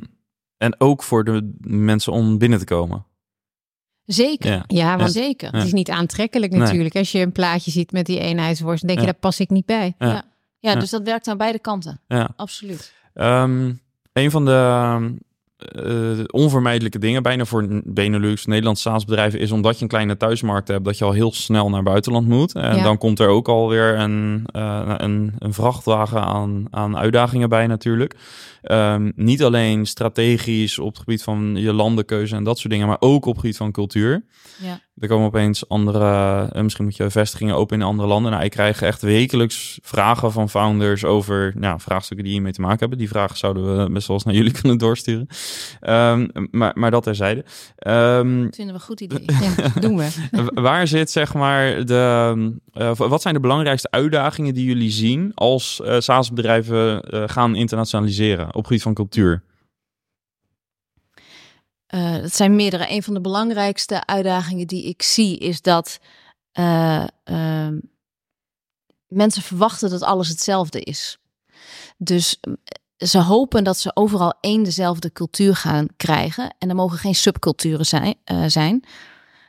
En 0.58 0.80
ook 0.80 1.04
voor 1.04 1.24
de 1.24 1.54
mensen 1.60 2.14
om 2.14 2.38
binnen 2.38 2.60
te 2.60 2.66
komen. 2.66 3.06
Zeker. 4.06 4.64
Ja, 4.68 4.98
want 4.98 5.12
zeker. 5.12 5.52
Het 5.52 5.66
is 5.66 5.74
niet 5.74 5.90
aantrekkelijk 5.90 6.54
natuurlijk. 6.54 6.96
Als 6.96 7.12
je 7.12 7.20
een 7.20 7.32
plaatje 7.32 7.72
ziet 7.72 7.92
met 7.92 8.06
die 8.06 8.20
eenheidsworst, 8.20 8.88
denk 8.88 9.00
je, 9.00 9.06
daar 9.06 9.14
pas 9.14 9.40
ik 9.40 9.50
niet 9.50 9.66
bij. 9.66 9.96
Ja, 10.00 10.24
ja. 10.60 10.76
dus 10.76 10.90
dat 10.90 11.04
werkt 11.04 11.28
aan 11.28 11.38
beide 11.38 11.60
kanten. 11.60 12.02
Ja. 12.08 12.30
Absoluut. 12.36 12.94
Um, 13.14 13.82
een 14.14 14.32
van 14.32 14.46
de 14.46 15.16
uh, 15.86 16.24
onvermijdelijke 16.28 17.00
dingen, 17.00 17.24
bijna 17.24 17.46
voor 17.46 17.82
Benelux, 17.84 18.46
Nederlandse 18.46 18.90
staatsbedrijven, 18.90 19.40
is 19.40 19.52
omdat 19.52 19.76
je 19.76 19.82
een 19.82 19.88
kleine 19.88 20.18
thuismarkt 20.18 20.68
hebt, 20.68 20.86
dat 20.86 20.98
je 20.98 21.06
al 21.06 21.12
heel 21.12 21.34
snel 21.34 21.70
naar 21.70 21.84
buitenland 21.84 22.28
moet. 22.28 22.54
En 22.54 22.84
dan 22.84 22.98
komt 22.98 23.20
er 23.20 23.28
ook 23.28 23.48
alweer 23.48 24.00
een, 24.00 24.46
uh, 24.56 24.94
een, 24.98 25.34
een 25.38 25.54
vrachtwagen 25.54 26.24
aan, 26.24 26.68
aan 26.70 26.98
uitdagingen 26.98 27.50
bij 27.50 27.68
natuurlijk. 27.68 28.16
Um, 28.64 29.12
niet 29.16 29.44
alleen 29.44 29.86
strategisch 29.86 30.80
op 30.80 30.88
het 30.88 30.98
gebied 30.98 31.24
van 31.24 31.56
je 31.56 31.74
landenkeuze 31.74 32.36
en 32.36 32.44
dat 32.44 32.60
soort 32.60 32.74
dingen, 32.74 32.88
maar 32.88 32.98
ook 33.00 33.26
op 33.26 33.32
het 33.32 33.42
gebied 33.42 33.58
van 33.58 33.72
cultuur. 33.72 34.26
Ja. 34.62 34.80
Er 34.98 35.08
komen 35.08 35.26
opeens 35.26 35.70
andere, 35.70 36.50
uh, 36.56 36.62
misschien 36.62 36.86
moet 36.86 36.96
je 36.96 37.10
vestigingen 37.10 37.56
open 37.56 37.78
in 37.78 37.86
andere 37.86 38.08
landen. 38.08 38.32
Nou, 38.32 38.44
ik 38.44 38.52
krijg 38.52 38.82
echt 38.82 39.02
wekelijks 39.02 39.80
vragen 39.82 40.32
van 40.32 40.50
founders 40.50 41.06
over 41.06 41.54
nou, 41.56 41.80
vraagstukken 41.80 42.26
die 42.26 42.34
hiermee 42.34 42.52
te 42.52 42.62
maken 42.62 42.80
hebben. 42.80 42.98
Die 42.98 43.10
vragen 43.10 43.38
zouden 43.38 43.84
we 43.84 43.92
best 43.92 44.08
wel 44.08 44.16
eens 44.16 44.26
naar 44.26 44.36
jullie 44.36 44.52
kunnen 44.62 44.78
doorsturen. 44.78 45.28
Um, 45.82 46.30
maar, 46.52 46.72
maar 46.76 46.92
dat 46.92 47.04
terzijde. 47.04 47.46
Um, 47.88 48.44
dat 48.44 48.56
vinden 48.56 48.74
we 48.76 48.80
een 48.80 48.80
goed 48.80 49.02
idee. 49.02 49.26
ja, 49.26 49.80
doen 49.80 49.98
we. 49.98 50.10
waar 50.62 50.88
zit 50.88 51.12
zeg 51.12 51.34
maar 51.34 51.86
de, 51.86 52.34
uh, 52.74 52.96
wat 52.96 53.22
zijn 53.22 53.34
de 53.34 53.40
belangrijkste 53.40 53.92
uitdagingen 53.92 54.54
die 54.54 54.66
jullie 54.66 54.92
zien 54.92 55.32
als 55.36 55.82
uh, 55.84 56.00
SaaS-bedrijven 56.00 57.16
uh, 57.16 57.24
gaan 57.26 57.56
internationaliseren 57.56 58.48
op 58.48 58.54
het 58.54 58.66
gebied 58.66 58.82
van 58.82 58.94
cultuur? 58.94 59.44
Het 61.88 62.36
zijn 62.36 62.56
meerdere. 62.56 62.92
Een 62.92 63.04
van 63.04 63.14
de 63.14 63.22
belangrijkste 63.22 64.06
uitdagingen 64.06 64.68
die 64.68 64.84
ik 64.84 65.02
zie 65.02 65.38
is 65.38 65.62
dat 65.62 66.00
uh, 66.60 67.06
mensen 69.08 69.42
verwachten 69.42 69.90
dat 69.90 70.02
alles 70.02 70.28
hetzelfde 70.28 70.80
is. 70.80 71.18
Dus 71.98 72.40
ze 73.02 73.22
hopen 73.22 73.64
dat 73.64 73.78
ze 73.78 73.96
overal 73.96 74.34
één 74.40 74.64
dezelfde 74.64 75.12
cultuur 75.12 75.56
gaan 75.56 75.88
krijgen. 75.98 76.56
En 76.58 76.70
er 76.70 76.76
mogen 76.76 76.98
geen 76.98 77.16
subculturen 77.16 77.86
zijn, 77.86 78.16
zijn. 78.48 78.84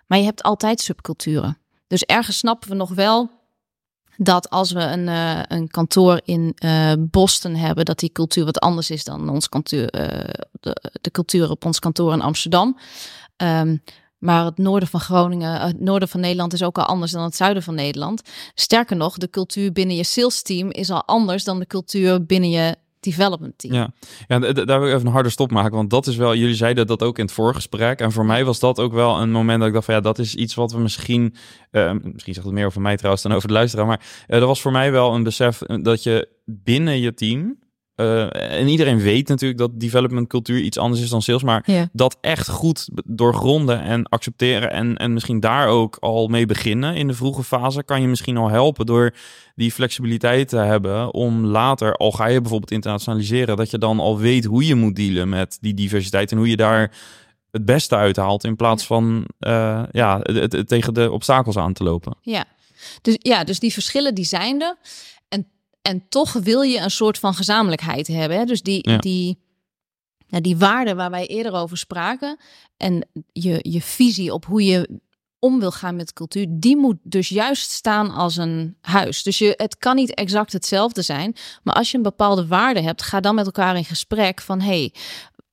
Maar 0.07 0.19
je 0.19 0.25
hebt 0.25 0.43
altijd 0.43 0.81
subculturen. 0.81 1.59
Dus 1.87 2.03
ergens 2.03 2.39
snappen 2.39 2.69
we 2.69 2.75
nog 2.75 2.91
wel 2.91 3.31
dat 4.17 4.51
als 4.51 4.73
we 4.73 4.81
een, 4.81 5.07
uh, 5.07 5.41
een 5.49 5.69
kantoor 5.69 6.21
in 6.25 6.57
uh, 6.65 6.93
Boston 6.99 7.55
hebben, 7.55 7.85
dat 7.85 7.99
die 7.99 8.13
cultuur 8.13 8.45
wat 8.45 8.59
anders 8.59 8.91
is 8.91 9.05
dan 9.05 9.29
ons 9.29 9.49
kantoor, 9.49 9.87
de, 9.87 10.91
de, 11.01 11.11
cultuur 11.11 11.51
op 11.51 11.65
ons 11.65 11.79
kantoor 11.79 12.13
in 12.13 12.23
Amsterdam. 12.23 12.77
Ehm, 13.37 13.77
maar 14.19 14.45
het 14.45 14.59
noorden 14.59 14.89
van 14.89 15.01
Groningen, 15.01 15.61
het 15.61 15.81
noorden 15.81 16.09
van 16.09 16.21
Nederland 16.21 16.53
is 16.53 16.63
ook 16.63 16.79
al 16.79 16.85
anders 16.85 17.13
dan 17.13 17.23
het 17.23 17.37
zuiden 17.37 17.63
van 17.63 17.75
Nederland. 17.75 18.23
Sterker 18.55 18.97
nog, 18.97 19.19
de 19.19 19.31
cultuur 19.31 19.73
binnen 19.73 19.97
je 19.97 20.05
sales 20.05 20.43
team 20.43 20.71
is 20.71 20.91
al 20.91 21.05
anders 21.05 21.45
dan 21.45 21.59
de 21.59 21.67
cultuur 21.67 22.27
binnen 22.27 22.51
je 22.51 22.77
development 23.03 23.59
team. 23.59 23.75
Ja, 23.75 23.93
ja 24.27 24.39
daar 24.39 24.81
wil 24.81 24.89
ik 24.89 24.95
even 24.95 25.07
een 25.07 25.13
harde 25.13 25.29
stop 25.29 25.51
maken. 25.51 25.77
Want 25.77 25.91
dat 25.91 26.07
is 26.07 26.17
wel, 26.17 26.35
jullie 26.35 26.55
zeiden 26.55 26.87
dat 26.87 27.03
ook 27.03 27.19
in 27.19 27.25
het 27.25 27.35
voorgesprek. 27.35 28.01
En 28.01 28.13
voor 28.13 28.27
mij 28.27 28.45
was 28.45 28.59
dat 28.59 28.81
ook 28.81 28.93
wel 28.93 29.21
een 29.21 29.31
moment 29.31 29.59
dat 29.59 29.69
ik 29.69 29.75
dacht 29.75 29.85
van 29.85 29.95
ja, 29.95 30.01
dat 30.01 30.19
is 30.19 30.35
iets 30.35 30.55
wat 30.55 30.73
we 30.73 30.79
misschien, 30.79 31.35
uh, 31.71 31.93
misschien 32.03 32.35
zegt 32.35 32.47
het 32.47 32.55
meer 32.55 32.67
over 32.67 32.81
mij 32.81 32.97
trouwens 32.97 33.23
dan 33.23 33.33
over 33.33 33.49
de 33.49 33.55
luisteraar. 33.55 33.87
Maar 33.87 34.01
uh, 34.29 34.39
dat 34.39 34.49
was 34.49 34.61
voor 34.61 34.73
mij 34.73 34.93
wel 34.93 35.15
een 35.15 35.23
besef 35.23 35.59
dat 35.59 36.03
je 36.03 36.29
binnen 36.45 37.01
je 37.01 37.15
team 37.15 37.59
uh, 38.03 38.59
en 38.59 38.69
iedereen 38.69 38.99
weet 38.99 39.29
natuurlijk 39.29 39.61
dat 39.61 39.81
development 39.81 40.29
cultuur 40.29 40.61
iets 40.61 40.79
anders 40.79 41.03
is 41.03 41.11
dan 41.11 41.23
sales. 41.23 41.43
Maar 41.43 41.89
dat 41.93 42.17
echt 42.21 42.49
goed 42.49 42.89
doorgronden 43.05 43.83
en 43.83 44.09
accepteren. 44.09 44.73
En, 44.73 44.97
en 44.97 45.13
misschien 45.13 45.41
daar 45.41 45.69
ook 45.69 45.97
al 46.01 46.29
mee 46.29 46.47
beginnen 46.47 46.97
in 46.97 47.07
de 47.07 47.15
vroege 47.15 47.43
fase. 47.43 47.83
Kan 47.83 48.01
je 48.01 48.09
misschien 48.09 48.37
al 48.37 48.49
helpen 48.49 48.87
door 48.87 49.15
die 49.55 49.73
flexibiliteit 49.73 50.49
te 50.49 50.57
hebben. 50.57 51.15
Om 51.15 51.45
later, 51.45 51.97
al 51.97 52.13
ga 52.13 52.27
je 52.27 52.41
bijvoorbeeld 52.41 52.71
internationaliseren. 52.71 53.57
Dat 53.57 53.71
je 53.71 53.79
dan 53.79 54.01
al 54.01 54.19
weet 54.19 54.45
hoe 54.45 54.67
je 54.67 54.75
moet 54.75 54.97
dealen 54.97 55.29
met 55.29 55.59
die 55.61 55.75
diversiteit. 55.75 56.33
En 56.33 56.39
hoe 56.39 56.49
je 56.49 56.57
daar 56.57 56.91
het 57.51 57.65
beste 57.65 57.97
uithaalt. 57.97 58.45
In 58.45 58.57
plaats 58.57 58.87
van 58.87 59.27
uh, 59.41 59.83
ja, 59.91 60.21
het, 60.23 60.53
het, 60.53 60.69
tegen 60.69 60.95
de 60.95 61.11
obstakels 61.11 61.57
aan 61.57 61.73
te 61.73 61.83
lopen. 61.83 62.17
Ja. 62.23 62.45
Dus, 63.03 63.17
ja, 63.19 63.45
dus 63.45 63.59
die 63.59 63.73
verschillen 63.73 64.15
die 64.15 64.25
zijn 64.25 64.63
er. 64.63 64.77
En, 65.83 66.09
toch 66.09 66.33
wil 66.33 66.63
je 66.63 66.79
een 66.79 66.91
soort 66.91 67.19
van 67.19 67.35
gezamenlijkheid 67.35 68.07
hebben. 68.07 68.39
Hè? 68.39 68.45
Dus 68.45 68.63
die, 68.63 68.91
Ja. 68.91 68.99
die, 68.99 69.39
ja, 70.27 70.41
die 70.41 70.57
waarden 70.57 70.97
waar 70.97 71.11
wij 71.11 71.27
eerder 71.27 71.53
over 71.53 71.79
spraken. 71.79 72.39
En 72.77 73.09
je, 73.33 73.59
je 73.63 73.83
visie 73.83 74.33
op 74.33 74.45
hoe 74.45 74.65
je 74.65 75.01
om 75.39 75.61
wil 75.61 75.71
gaan 75.71 75.97
met 75.97 76.13
cultuur, 76.13 76.47
die 76.49 76.77
moet 76.77 76.97
dus 77.03 77.29
juist 77.29 77.71
staan 77.71 78.11
als 78.11 78.37
een 78.37 78.77
huis. 78.81 79.23
Dus 79.23 79.39
je, 79.39 79.55
het 79.57 79.79
kan 79.79 79.97
niet 79.97 80.15
exact 80.15 80.53
hetzelfde 80.53 81.03
zijn, 81.03 81.37
maar 81.63 81.75
als 81.75 81.91
je 81.91 81.97
een 81.97 82.03
bepaalde 82.03 82.47
waarde 82.47 82.81
hebt, 82.81 83.03
ga 83.03 83.21
dan 83.21 83.35
met 83.35 83.47
elkaar 83.47 83.77
in 83.77 83.85
gesprek 83.85 84.41
van 84.41 84.61
hey, 84.61 84.95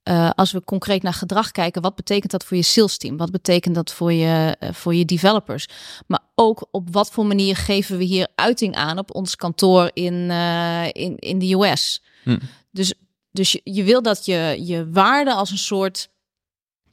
uh, 0.09 0.29
als 0.35 0.51
we 0.51 0.63
concreet 0.63 1.03
naar 1.03 1.13
gedrag 1.13 1.51
kijken, 1.51 1.81
wat 1.81 1.95
betekent 1.95 2.31
dat 2.31 2.43
voor 2.43 2.57
je 2.57 2.63
sales 2.63 2.97
team? 2.97 3.17
Wat 3.17 3.31
betekent 3.31 3.75
dat 3.75 3.91
voor 3.91 4.13
je, 4.13 4.57
uh, 4.59 4.69
voor 4.73 4.95
je 4.95 5.05
developers? 5.05 5.67
Maar 6.07 6.19
ook 6.39 6.67
op 6.71 6.88
wat 6.91 7.12
voor 7.12 7.25
manier 7.25 7.56
geven 7.56 7.97
we 7.97 8.04
hier 8.04 8.28
uiting 8.36 8.75
aan 8.75 8.97
op 8.97 9.15
ons 9.15 9.36
kantoor 9.36 9.89
in, 9.93 10.13
uh, 10.13 10.86
in, 10.86 11.17
in 11.17 11.39
de 11.39 11.54
US? 11.54 12.04
Hm. 12.23 12.38
Dus, 12.71 12.93
dus 13.32 13.52
je, 13.52 13.62
je 13.63 13.84
wil 13.84 14.02
dat 14.02 14.25
je, 14.25 14.56
je 14.65 14.89
waarde 14.89 15.34
als 15.34 15.52
een 15.52 15.58
soort 15.58 16.10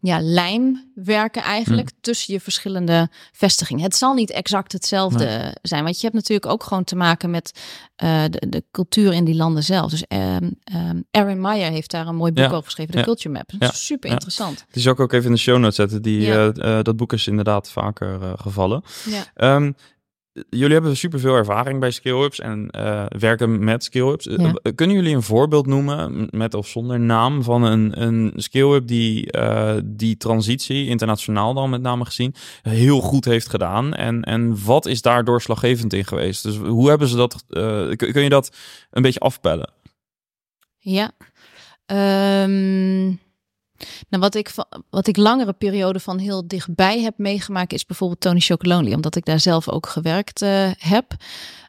ja, 0.00 0.20
lijm 0.20 0.90
werken 0.94 1.42
eigenlijk 1.42 1.88
Hm. 1.88 1.94
tussen 2.00 2.34
je 2.34 2.40
verschillende 2.40 3.08
vestigingen. 3.32 3.82
Het 3.84 3.96
zal 3.96 4.14
niet 4.14 4.30
exact 4.30 4.72
hetzelfde 4.72 5.24
Nee. 5.24 5.52
zijn, 5.62 5.82
want 5.84 5.96
je 5.96 6.02
hebt 6.02 6.14
natuurlijk 6.14 6.52
ook 6.52 6.62
gewoon 6.62 6.84
te 6.84 6.96
maken 6.96 7.30
met 7.30 7.60
uh, 8.04 8.24
de, 8.30 8.46
de 8.48 8.64
cultuur 8.70 9.12
in 9.12 9.24
die 9.24 9.34
landen 9.34 9.62
zelf. 9.62 9.90
Dus 9.90 10.04
um, 10.08 10.58
um, 10.74 11.04
Erin 11.10 11.40
Meyer 11.40 11.70
heeft 11.70 11.90
daar 11.90 12.06
een 12.06 12.16
mooi 12.16 12.32
boek 12.32 12.44
Ja. 12.44 12.50
over 12.50 12.64
geschreven, 12.64 12.92
de 12.92 12.98
Ja. 12.98 13.04
Culture 13.04 13.34
Map. 13.34 13.50
Ja. 13.58 13.70
super 13.70 14.10
interessant. 14.10 14.64
Die 14.70 14.82
zal 14.82 14.92
ik 14.92 15.00
ook 15.00 15.12
even 15.12 15.26
in 15.26 15.32
de 15.32 15.38
show 15.38 15.58
notes 15.58 15.76
zetten. 15.76 16.02
Die, 16.02 16.32
eh, 16.32 16.78
eh, 16.78 16.84
dat 16.84 16.96
boek 16.96 17.12
is 17.12 17.26
inderdaad 17.26 17.70
vaker 17.70 18.22
eh, 18.22 18.32
gevallen. 18.36 18.82
Ja. 19.04 19.24
Ehm, 19.34 19.72
jullie 20.50 20.72
hebben 20.72 20.96
superveel 20.96 21.34
ervaring 21.34 21.80
bij 21.80 21.90
skill-ups 21.90 22.40
en 22.40 22.70
eh, 22.70 23.04
werken 23.18 23.64
met 23.64 23.84
skill-ups. 23.84 24.26
Eh, 24.26 24.36
Ja. 24.38 24.52
eh, 24.62 24.74
kunnen 24.74 24.96
jullie 24.96 25.14
een 25.14 25.22
voorbeeld 25.22 25.66
noemen, 25.66 26.28
met 26.30 26.54
of 26.54 26.66
zonder 26.66 27.00
naam, 27.00 27.42
van 27.42 27.62
een, 27.62 28.02
een 28.02 28.32
skill-up 28.36 28.86
die 28.86 29.30
die 29.84 30.16
transitie, 30.16 30.86
internationaal 30.86 31.54
dan 31.54 31.70
met 31.70 31.82
name 31.82 32.04
gezien, 32.04 32.34
heel 32.62 33.00
goed 33.00 33.24
heeft 33.24 33.48
gedaan? 33.48 33.94
En, 33.94 34.22
en 34.22 34.64
wat 34.64 34.86
is 34.86 35.02
daar 35.02 35.24
doorslaggevend 35.24 35.92
in 35.92 36.04
geweest? 36.04 36.42
Dus 36.42 36.56
hoe 36.56 36.88
hebben 36.88 37.08
ze 37.08 37.16
dat, 37.16 37.44
kun, 37.96 37.96
kun 38.12 38.22
je 38.22 38.28
dat 38.28 38.56
een 38.90 39.02
beetje 39.02 39.20
afpellen? 39.20 39.70
Ja. 40.78 41.10
Ehm, 41.86 43.12
nou, 44.08 44.22
wat 44.22 44.34
ik, 44.34 44.54
wat 44.90 45.06
ik 45.06 45.16
langere 45.16 45.52
periode 45.52 46.00
van 46.00 46.18
heel 46.18 46.48
dichtbij 46.48 47.00
heb 47.00 47.18
meegemaakt, 47.18 47.72
is 47.72 47.86
bijvoorbeeld 47.86 48.20
Tony 48.20 48.40
Chocolonely, 48.40 48.94
omdat 48.94 49.16
ik 49.16 49.24
daar 49.24 49.40
zelf 49.40 49.68
ook 49.68 49.86
gewerkt 49.86 50.42
eh, 50.42 50.70
heb. 50.78 51.14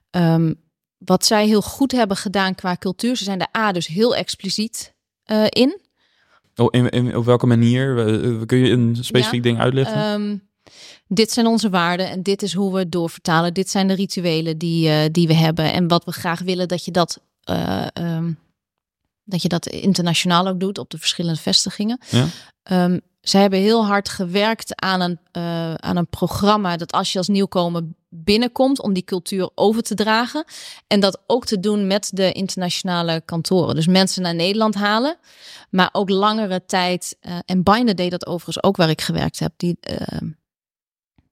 Ehm, 0.10 0.54
wat 0.98 1.26
zij 1.26 1.46
heel 1.46 1.62
goed 1.62 1.92
hebben 1.92 2.18
gedaan 2.18 2.56
qua 2.56 2.76
cultuur, 2.76 3.16
ze 3.16 3.24
zijn 3.24 3.40
de 3.40 3.58
A 3.58 3.72
dus 3.72 3.88
heel 3.88 4.16
expliciet 4.16 4.94
eh, 5.24 5.46
in. 5.50 5.80
Oh, 6.56 6.68
in, 6.70 6.90
in, 6.90 7.16
op 7.16 7.26
welke 7.26 7.48
manier? 7.48 7.96
Kun 8.46 8.58
je 8.58 8.72
een 8.72 8.98
specifiek 9.00 9.44
Ja, 9.44 9.50
ding 9.50 9.60
uitleggen? 9.60 9.96
Ehm, 9.96 10.38
dit 11.08 11.32
zijn 11.32 11.48
onze 11.48 11.70
waarden 11.70 12.10
en 12.10 12.24
dit 12.24 12.42
is 12.42 12.54
hoe 12.54 12.74
we 12.74 12.80
het 12.80 12.92
doorvertalen. 12.92 13.54
Dit 13.54 13.70
zijn 13.70 13.88
de 13.88 13.94
rituelen 13.94 14.58
die, 14.58 14.90
eh, 14.90 15.10
die 15.12 15.28
we 15.28 15.34
hebben 15.34 15.74
en 15.74 15.88
wat 15.88 16.06
we 16.06 16.12
graag 16.12 16.42
willen 16.42 16.68
dat 16.68 16.86
je 16.86 16.92
dat, 16.92 17.22
eh, 17.44 17.88
ehm, 17.94 18.32
dat 19.28 19.42
je 19.42 19.48
dat 19.48 19.68
internationaal 19.68 20.48
ook 20.48 20.60
doet 20.60 20.78
op 20.78 20.90
de 20.90 20.98
verschillende 20.98 21.40
vestigingen. 21.40 22.00
Ja. 22.10 22.26
Ehm, 22.64 23.00
zij 23.22 23.42
hebben 23.42 23.60
heel 23.60 23.86
hard 23.86 24.10
gewerkt 24.10 24.82
aan 24.82 25.02
een, 25.02 25.20
eh, 25.32 25.74
aan 25.74 25.98
een 25.98 26.08
programma 26.08 26.78
dat 26.78 26.92
als 26.92 27.12
je 27.12 27.18
als 27.18 27.28
nieuwkomer 27.28 27.84
binnenkomt 28.10 28.82
om 28.82 28.94
die 28.94 29.04
cultuur 29.04 29.50
over 29.56 29.84
te 29.84 29.96
dragen 29.96 30.46
en 30.88 31.00
dat 31.00 31.22
ook 31.28 31.46
te 31.46 31.60
doen 31.60 31.88
met 31.88 32.10
de 32.14 32.32
internationale 32.32 33.22
kantoren. 33.26 33.76
Dus 33.76 33.88
mensen 33.88 34.22
naar 34.22 34.36
Nederland 34.36 34.76
halen, 34.76 35.18
maar 35.70 35.90
ook 35.92 36.10
langere 36.10 36.66
tijd. 36.66 37.18
eh, 37.20 37.38
en 37.46 37.64
Binder 37.64 37.96
deed 37.96 38.12
dat 38.12 38.28
overigens 38.28 38.64
ook 38.64 38.76
waar 38.78 38.90
ik 38.90 39.02
gewerkt 39.02 39.40
heb. 39.40 39.54
Die, 39.58 39.78
eh, 39.80 40.18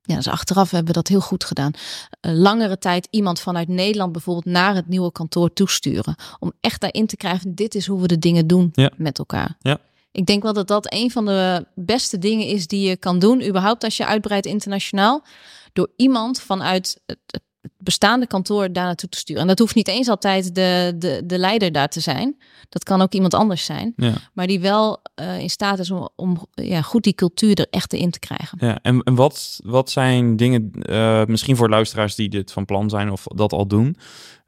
ja, 0.06 0.16
dus 0.16 0.28
achteraf 0.28 0.70
hebben 0.72 0.88
we 0.88 0.94
dat 1.00 1.08
heel 1.08 1.20
goed 1.22 1.44
gedaan. 1.44 1.72
Eh, 2.20 2.32
langere 2.34 2.78
tijd 2.78 3.08
iemand 3.10 3.40
vanuit 3.40 3.68
Nederland 3.68 4.12
bijvoorbeeld 4.12 4.46
naar 4.46 4.76
het 4.76 4.88
nieuwe 4.88 5.12
kantoor 5.12 5.54
toesturen. 5.54 6.16
Om 6.40 6.52
echt 6.60 6.82
daarin 6.82 7.08
te 7.08 7.18
krijgen, 7.18 7.56
dit 7.56 7.76
is 7.76 7.88
hoe 7.88 8.02
we 8.02 8.08
de 8.08 8.20
dingen 8.20 8.48
doen 8.48 8.70
Ja. 8.74 8.92
met 8.98 9.20
elkaar. 9.20 9.56
Ja. 9.60 9.78
Ik 10.12 10.26
denk 10.26 10.44
wel 10.44 10.54
dat 10.54 10.68
dat 10.68 10.94
een 10.94 11.12
van 11.12 11.26
de 11.26 11.66
beste 11.76 12.18
dingen 12.18 12.48
is 12.48 12.68
die 12.68 12.88
je 12.90 12.98
kan 12.98 13.20
doen, 13.20 13.48
überhaupt 13.48 13.84
als 13.84 13.98
je 13.98 14.06
uitbreidt 14.06 14.46
internationaal. 14.46 15.24
Door 15.74 15.90
iemand 15.96 16.42
vanuit 16.42 17.02
het 17.06 17.42
bestaande 17.78 18.28
kantoor 18.28 18.74
daar 18.74 18.86
naartoe 18.86 19.10
te 19.10 19.18
sturen. 19.18 19.42
En 19.42 19.48
dat 19.48 19.60
hoeft 19.60 19.76
niet 19.76 19.88
eens 19.88 20.08
altijd 20.08 20.56
de, 20.56 20.96
de, 20.98 21.22
de 21.26 21.38
leider 21.38 21.72
daar 21.72 21.88
te 21.88 22.00
zijn. 22.00 22.38
Dat 22.70 22.84
kan 22.84 23.02
ook 23.02 23.14
iemand 23.14 23.34
anders 23.34 23.66
zijn. 23.66 23.94
Ja. 23.96 24.14
Maar 24.34 24.48
die 24.48 24.60
wel 24.60 25.02
eh, 25.16 25.40
in 25.40 25.50
staat 25.50 25.80
is 25.80 25.92
om, 25.92 26.10
om 26.16 26.48
ja, 26.52 26.82
goed 26.82 27.04
die 27.04 27.14
cultuur 27.14 27.60
er 27.60 27.68
echt 27.70 27.94
in 27.94 28.12
te 28.12 28.20
krijgen. 28.20 28.58
Ja, 28.62 28.80
en, 28.82 29.02
en 29.04 29.16
wat, 29.16 29.60
wat 29.64 29.90
zijn 29.90 30.36
dingen, 30.36 30.72
eh, 30.72 31.26
misschien 31.26 31.56
voor 31.56 31.70
luisteraars 31.70 32.16
die 32.16 32.30
dit 32.30 32.52
van 32.52 32.66
plan 32.66 32.90
zijn 32.90 33.12
of 33.12 33.24
dat 33.24 33.54
al 33.54 33.68
doen, 33.68 33.98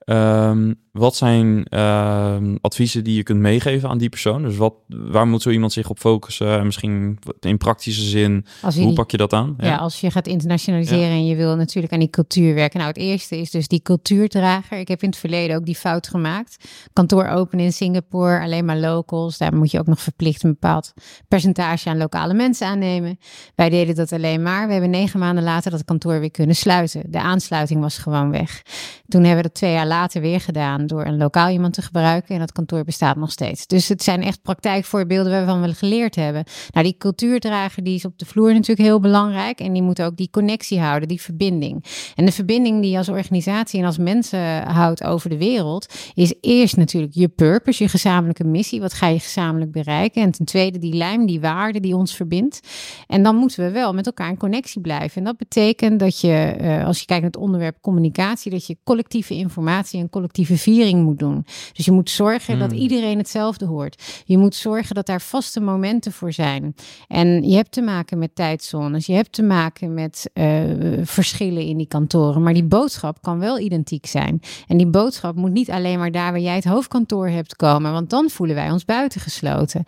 ehm, 0.08 0.74
wat 0.92 1.16
zijn 1.16 1.66
ehm, 1.66 2.56
adviezen 2.62 3.04
die 3.04 3.16
je 3.16 3.24
kunt 3.24 3.40
meegeven 3.40 3.90
aan 3.90 3.98
die 3.98 4.10
persoon? 4.10 4.42
Dus 4.44 4.58
wat, 4.58 4.74
waar 4.88 5.28
moet 5.28 5.42
zo 5.42 5.50
iemand 5.50 5.74
zich 5.74 5.90
op 5.90 6.00
focussen? 6.00 6.60
En 6.60 6.66
Misschien 6.66 7.20
in 7.40 7.58
praktische 7.58 8.02
zin, 8.02 8.46
hoe 8.62 8.72
die- 8.72 8.94
pak 8.94 9.12
je 9.12 9.18
dat 9.18 9.34
aan? 9.34 9.56
Ja, 9.60 9.76
als 9.76 10.00
je 10.02 10.12
gaat 10.12 10.28
internationaliseren 10.28 11.10
en 11.10 11.26
je 11.26 11.36
wil 11.36 11.56
natuurlijk 11.56 11.94
aan 11.94 12.00
die 12.00 12.10
cultuur 12.10 12.54
werken. 12.54 12.80
Nou, 12.80 12.92
het 12.92 13.02
eerste 13.02 13.38
is 13.38 13.52
dus 13.52 13.68
die 13.68 13.82
cultuurdrager. 13.82 14.78
Ik 14.80 14.88
heb 14.88 15.02
in 15.04 15.10
het 15.10 15.18
verleden 15.18 15.56
ook 15.56 15.66
die 15.66 15.76
fout 15.76 16.08
gemaakt. 16.08 16.70
Kantoor 16.94 17.28
openen 17.28 17.66
in 17.66 17.74
Singapore, 17.74 18.40
alleen 18.42 18.66
maar 18.66 18.78
locals. 18.78 19.38
Daar 19.38 19.56
moet 19.56 19.72
je 19.72 19.80
ook 19.80 19.88
nog 19.88 20.02
verplicht 20.02 20.44
een 20.44 20.50
bepaald 20.52 20.94
percentage 21.28 21.90
aan 21.90 21.98
lokale 21.98 22.34
mensen 22.34 22.68
aannemen. 22.68 23.18
Wij 23.56 23.70
deden 23.70 23.96
dat 23.96 24.12
alleen 24.12 24.42
maar. 24.42 24.66
We 24.66 24.72
hebben 24.72 24.90
negen 24.90 25.20
maanden 25.20 25.44
later 25.44 25.72
dat 25.72 25.86
kantoor 25.86 26.20
weer 26.20 26.32
kunnen 26.32 26.56
sluiten. 26.56 27.04
De 27.12 27.20
aansluiting 27.22 27.82
was 27.82 27.98
gewoon 27.98 28.32
weg. 28.32 28.62
Toen 29.08 29.22
hebben 29.24 29.44
we 29.44 29.50
dat 29.50 29.54
twee 29.54 29.72
jaar 29.72 29.88
later 29.88 30.22
weer 30.22 30.42
gedaan 30.42 30.88
door 30.88 31.06
een 31.06 31.18
lokaal 31.18 31.50
iemand 31.50 31.74
te 31.74 31.82
gebruiken. 31.82 32.34
En 32.34 32.40
dat 32.40 32.52
kantoor 32.52 32.84
bestaat 32.84 33.16
nog 33.16 33.32
steeds. 33.32 33.68
Dus 33.68 33.88
het 33.88 34.04
zijn 34.04 34.24
echt 34.24 34.42
praktijkvoorbeelden 34.42 35.32
waarvan 35.32 35.62
we 35.62 35.74
geleerd 35.74 36.16
hebben. 36.16 36.44
Nou, 36.72 36.86
die 36.86 36.96
cultuurdrager 36.98 37.84
die 37.84 37.96
is 37.96 38.06
op 38.06 38.20
de 38.20 38.26
vloer 38.26 38.54
natuurlijk 38.54 38.88
heel 38.88 39.00
belangrijk. 39.00 39.60
En 39.60 39.74
die 39.74 39.82
moet 39.82 40.02
ook 40.02 40.18
die 40.18 40.30
connectie 40.30 40.80
houden, 40.80 41.08
die 41.08 41.22
verbinding. 41.22 41.86
En 42.16 42.26
de 42.26 42.32
verbinding 42.32 42.82
die 42.82 42.92
je 42.92 42.98
als 42.98 43.10
organisatie 43.10 43.80
en 43.80 43.86
als 43.86 43.98
mensen 43.98 44.64
houdt 44.68 45.04
over 45.04 45.30
de 45.30 45.38
wereld, 45.38 45.94
is 46.14 46.34
eerst 46.42 46.78
natuurlijk 46.78 47.14
je 47.14 47.28
purpose, 47.28 47.84
je 47.84 47.90
gezamenlijke 47.90 48.44
missie. 48.44 48.82
Wat 48.82 48.94
ga 48.94 49.08
je 49.08 49.20
gezamenlijk 49.20 49.72
bereiken? 49.72 50.22
En 50.22 50.32
ten 50.32 50.46
tweede 50.46 50.80
die 50.80 50.94
lijm, 50.94 51.26
die 51.26 51.40
waarde 51.40 51.80
die 51.80 51.96
ons 51.96 52.16
verbindt. 52.16 52.60
En 53.08 53.24
dan 53.24 53.36
moeten 53.36 53.64
we 53.64 53.72
wel 53.72 53.94
met 53.94 54.06
elkaar 54.06 54.30
in 54.30 54.38
connectie 54.38 54.82
blijven. 54.82 55.18
En 55.18 55.24
dat 55.24 55.38
betekent 55.38 56.00
dat 56.00 56.20
je, 56.20 56.34
eh, 56.34 56.86
als 56.86 57.00
je 57.00 57.06
kijkt 57.06 57.24
naar 57.24 57.32
het 57.32 57.42
onderwerp 57.42 57.78
communicatie, 57.82 58.52
dat 58.52 58.68
je 58.68 58.78
collectieve 58.98 59.34
informatie 59.34 60.02
een 60.02 60.10
collectieve 60.10 60.58
viering 60.58 61.04
moet 61.04 61.20
doen. 61.20 61.46
Dus 61.74 61.86
je 61.86 61.92
moet 61.92 62.10
zorgen 62.10 62.60
dat 62.60 62.72
Hmm. 62.72 62.80
iedereen 62.80 63.18
hetzelfde 63.18 63.66
hoort. 63.66 64.24
Je 64.26 64.38
moet 64.38 64.56
zorgen 64.56 64.96
dat 64.96 65.06
daar 65.06 65.22
vaste 65.22 65.60
momenten 65.60 66.12
voor 66.12 66.34
zijn. 66.34 66.76
En 67.08 67.50
je 67.50 67.56
hebt 67.56 67.72
te 67.72 67.82
maken 67.82 68.18
met 68.18 68.36
tijdzones. 68.36 69.06
Je 69.06 69.14
hebt 69.14 69.32
te 69.32 69.44
maken 69.44 69.94
met 69.94 70.30
eh, 70.34 70.62
verschillen 71.04 71.64
in 71.64 71.78
die 71.78 71.88
kantoren. 71.88 72.44
Maar 72.44 72.54
die 72.54 72.64
boodschap 72.64 73.22
kan 73.22 73.40
wel 73.40 73.60
identiek 73.60 74.06
zijn. 74.06 74.42
En 74.68 74.78
die 74.78 74.88
boodschap 74.88 75.36
moet 75.36 75.52
niet 75.52 75.70
alleen 75.72 76.00
maar 76.00 76.12
daar 76.12 76.32
waar 76.32 76.42
jij 76.42 76.56
het 76.56 76.64
hoofdkantoor 76.66 77.28
hebt 77.28 77.56
komen. 77.56 77.92
Want 77.92 78.10
dan 78.10 78.30
voelen 78.30 78.56
wij 78.56 78.72
ons 78.72 78.86
buitengesloten. 78.86 79.84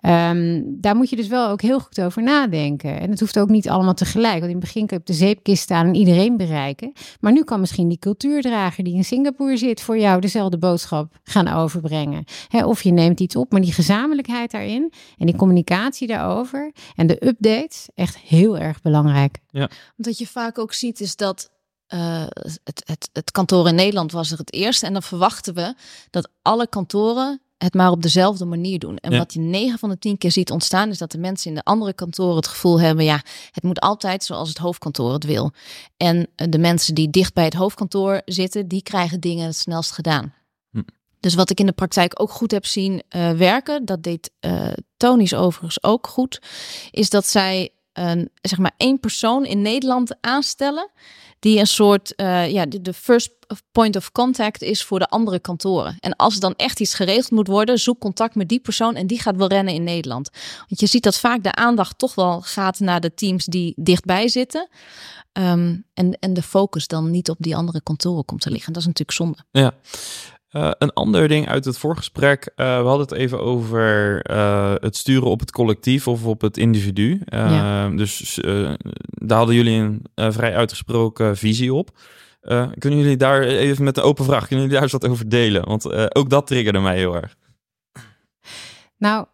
Ehm, 0.00 0.62
daar 0.66 0.96
moet 0.96 1.10
je 1.10 1.16
dus 1.16 1.28
wel 1.28 1.48
ook 1.48 1.62
heel 1.62 1.80
goed 1.80 2.00
over 2.00 2.22
nadenken. 2.22 3.00
En 3.00 3.10
het 3.10 3.20
hoeft 3.20 3.38
ook 3.38 3.48
niet 3.48 3.68
allemaal 3.68 3.94
tegelijk. 3.94 4.38
Want 4.38 4.44
in 4.52 4.56
het 4.56 4.60
begin 4.60 4.86
kun 4.86 4.96
je 4.96 5.02
op 5.02 5.06
de 5.06 5.24
zeepkist 5.24 5.62
staan 5.62 5.86
en 5.86 5.94
iedereen 5.94 6.36
bereiken. 6.36 6.92
Maar 7.20 7.32
nu 7.32 7.44
kan 7.44 7.60
misschien 7.60 7.88
die 7.88 7.98
die 8.76 8.94
in 8.94 9.04
Singapore 9.04 9.56
zit 9.56 9.80
voor 9.80 9.98
jou 9.98 10.20
dezelfde 10.20 10.58
boodschap 10.58 11.18
gaan 11.22 11.48
overbrengen. 11.48 12.24
Hè, 12.48 12.64
of 12.64 12.82
je 12.82 12.90
neemt 12.90 13.20
iets 13.20 13.36
op, 13.36 13.52
maar 13.52 13.60
die 13.60 13.72
gezamenlijkheid 13.72 14.50
daarin 14.50 14.92
en 15.18 15.26
die 15.26 15.36
communicatie 15.36 16.06
daarover 16.06 16.72
en 16.96 17.06
de 17.06 17.26
updates, 17.26 17.88
echt 17.94 18.18
heel 18.18 18.58
erg 18.58 18.82
belangrijk. 18.82 19.38
Wat 19.96 20.18
je 20.18 20.26
vaak 20.26 20.58
ook 20.58 20.72
ziet 20.72 21.00
is 21.00 21.16
dat 21.16 21.50
eh, 21.86 22.26
het, 22.64 22.82
het, 22.84 23.10
het 23.12 23.30
kantoor 23.30 23.68
in 23.68 23.74
Nederland 23.74 24.12
was 24.12 24.30
er 24.30 24.38
het 24.38 24.52
eerste. 24.52 24.86
En 24.86 24.92
dan 24.92 25.02
verwachten 25.02 25.54
we 25.54 25.74
dat 26.10 26.30
alle 26.42 26.68
kantoren 26.68 27.40
het 27.58 27.74
maar 27.74 27.90
op 27.90 28.02
dezelfde 28.02 28.44
manier 28.44 28.78
doen. 28.78 28.96
En 28.96 29.12
Ja. 29.12 29.18
wat 29.18 29.32
je 29.32 29.40
9 29.40 29.78
van 29.78 29.88
de 29.88 29.98
10 29.98 30.18
keer 30.18 30.32
ziet 30.32 30.50
ontstaan, 30.50 30.88
is 30.88 30.98
dat 30.98 31.10
de 31.10 31.18
mensen 31.18 31.48
in 31.50 31.54
de 31.56 31.64
andere 31.64 31.92
kantoren 31.92 32.36
het 32.36 32.46
gevoel 32.46 32.80
hebben: 32.80 33.04
ja, 33.04 33.22
het 33.50 33.62
moet 33.62 33.80
altijd 33.80 34.24
zoals 34.24 34.48
het 34.48 34.58
hoofdkantoor 34.58 35.12
het 35.12 35.24
wil. 35.24 35.52
En 35.96 36.28
eh, 36.36 36.46
de 36.50 36.58
mensen 36.58 36.94
die 36.94 37.10
dicht 37.10 37.34
bij 37.34 37.44
het 37.44 37.54
hoofdkantoor 37.54 38.22
zitten, 38.24 38.68
die 38.68 38.82
krijgen 38.82 39.20
dingen 39.20 39.46
het 39.46 39.56
snelst 39.56 39.92
gedaan. 39.92 40.34
Hm. 40.70 40.82
Dus 41.20 41.34
wat 41.34 41.50
ik 41.50 41.60
in 41.60 41.66
de 41.66 41.72
praktijk 41.72 42.20
ook 42.20 42.30
goed 42.30 42.50
heb 42.50 42.66
zien 42.66 43.02
eh, 43.08 43.30
werken, 43.30 43.84
dat 43.84 44.02
deed 44.02 44.30
Tony's 44.96 45.32
overigens 45.34 45.82
ook 45.82 46.06
goed, 46.06 46.42
is 46.90 47.10
dat 47.10 47.26
zij 47.26 47.70
zeg 48.40 48.58
maar 48.58 48.74
één 48.76 49.00
persoon 49.00 49.44
in 49.44 49.62
Nederland 49.62 50.16
aanstellen 50.20 50.90
die 51.38 51.58
een 51.58 51.66
soort, 51.66 52.14
eh, 52.14 52.50
ja, 52.50 52.66
de, 52.66 52.80
de 52.80 52.92
first 52.92 53.30
point 53.72 53.96
of 53.96 54.12
contact 54.12 54.62
is 54.62 54.84
voor 54.84 54.98
de 54.98 55.08
andere 55.08 55.38
kantoren. 55.38 55.96
En 56.00 56.16
als 56.16 56.34
er 56.34 56.40
dan 56.40 56.54
echt 56.56 56.80
iets 56.80 56.94
geregeld 56.94 57.30
moet 57.30 57.46
worden, 57.46 57.78
zoek 57.78 58.00
contact 58.00 58.34
met 58.34 58.48
die 58.48 58.60
persoon 58.60 58.94
en 58.94 59.06
die 59.06 59.20
gaat 59.20 59.36
wel 59.36 59.48
rennen 59.48 59.74
in 59.74 59.84
Nederland. 59.84 60.30
Want 60.68 60.80
je 60.80 60.86
ziet 60.86 61.02
dat 61.02 61.18
vaak 61.18 61.42
de 61.42 61.54
aandacht 61.54 61.98
toch 61.98 62.14
wel 62.14 62.40
gaat 62.40 62.80
naar 62.80 63.00
de 63.00 63.14
teams 63.14 63.44
die 63.44 63.72
dichtbij 63.76 64.28
zitten. 64.28 64.68
Ehm, 65.32 65.76
en, 65.94 66.18
en 66.20 66.34
de 66.34 66.42
focus 66.42 66.86
dan 66.86 67.10
niet 67.10 67.30
op 67.30 67.36
die 67.38 67.56
andere 67.56 67.82
kantoren 67.82 68.24
komt 68.24 68.40
te 68.40 68.50
liggen. 68.50 68.72
Dat 68.72 68.82
is 68.82 68.88
natuurlijk 68.88 69.18
zonde. 69.18 69.38
Ja. 69.50 69.74
Eh, 70.48 70.70
een 70.78 70.92
ander 70.92 71.28
ding 71.28 71.48
uit 71.48 71.64
het 71.64 71.78
voorgesprek. 71.78 72.52
eh, 72.54 72.66
we 72.80 72.86
hadden 72.86 73.06
het 73.06 73.12
even 73.12 73.40
over 73.40 74.22
eh, 74.22 74.74
het 74.74 74.96
sturen 74.96 75.28
op 75.28 75.40
het 75.40 75.50
collectief 75.50 76.08
of 76.08 76.24
op 76.24 76.40
het 76.40 76.56
individu. 76.56 77.20
Ja. 77.24 77.88
Dus 77.88 78.40
daar 79.10 79.38
hadden 79.38 79.54
jullie 79.54 80.00
een 80.14 80.32
vrij 80.32 80.56
uitgesproken 80.56 81.36
visie 81.36 81.74
op. 81.74 81.90
Kunnen 82.78 82.98
jullie 82.98 83.16
daar 83.16 83.42
even 83.42 83.84
met 83.84 83.94
de 83.94 84.02
open 84.02 84.24
vraag, 84.24 84.46
kunnen 84.46 84.56
jullie 84.56 84.72
daar 84.72 84.82
eens 84.82 84.92
wat 84.92 85.08
over 85.08 85.28
delen? 85.28 85.66
Want 85.66 86.14
ook 86.14 86.30
dat 86.30 86.46
triggerde 86.46 86.80
mij 86.80 86.96
heel 86.96 87.14
erg. 87.14 87.36
Nou, 88.96 89.26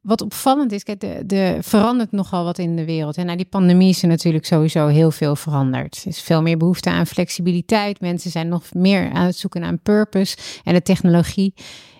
wat 0.00 0.20
opvallend 0.20 0.72
is, 0.72 0.82
kijk, 0.82 1.00
de, 1.00 1.22
de 1.26 1.58
verandert 1.60 2.12
nogal 2.12 2.44
wat 2.44 2.58
in 2.58 2.76
de 2.76 2.84
wereld. 2.84 3.16
En 3.16 3.26
na 3.26 3.36
die 3.36 3.46
pandemie 3.46 3.88
is 3.88 4.02
er 4.02 4.08
natuurlijk 4.08 4.46
sowieso 4.46 4.86
heel 4.86 5.10
veel 5.10 5.36
veranderd. 5.36 5.96
Er 5.96 6.06
is 6.06 6.20
veel 6.20 6.42
meer 6.42 6.56
behoefte 6.56 6.90
aan 6.90 7.06
flexibiliteit. 7.06 8.00
Mensen 8.00 8.30
zijn 8.30 8.48
nog 8.48 8.74
meer 8.74 9.10
aan 9.10 9.26
het 9.26 9.36
zoeken 9.36 9.60
naar 9.60 9.70
een 9.70 9.82
purpose. 9.82 10.36
En 10.64 10.74
de 10.74 10.82
technologie 10.82 11.54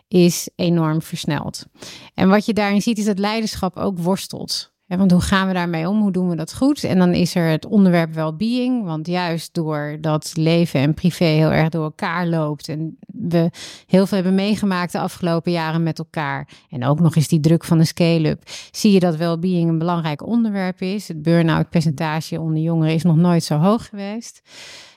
is 0.09 0.49
enorm 0.57 1.03
versneld. 1.03 1.67
En 2.15 2.29
wat 2.29 2.47
je 2.47 2.53
daarin 2.53 2.83
ziet, 2.83 2.99
is 2.99 3.05
dat 3.05 3.19
leiderschap 3.19 3.77
ook 3.77 3.99
worstelt. 3.99 4.73
Want 4.97 5.11
hoe 5.11 5.21
gaan 5.21 5.47
we 5.49 5.55
daarmee 5.55 5.89
om? 5.89 6.01
Hoe 6.01 6.13
doen 6.13 6.29
we 6.29 6.37
dat 6.37 6.55
goed? 6.55 6.85
En 6.85 6.99
dan 6.99 7.13
is 7.13 7.35
er 7.35 7.51
het 7.51 7.67
onderwerp 7.67 8.15
well-being. 8.15 8.85
Want 8.85 9.07
juist 9.07 9.55
doordat 9.55 10.33
leven 10.35 10.81
en 10.81 10.95
privé 10.95 11.25
heel 11.25 11.51
erg 11.51 11.69
door 11.69 11.85
elkaar 11.85 12.27
loopt. 12.27 12.69
En 12.69 12.99
we 13.07 13.51
heel 13.87 14.07
veel 14.07 14.17
hebben 14.17 14.35
meegemaakt 14.35 14.93
de 14.93 14.99
afgelopen 14.99 15.53
jaren 15.53 15.83
met 15.83 15.99
elkaar. 15.99 16.49
En 16.69 16.85
ook 16.85 17.01
nog 17.01 17.17
eens 17.17 17.29
die 17.29 17.41
druk 17.41 17.65
van 17.65 17.79
de 17.79 17.85
scale-up. 17.85 18.43
Zie 18.71 18.93
je 18.93 19.01
dat 19.01 19.17
well-being 19.17 19.69
een 19.69 19.79
belangrijk 19.79 20.27
onderwerp 20.27 20.81
is. 20.81 21.09
Het 21.09 21.23
burn-out 21.23 21.71
percentage 21.71 22.41
onder 22.41 22.63
jongeren 22.63 22.95
is 22.95 23.03
nog 23.03 23.17
nooit 23.17 23.45
zo 23.45 23.57
hoog 23.57 23.89
geweest. 23.89 24.43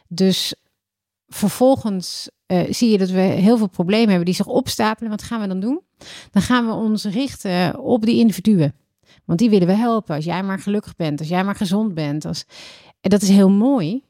Dus 0.07 0.55
vervolgens 1.27 2.29
eh, 2.45 2.59
zie 2.69 2.91
je 2.91 2.97
dat 2.97 3.09
we 3.09 3.19
heel 3.19 3.57
veel 3.57 3.69
problemen 3.69 4.07
hebben 4.07 4.25
die 4.25 4.35
zich 4.35 4.47
opstapelen. 4.47 5.09
Wat 5.09 5.23
gaan 5.23 5.41
we 5.41 5.47
dan 5.47 5.59
doen? 5.59 5.81
Dan 6.31 6.41
gaan 6.41 6.65
we 6.65 6.73
ons 6.73 7.05
richten 7.05 7.79
op 7.79 8.05
die 8.05 8.19
individuen. 8.19 8.73
Want 9.25 9.39
die 9.39 9.49
willen 9.49 9.67
we 9.67 9.73
helpen. 9.73 10.15
Als 10.15 10.25
jij 10.25 10.43
maar 10.43 10.59
gelukkig 10.59 10.95
bent, 10.95 11.19
als 11.19 11.29
jij 11.29 11.43
maar 11.43 11.55
gezond 11.55 11.93
bent. 11.93 12.25
Als... 12.25 12.45
En 13.01 13.09
dat 13.09 13.21
is 13.21 13.29
heel 13.29 13.49
mooi, 13.49 14.03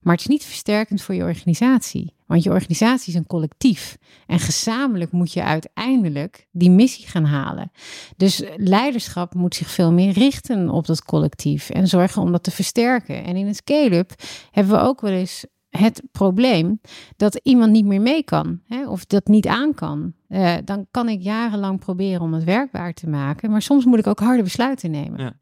maar 0.00 0.12
het 0.12 0.22
is 0.22 0.30
niet 0.30 0.44
versterkend 0.44 1.02
voor 1.02 1.14
je 1.14 1.22
organisatie. 1.22 2.16
Want 2.26 2.42
je 2.42 2.50
organisatie 2.50 3.12
is 3.12 3.18
een 3.18 3.26
collectief. 3.26 3.96
En 4.26 4.38
gezamenlijk 4.38 5.12
moet 5.12 5.32
je 5.32 5.42
uiteindelijk 5.42 6.46
die 6.50 6.70
missie 6.70 7.06
gaan 7.06 7.24
halen. 7.24 7.70
Dus 8.16 8.42
leiderschap 8.56 9.34
moet 9.34 9.54
zich 9.54 9.70
veel 9.70 9.92
meer 9.92 10.12
richten 10.12 10.68
op 10.68 10.86
dat 10.86 11.04
collectief. 11.04 11.70
En 11.70 11.88
zorgen 11.88 12.22
om 12.22 12.32
dat 12.32 12.42
te 12.42 12.50
versterken. 12.50 13.24
En 13.24 13.36
in 13.36 13.46
een 13.46 13.54
scale-up 13.54 14.12
hebben 14.50 14.72
we 14.74 14.80
ook 14.80 15.00
wel 15.00 15.12
eens 15.12 15.44
het 15.70 16.02
probleem 16.12 16.80
dat 17.16 17.40
iemand 17.42 17.72
niet 17.72 17.84
meer 17.84 18.00
mee 18.00 18.22
kan 18.22 18.60
hè, 18.66 18.88
of 18.88 19.06
dat 19.06 19.26
niet 19.26 19.46
aan 19.46 19.74
kan. 19.74 20.12
Uh, 20.28 20.54
dan 20.64 20.86
kan 20.90 21.08
ik 21.08 21.22
jarenlang 21.22 21.78
proberen 21.78 22.20
om 22.20 22.34
het 22.34 22.44
werkbaar 22.44 22.92
te 22.92 23.08
maken, 23.08 23.50
maar 23.50 23.62
soms 23.62 23.84
moet 23.84 23.98
ik 23.98 24.06
ook 24.06 24.20
harde 24.20 24.42
besluiten 24.42 24.90
nemen. 24.90 25.20
Ja. 25.20 25.32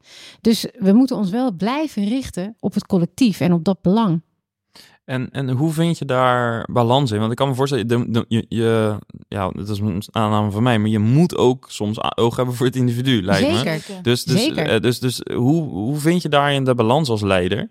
Dus 0.41 0.67
we 0.79 0.93
moeten 0.93 1.15
ons 1.15 1.29
wel 1.29 1.51
blijven 1.51 2.07
richten 2.07 2.55
op 2.59 2.73
het 2.73 2.85
collectief 2.85 3.39
en 3.39 3.53
op 3.53 3.63
dat 3.63 3.81
belang. 3.81 4.21
En, 5.05 5.29
en 5.31 5.49
hoe 5.49 5.71
vind 5.71 5.97
je 5.97 6.05
daar 6.05 6.67
balans 6.71 7.11
in? 7.11 7.19
Want 7.19 7.31
ik 7.31 7.37
kan 7.37 7.47
me 7.47 7.55
voorstellen, 7.55 7.87
de, 7.87 8.11
de, 8.11 8.25
je, 8.27 8.45
je, 8.49 8.97
ja, 9.27 9.49
dat 9.49 9.69
is 9.69 9.79
een 9.79 10.03
aanname 10.11 10.51
van 10.51 10.63
mij, 10.63 10.79
maar 10.79 10.89
je 10.89 10.99
moet 10.99 11.37
ook 11.37 11.65
soms 11.69 12.17
oog 12.17 12.35
hebben 12.35 12.55
voor 12.55 12.65
het 12.65 12.75
individu, 12.75 13.21
lijkt 13.21 13.57
Zeker. 13.57 13.95
me. 13.95 14.01
Dus, 14.01 14.23
dus, 14.23 14.43
Zeker. 14.43 14.73
uh, 14.73 14.79
dus, 14.79 14.99
dus 14.99 15.21
hoe, 15.33 15.69
hoe 15.69 15.97
vind 15.97 16.21
je 16.21 16.29
daarin 16.29 16.63
de 16.63 16.75
balans 16.75 17.09
als 17.09 17.21
leider? 17.21 17.69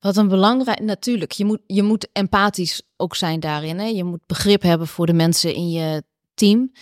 Wat 0.00 0.16
een 0.16 0.28
belangrijk, 0.28 0.80
natuurlijk, 0.80 1.32
je 1.32 1.44
moet, 1.44 1.60
je 1.66 1.82
moet 1.82 2.08
empathisch 2.12 2.82
ook 2.96 3.16
zijn 3.16 3.40
daarin. 3.40 3.78
Hè? 3.78 3.86
Je 3.86 4.04
moet 4.04 4.26
begrip 4.26 4.62
hebben 4.62 4.86
voor 4.86 5.06
de 5.06 5.12
mensen 5.12 5.54
in 5.54 5.70
je 5.70 6.02
team. 6.34 6.72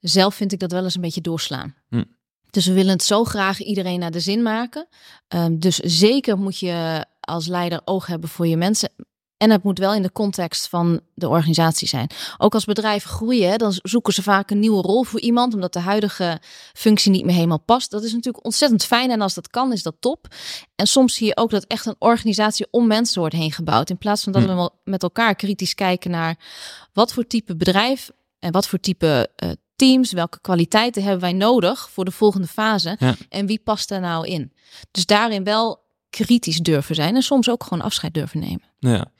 Zelf 0.00 0.34
vind 0.34 0.52
ik 0.52 0.58
dat 0.58 0.72
wel 0.72 0.84
eens 0.84 0.94
een 0.94 1.00
beetje 1.00 1.20
doorslaan. 1.20 1.74
Hm. 1.88 2.04
Dus 2.50 2.66
we 2.66 2.72
willen 2.72 2.92
het 2.92 3.02
zo 3.02 3.24
graag 3.24 3.60
iedereen 3.60 3.98
naar 3.98 4.10
de 4.10 4.20
zin 4.20 4.42
maken. 4.42 4.88
Um, 5.34 5.58
dus 5.58 5.76
zeker 5.76 6.38
moet 6.38 6.58
je 6.58 7.06
als 7.20 7.46
leider 7.46 7.80
oog 7.84 8.06
hebben 8.06 8.28
voor 8.28 8.46
je 8.46 8.56
mensen. 8.56 8.90
En 9.44 9.50
het 9.50 9.62
moet 9.62 9.78
wel 9.78 9.94
in 9.94 10.02
de 10.02 10.12
context 10.12 10.68
van 10.68 11.00
de 11.14 11.28
organisatie 11.28 11.88
zijn. 11.88 12.10
Ook 12.38 12.54
als 12.54 12.64
bedrijven 12.64 13.10
groeien, 13.10 13.58
dan 13.58 13.72
zoeken 13.82 14.12
ze 14.12 14.22
vaak 14.22 14.50
een 14.50 14.58
nieuwe 14.58 14.82
rol 14.82 15.02
voor 15.02 15.20
iemand, 15.20 15.54
omdat 15.54 15.72
de 15.72 15.78
huidige 15.78 16.40
functie 16.72 17.10
niet 17.10 17.24
meer 17.24 17.34
helemaal 17.34 17.60
past. 17.60 17.90
Dat 17.90 18.02
is 18.04 18.12
natuurlijk 18.12 18.44
ontzettend 18.44 18.84
fijn 18.84 19.10
en 19.10 19.20
als 19.20 19.34
dat 19.34 19.48
kan, 19.48 19.72
is 19.72 19.82
dat 19.82 19.94
top. 20.00 20.26
En 20.76 20.86
soms 20.86 21.14
zie 21.14 21.26
je 21.26 21.36
ook 21.36 21.50
dat 21.50 21.64
echt 21.64 21.86
een 21.86 21.94
organisatie 21.98 22.66
om 22.70 22.86
mensen 22.86 23.20
wordt 23.20 23.34
heen 23.34 23.52
gebouwd. 23.52 23.90
In 23.90 23.98
plaats 23.98 24.22
van 24.22 24.32
dat 24.32 24.42
Hm. 24.42 24.54
we 24.56 24.70
met 24.84 25.02
elkaar 25.02 25.34
kritisch 25.34 25.74
kijken 25.74 26.10
naar 26.10 26.38
wat 26.92 27.12
voor 27.12 27.26
type 27.26 27.56
bedrijf 27.56 28.10
en 28.38 28.52
wat 28.52 28.68
voor 28.68 28.80
type 28.80 29.30
uh, 29.44 29.50
teams, 29.76 30.12
welke 30.12 30.40
kwaliteiten 30.40 31.02
hebben 31.02 31.20
wij 31.20 31.32
nodig 31.32 31.88
voor 31.90 32.04
de 32.04 32.10
volgende 32.10 32.46
fase 32.46 32.96
Ja. 32.98 33.14
en 33.28 33.46
wie 33.46 33.60
past 33.64 33.88
daar 33.88 34.00
nou 34.00 34.26
in. 34.26 34.52
Dus 34.90 35.06
daarin 35.06 35.44
wel 35.44 35.82
kritisch 36.14 36.58
durven 36.58 36.94
zijn 36.94 37.14
en 37.14 37.22
soms 37.22 37.50
ook 37.50 37.62
gewoon 37.62 37.84
afscheid 37.84 38.14
durven 38.14 38.40
nemen. 38.40 38.62
Ja. 38.78 39.12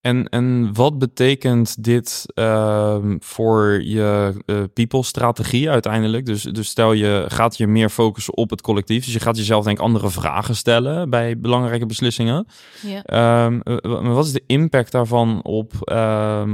En, 0.00 0.28
en 0.28 0.74
wat 0.74 0.98
betekent 0.98 1.84
dit 1.84 2.26
uh, 2.34 2.96
voor 3.18 3.82
je 3.82 4.34
uh, 4.46 4.62
people-strategie 4.72 5.70
uiteindelijk? 5.70 6.26
Dus, 6.26 6.42
dus 6.42 6.68
stel 6.68 6.92
je 6.92 7.24
gaat 7.28 7.56
je 7.56 7.66
meer 7.66 7.88
focussen 7.90 8.36
op 8.36 8.50
het 8.50 8.60
collectief. 8.60 9.04
Dus 9.04 9.12
je 9.12 9.20
gaat 9.20 9.36
jezelf 9.36 9.64
denk 9.64 9.78
ik 9.78 9.84
andere 9.84 10.10
vragen 10.10 10.56
stellen 10.56 11.10
bij 11.10 11.38
belangrijke 11.38 11.86
beslissingen. 11.86 12.46
Ja. 12.82 13.44
Um, 13.44 13.62
wat 14.12 14.26
is 14.26 14.32
de 14.32 14.44
impact 14.46 14.92
daarvan 14.92 15.42
op, 15.42 15.72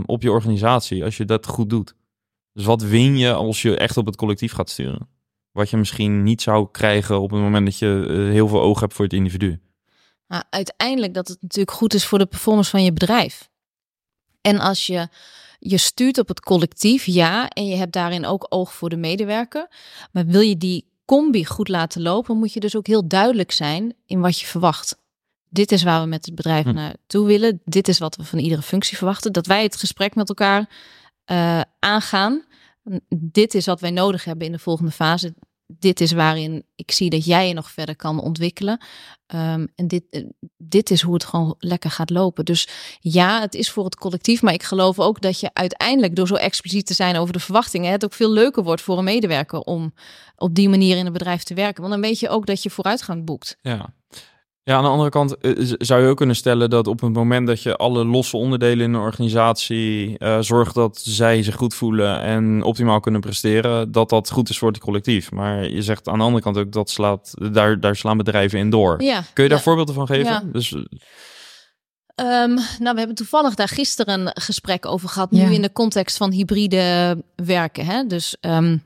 op 0.06 0.22
je 0.22 0.30
organisatie 0.30 1.04
als 1.04 1.16
je 1.16 1.24
dat 1.24 1.46
goed 1.46 1.70
doet? 1.70 1.94
Dus 2.52 2.64
wat 2.64 2.82
win 2.82 3.18
je 3.18 3.32
als 3.32 3.62
je 3.62 3.76
echt 3.76 3.96
op 3.96 4.06
het 4.06 4.16
collectief 4.16 4.52
gaat 4.52 4.70
sturen? 4.70 5.08
Wat 5.52 5.70
je 5.70 5.76
misschien 5.76 6.22
niet 6.22 6.42
zou 6.42 6.68
krijgen 6.70 7.20
op 7.20 7.30
het 7.30 7.40
moment 7.40 7.64
dat 7.66 7.78
je 7.78 8.06
eh, 8.08 8.16
heel 8.32 8.48
veel 8.48 8.60
oog 8.60 8.80
hebt 8.80 8.94
voor 8.94 9.04
het 9.04 9.14
individu. 9.14 9.60
Uiteindelijk 10.50 11.14
dat 11.14 11.28
het 11.28 11.42
natuurlijk 11.42 11.76
goed 11.76 11.94
is 11.94 12.06
voor 12.06 12.18
de 12.18 12.26
performance 12.26 12.70
van 12.70 12.84
je 12.84 12.92
bedrijf. 12.92 13.48
En 14.40 14.58
als 14.58 14.86
je 14.86 15.08
je 15.58 15.78
stuurt 15.78 16.18
op 16.18 16.28
het 16.28 16.40
collectief, 16.40 17.04
ja, 17.04 17.48
en 17.48 17.66
je 17.66 17.76
hebt 17.76 17.92
daarin 17.92 18.26
ook 18.26 18.46
oog 18.48 18.74
voor 18.74 18.88
de 18.88 18.96
medewerker. 18.96 19.68
Maar 20.12 20.26
wil 20.26 20.40
je 20.40 20.56
die 20.56 20.90
combi 21.04 21.44
goed 21.44 21.68
laten 21.68 22.02
lopen, 22.02 22.36
moet 22.36 22.52
je 22.52 22.60
dus 22.60 22.76
ook 22.76 22.86
heel 22.86 23.08
duidelijk 23.08 23.52
zijn 23.52 23.94
in 24.06 24.20
wat 24.20 24.40
je 24.40 24.46
verwacht. 24.46 25.04
dit 25.48 25.72
is 25.72 25.82
waar 25.82 26.02
we 26.02 26.08
met 26.08 26.26
het 26.26 26.34
bedrijf 26.34 26.64
hm. 26.64 26.74
naartoe 26.74 27.26
willen. 27.26 27.60
Dit 27.64 27.88
is 27.88 27.98
wat 27.98 28.16
we 28.16 28.24
van 28.24 28.38
iedere 28.38 28.62
functie 28.62 28.96
verwachten. 28.96 29.32
Dat 29.32 29.46
wij 29.46 29.62
het 29.62 29.76
gesprek 29.76 30.14
met 30.14 30.28
elkaar 30.28 30.68
uh, 31.26 31.60
aangaan. 31.78 32.44
Dit 33.08 33.54
is 33.54 33.66
wat 33.66 33.80
wij 33.80 33.90
nodig 33.90 34.24
hebben 34.24 34.46
in 34.46 34.52
de 34.52 34.58
volgende 34.58 34.90
fase 34.90 35.34
dit 35.66 36.00
is 36.00 36.12
waarin 36.12 36.64
ik 36.74 36.90
zie 36.90 37.10
dat 37.10 37.24
jij 37.24 37.48
je 37.48 37.54
nog 37.54 37.70
verder 37.70 37.96
kan 37.96 38.20
ontwikkelen. 38.20 38.80
Um, 39.34 39.68
en 39.74 39.88
dit, 39.88 40.04
eh, 40.10 40.24
dit 40.56 40.90
is 40.90 41.02
hoe 41.02 41.14
het 41.14 41.24
gewoon 41.24 41.54
lekker 41.58 41.90
gaat 41.90 42.10
lopen. 42.10 42.44
Dus 42.44 42.68
ja, 43.00 43.40
het 43.40 43.54
is 43.54 43.70
voor 43.70 43.84
het 43.84 43.96
collectief. 43.96 44.42
Maar 44.42 44.52
ik 44.52 44.62
geloof 44.62 44.98
ook 44.98 45.20
dat 45.20 45.40
je 45.40 45.50
uiteindelijk 45.52 46.16
door 46.16 46.26
zo 46.26 46.34
expliciet 46.34 46.86
te 46.86 46.94
zijn 46.94 47.16
over 47.16 47.32
de 47.32 47.40
verwachtingen, 47.40 47.92
het 47.92 48.04
ook 48.04 48.12
veel 48.12 48.30
leuker 48.30 48.62
wordt 48.62 48.82
voor 48.82 48.98
een 48.98 49.04
medewerker 49.04 49.60
om 49.60 49.94
op 50.36 50.54
die 50.54 50.68
manier 50.68 50.96
in 50.96 51.04
het 51.04 51.12
bedrijf 51.12 51.42
te 51.42 51.54
werken. 51.54 51.80
Want 51.82 51.94
dan 51.94 52.02
weet 52.02 52.20
je 52.20 52.28
ook 52.28 52.46
dat 52.46 52.62
je 52.62 52.70
vooruitgang 52.70 53.24
boekt. 53.24 53.56
Ja. 53.62 53.94
Ja, 54.68 54.76
aan 54.76 54.82
de 54.82 54.88
andere 54.88 55.10
kant 55.10 55.36
eh, 55.38 55.52
zou 55.78 56.02
je 56.02 56.08
ook 56.08 56.16
kunnen 56.16 56.36
stellen 56.36 56.70
dat 56.70 56.86
op 56.86 57.00
het 57.00 57.12
moment 57.12 57.46
dat 57.46 57.62
je 57.62 57.76
alle 57.76 58.04
losse 58.04 58.36
onderdelen 58.36 58.86
in 58.86 58.94
een 58.94 59.00
organisatie 59.00 60.16
uh, 60.18 60.40
zorgt 60.40 60.74
dat 60.74 60.98
zij 60.98 61.42
zich 61.42 61.54
goed 61.54 61.74
voelen 61.74 62.20
en 62.20 62.62
optimaal 62.62 63.00
kunnen 63.00 63.20
presteren, 63.20 63.92
dat 63.92 64.08
dat 64.08 64.30
goed 64.30 64.48
is 64.48 64.58
voor 64.58 64.68
het 64.68 64.78
collectief. 64.78 65.30
Maar 65.30 65.68
je 65.68 65.82
zegt 65.82 66.08
aan 66.08 66.18
de 66.18 66.24
andere 66.24 66.42
kant 66.42 66.56
ook 66.56 66.72
dat 66.72 66.90
slaat, 66.90 67.34
daar, 67.52 67.80
daar 67.80 67.96
slaan 67.96 68.16
bedrijven 68.16 68.58
in 68.58 68.70
door. 68.70 69.02
Ja, 69.02 69.24
Kun 69.32 69.44
je 69.44 69.50
daar 69.50 69.60
voorbeelden 69.60 69.94
van 69.94 70.06
geven? 70.06 70.24
Ja. 70.24 70.42
Dus, 70.52 70.72
um, 70.72 70.94
nou, 72.78 72.92
we 72.92 72.98
hebben 72.98 73.14
toevallig 73.14 73.54
daar 73.54 73.68
gisteren 73.68 74.20
een 74.20 74.42
gesprek 74.42 74.86
over 74.86 75.08
gehad, 75.08 75.30
nu 75.30 75.40
in 75.40 75.62
de 75.62 75.72
context 75.72 76.16
van 76.16 76.32
hybride 76.32 77.16
werken. 77.36 77.86
Hè? 77.86 78.06
Dus 78.06 78.36
um, 78.40 78.82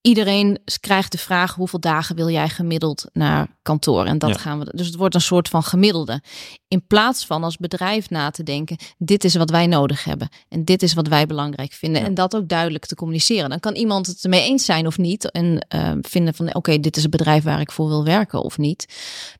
iedereen 0.00 0.58
krijgt 0.80 1.12
de 1.12 1.18
vraag 1.18 1.54
hoeveel 1.54 1.80
dagen 1.80 2.16
wil 2.16 2.30
jij 2.30 2.48
gemiddeld 2.48 3.04
naar 3.12 3.58
kantoor. 3.70 4.04
En 4.04 4.18
dat 4.18 4.38
gaan 4.38 4.58
we. 4.58 4.72
Dus 4.74 4.86
het 4.86 4.96
wordt 4.96 5.14
een 5.14 5.20
soort 5.20 5.48
van 5.48 5.62
gemiddelde. 5.62 6.22
In 6.68 6.86
plaats 6.86 7.26
van 7.26 7.44
als 7.44 7.56
bedrijf 7.56 8.10
na 8.10 8.30
te 8.30 8.42
denken: 8.42 8.76
dit 8.98 9.24
is 9.24 9.34
wat 9.34 9.50
wij 9.50 9.66
nodig 9.66 10.04
hebben. 10.04 10.28
En 10.48 10.64
dit 10.64 10.82
is 10.82 10.94
wat 10.94 11.08
wij 11.08 11.26
belangrijk 11.26 11.72
vinden. 11.72 12.02
En 12.02 12.14
dat 12.14 12.36
ook 12.36 12.48
duidelijk 12.48 12.86
te 12.86 12.94
communiceren. 12.94 13.50
Dan 13.50 13.60
kan 13.60 13.74
iemand 13.74 14.06
het 14.06 14.24
ermee 14.24 14.42
eens 14.42 14.64
zijn 14.64 14.86
of 14.86 14.98
niet. 14.98 15.30
En 15.30 15.66
uh, 15.74 15.92
vinden 16.00 16.34
van 16.34 16.54
oké, 16.54 16.80
dit 16.80 16.96
is 16.96 17.02
het 17.02 17.10
bedrijf 17.10 17.44
waar 17.44 17.60
ik 17.60 17.72
voor 17.72 17.88
wil 17.88 18.04
werken 18.04 18.42
of 18.42 18.58
niet. 18.58 18.86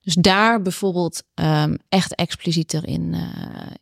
Dus 0.02 0.14
daar 0.14 0.62
bijvoorbeeld 0.62 1.22
um, 1.34 1.78
echt 1.88 2.14
explicieter 2.14 2.86
in, 2.86 3.12
uh, 3.14 3.20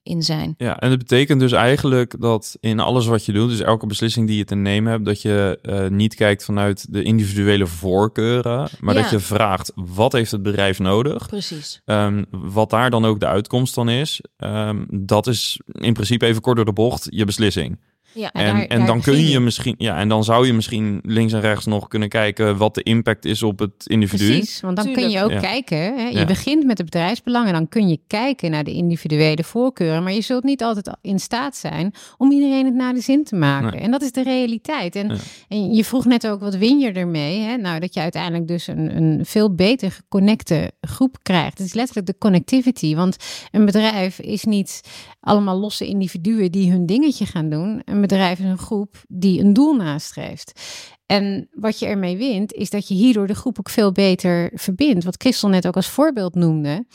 in 0.03 0.23
zijn. 0.23 0.55
Ja, 0.59 0.79
en 0.79 0.91
het 0.91 0.99
betekent 0.99 1.41
dus 1.41 1.53
eigenlijk 1.53 2.21
dat 2.21 2.57
in 2.61 2.81
alles 2.81 3.07
wat 3.07 3.25
je 3.25 3.33
doet, 3.33 3.49
dus 3.49 3.61
elke 3.61 3.87
beslissing 3.87 4.27
die 4.27 4.37
je 4.37 4.45
te 4.45 4.55
nemen 4.55 4.93
hebt, 4.93 5.05
dat 5.05 5.23
je 5.23 5.59
uh, 5.63 5.87
niet 5.89 6.15
kijkt 6.15 6.45
vanuit 6.45 6.93
de 6.93 7.03
individuele 7.03 7.67
voorkeuren, 7.67 8.69
maar 8.81 8.95
dat 8.95 9.11
je 9.11 9.19
vraagt: 9.19 9.73
wat 9.75 10.13
heeft 10.13 10.31
het 10.31 10.38
bedrijf 10.43 10.79
nodig? 10.79 11.27
Precies. 11.27 11.81
Um, 11.85 12.27
wat 12.31 12.71
daar 12.71 12.91
dan 12.91 13.05
ook 13.05 13.21
de 13.21 13.27
uitkomst 13.27 13.75
dan 13.75 13.89
is, 13.89 14.21
um, 14.39 14.87
dat 14.91 15.27
is 15.27 15.61
in 15.67 15.93
principe 15.93 16.27
even 16.27 16.43
kort 16.43 16.57
door 16.57 16.65
de 16.65 16.73
bocht 16.73 17.07
je 17.11 17.25
beslissing. 17.25 17.79
Ja, 18.13 18.33
en, 18.33 18.69
en, 18.69 18.87
dan 18.87 19.01
kun 19.01 19.29
je 19.29 19.41
misschien, 19.41 19.75
ja, 19.79 19.99
en 19.99 20.09
dan 20.09 20.25
zou 20.25 20.47
je 20.47 20.53
misschien 20.53 21.01
links 21.03 21.33
en 21.33 21.41
rechts 21.41 21.67
nog 21.67 21.89
kunnen 21.89 22.09
kijken 22.09 22.57
wat 22.57 22.75
de 22.75 22.83
impact 22.83 23.25
is 23.25 23.43
op 23.43 23.59
het 23.59 23.87
individu. 23.87 24.27
Precies, 24.27 24.61
want 24.61 24.77
dan 24.77 24.93
kun 24.93 25.11
je 25.11 25.23
ook 25.23 25.41
kijken. 25.41 25.79
Hè? 25.79 26.09
Je 26.09 26.25
begint 26.25 26.65
met 26.65 26.79
het 26.79 26.91
bedrijfsbelang 26.91 27.47
en 27.47 27.53
dan 27.53 27.69
kun 27.69 27.89
je 27.89 28.01
kijken 28.07 28.51
naar 28.51 28.65
de 28.65 28.73
individuele 28.73 29.45
voorkeuren. 29.45 30.03
Maar 30.03 30.13
je 30.13 30.21
zult 30.21 30.45
niet 30.45 30.63
altijd 30.63 30.97
in 31.01 31.19
staat 31.19 31.57
zijn 31.57 31.95
om 32.17 32.33
iedereen 32.33 32.65
het 32.65 32.75
naar 32.75 32.95
de 32.95 33.01
zin 33.01 33.25
te 33.25 33.37
maken. 33.37 33.81
En 33.81 33.91
dat 33.91 34.03
is 34.03 34.13
de 34.13 34.23
realiteit. 34.23 34.97
En, 34.97 35.19
en, 35.49 35.75
je 35.75 35.85
vroeg 35.85 36.05
net 36.05 36.27
ook, 36.29 36.41
wat 36.41 36.57
win 36.57 36.79
je 36.79 36.93
ermee? 36.93 37.41
Hè? 37.41 37.57
Nou, 37.57 37.81
dat 37.81 37.95
je 37.95 38.01
uiteindelijk 38.01 38.49
dus 38.49 38.67
een, 38.67 38.97
een 38.97 39.27
veel 39.27 39.55
beter 39.55 39.91
geconnecte 39.91 40.73
groep 40.81 41.17
krijgt. 41.23 41.59
Het 41.59 41.67
is 41.67 41.75
letterlijk 41.75 42.07
de 42.07 42.19
connectivity. 42.19 42.95
Want 42.95 43.17
een 43.51 43.65
bedrijf 43.65 44.19
is 44.19 44.45
niet 44.45 44.81
allemaal 45.29 45.59
losse 45.59 45.87
individuen 45.87 46.53
die 46.53 46.71
hun 46.71 46.87
dingetje 46.87 47.27
gaan 47.27 47.49
doen. 47.49 47.83
Een 47.85 48.01
bedrijf 48.01 48.39
is 48.39 48.45
een 48.45 48.59
groep 48.59 49.03
die 49.09 49.41
een 49.41 49.53
doel 49.53 49.75
nastreeft. 49.75 50.61
En 51.07 51.49
wat 51.53 51.79
je 51.79 51.87
ermee 51.87 52.17
wint, 52.17 52.53
is 52.53 52.71
dat 52.71 52.89
je 52.89 52.95
hierdoor 52.95 53.27
de 53.27 53.35
groep 53.35 53.59
ook 53.59 53.69
veel 53.69 53.93
beter 53.93 54.51
verbindt. 54.55 55.05
Wat 55.05 55.17
Christel 55.19 55.49
net 55.49 55.67
ook 55.67 55.77
als 55.77 55.89
voorbeeld 55.89 56.35
noemde. 56.35 56.87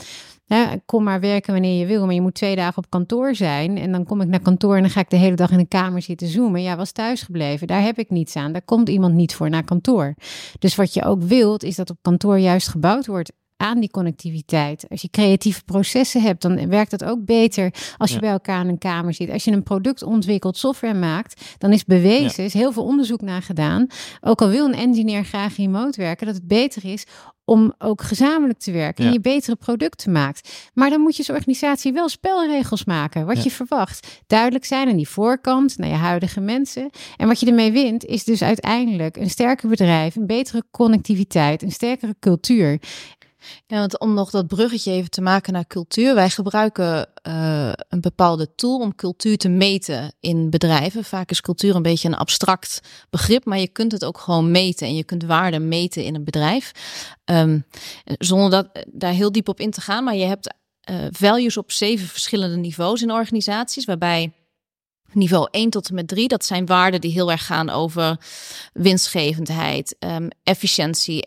kom 0.85 1.03
maar 1.03 1.19
werken 1.19 1.53
wanneer 1.53 1.79
je 1.79 1.85
wil, 1.85 2.05
maar 2.05 2.13
je 2.13 2.21
moet 2.21 2.33
twee 2.33 2.55
dagen 2.55 2.77
op 2.77 2.89
kantoor 2.89 3.35
zijn. 3.35 3.77
En 3.77 3.91
dan 3.91 4.03
kom 4.03 4.21
ik 4.21 4.27
naar 4.27 4.39
kantoor 4.39 4.75
en 4.75 4.81
dan 4.81 4.91
ga 4.91 4.99
ik 4.99 5.09
de 5.09 5.15
hele 5.15 5.35
dag 5.35 5.51
in 5.51 5.57
de 5.57 5.67
kamer 5.67 6.01
zitten 6.01 6.27
zoomen. 6.27 6.61
Ja, 6.61 6.75
was 6.75 6.91
thuisgebleven. 6.91 7.67
Daar 7.67 7.81
heb 7.81 7.97
ik 7.97 8.09
niets 8.09 8.35
aan. 8.35 8.51
Daar 8.51 8.65
komt 8.65 8.89
iemand 8.89 9.13
niet 9.13 9.35
voor 9.35 9.49
naar 9.49 9.63
kantoor. 9.63 10.15
Dus 10.59 10.75
wat 10.75 10.93
je 10.93 11.03
ook 11.03 11.21
wilt, 11.21 11.63
is 11.63 11.75
dat 11.75 11.89
op 11.89 11.97
kantoor 12.01 12.37
juist 12.37 12.67
gebouwd 12.67 13.05
wordt 13.05 13.31
aan 13.63 13.79
die 13.79 13.89
connectiviteit. 13.89 14.85
Als 14.89 15.01
je 15.01 15.09
creatieve 15.09 15.63
processen 15.63 16.21
hebt, 16.21 16.41
dan 16.41 16.69
werkt 16.69 16.91
dat 16.91 17.03
ook 17.03 17.25
beter 17.25 17.73
als 17.97 18.11
je 18.11 18.19
bij 18.19 18.29
elkaar 18.29 18.61
in 18.61 18.67
een 18.67 18.77
kamer 18.77 19.13
zit. 19.13 19.29
Als 19.29 19.43
je 19.43 19.51
een 19.51 19.63
product 19.63 20.03
ontwikkelt, 20.03 20.57
software 20.57 20.93
maakt, 20.93 21.55
dan 21.57 21.71
is 21.71 21.85
bewezen, 21.85 22.43
ja. 22.43 22.49
is 22.49 22.53
heel 22.53 22.71
veel 22.71 22.83
onderzoek 22.83 23.21
naar 23.21 23.41
gedaan. 23.41 23.87
Ook 24.21 24.41
al 24.41 24.49
wil 24.49 24.65
een 24.65 24.75
engineer 24.75 25.23
graag 25.23 25.57
remote 25.57 26.01
werken, 26.01 26.25
dat 26.25 26.35
het 26.35 26.47
beter 26.47 26.85
is 26.85 27.05
om 27.45 27.73
ook 27.77 28.01
gezamenlijk 28.01 28.59
te 28.59 28.71
werken 28.71 29.05
en 29.05 29.11
je 29.11 29.19
betere 29.19 29.55
producten 29.55 30.11
maakt. 30.11 30.69
Maar 30.73 30.89
dan 30.89 31.01
moet 31.01 31.15
je 31.15 31.23
als 31.27 31.37
organisatie 31.37 31.93
wel 31.93 32.09
spelregels 32.09 32.85
maken, 32.85 33.25
wat 33.25 33.43
je 33.43 33.51
verwacht. 33.51 34.21
Duidelijk 34.27 34.65
zijn 34.65 34.87
aan 34.87 34.95
die 34.95 35.07
voorkant, 35.07 35.77
naar 35.77 35.89
je 35.89 35.95
huidige 35.95 36.41
mensen. 36.41 36.89
En 37.17 37.27
wat 37.27 37.39
je 37.39 37.45
ermee 37.45 37.71
wint, 37.71 38.05
is 38.05 38.23
dus 38.23 38.41
uiteindelijk 38.41 39.17
een 39.17 39.29
sterker 39.29 39.69
bedrijf, 39.69 40.15
een 40.15 40.27
betere 40.27 40.63
connectiviteit, 40.71 41.61
een 41.61 41.71
sterkere 41.71 42.15
cultuur. 42.19 42.79
Ja, 43.67 43.77
want 43.77 43.99
om 43.99 44.13
nog 44.13 44.29
dat 44.29 44.47
bruggetje 44.47 44.91
even 44.91 45.09
te 45.09 45.21
maken 45.21 45.53
naar 45.53 45.67
cultuur. 45.67 46.15
Wij 46.15 46.29
gebruiken 46.29 47.09
uh, 47.27 47.71
een 47.89 48.01
bepaalde 48.01 48.55
tool 48.55 48.79
om 48.79 48.95
cultuur 48.95 49.37
te 49.37 49.49
meten 49.49 50.13
in 50.19 50.49
bedrijven. 50.49 51.03
Vaak 51.03 51.29
is 51.29 51.41
cultuur 51.41 51.75
een 51.75 51.81
beetje 51.81 52.07
een 52.07 52.15
abstract 52.15 52.79
begrip, 53.09 53.45
maar 53.45 53.59
je 53.59 53.67
kunt 53.67 53.91
het 53.91 54.05
ook 54.05 54.17
gewoon 54.17 54.51
meten 54.51 54.87
en 54.87 54.95
je 54.95 55.03
kunt 55.03 55.23
waarde 55.23 55.59
meten 55.59 56.03
in 56.03 56.15
een 56.15 56.23
bedrijf. 56.23 56.71
Um, 57.25 57.65
zonder 58.17 58.49
dat, 58.49 58.85
daar 58.87 59.13
heel 59.13 59.31
diep 59.31 59.47
op 59.47 59.59
in 59.59 59.71
te 59.71 59.81
gaan, 59.81 60.03
maar 60.03 60.15
je 60.15 60.25
hebt 60.25 60.53
uh, 60.89 60.95
values 61.11 61.57
op 61.57 61.71
zeven 61.71 62.07
verschillende 62.07 62.57
niveaus 62.57 63.01
in 63.01 63.11
organisaties, 63.11 63.85
waarbij 63.85 64.31
niveau 65.15 65.47
1 65.51 65.69
tot 65.69 65.89
en 65.89 65.95
met 65.95 66.07
3, 66.07 66.27
dat 66.27 66.45
zijn 66.45 66.65
waarden 66.65 67.01
die 67.01 67.11
heel 67.11 67.31
erg 67.31 67.45
gaan 67.45 67.69
over 67.69 68.17
winstgevendheid, 68.73 69.95
um, 69.99 70.27
efficiëntie, 70.43 71.23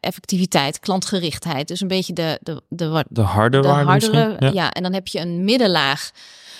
effectiviteit, 0.00 0.80
klantgerichtheid. 0.80 1.68
Dus 1.68 1.80
een 1.80 1.88
beetje 1.88 2.12
de, 2.12 2.38
de, 2.42 2.62
de, 2.68 3.04
de 3.08 3.20
harde 3.20 3.60
de 3.60 3.68
hardere, 3.68 4.36
ja. 4.38 4.50
ja. 4.52 4.72
En 4.72 4.82
dan 4.82 4.92
heb 4.92 5.06
je 5.06 5.20
een 5.20 5.44
middenlaag. 5.44 6.10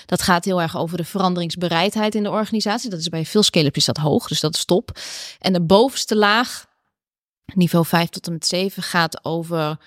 Dat 0.05 0.21
gaat 0.21 0.45
heel 0.45 0.61
erg 0.61 0.77
over 0.77 0.97
de 0.97 1.03
veranderingsbereidheid 1.03 2.15
in 2.15 2.23
de 2.23 2.29
organisatie. 2.29 2.89
Dat 2.89 2.99
is 2.99 3.09
bij 3.09 3.25
veel 3.25 3.43
scale-ups 3.43 3.77
is 3.77 3.85
dat 3.85 3.97
hoog, 3.97 4.27
dus 4.27 4.39
dat 4.39 4.55
is 4.55 4.65
top. 4.65 4.99
En 5.39 5.53
de 5.53 5.61
bovenste 5.61 6.15
laag, 6.15 6.65
niveau 7.45 7.85
5 7.85 8.09
tot 8.09 8.27
en 8.27 8.33
met 8.33 8.45
7, 8.45 8.83
gaat 8.83 9.25
over 9.25 9.77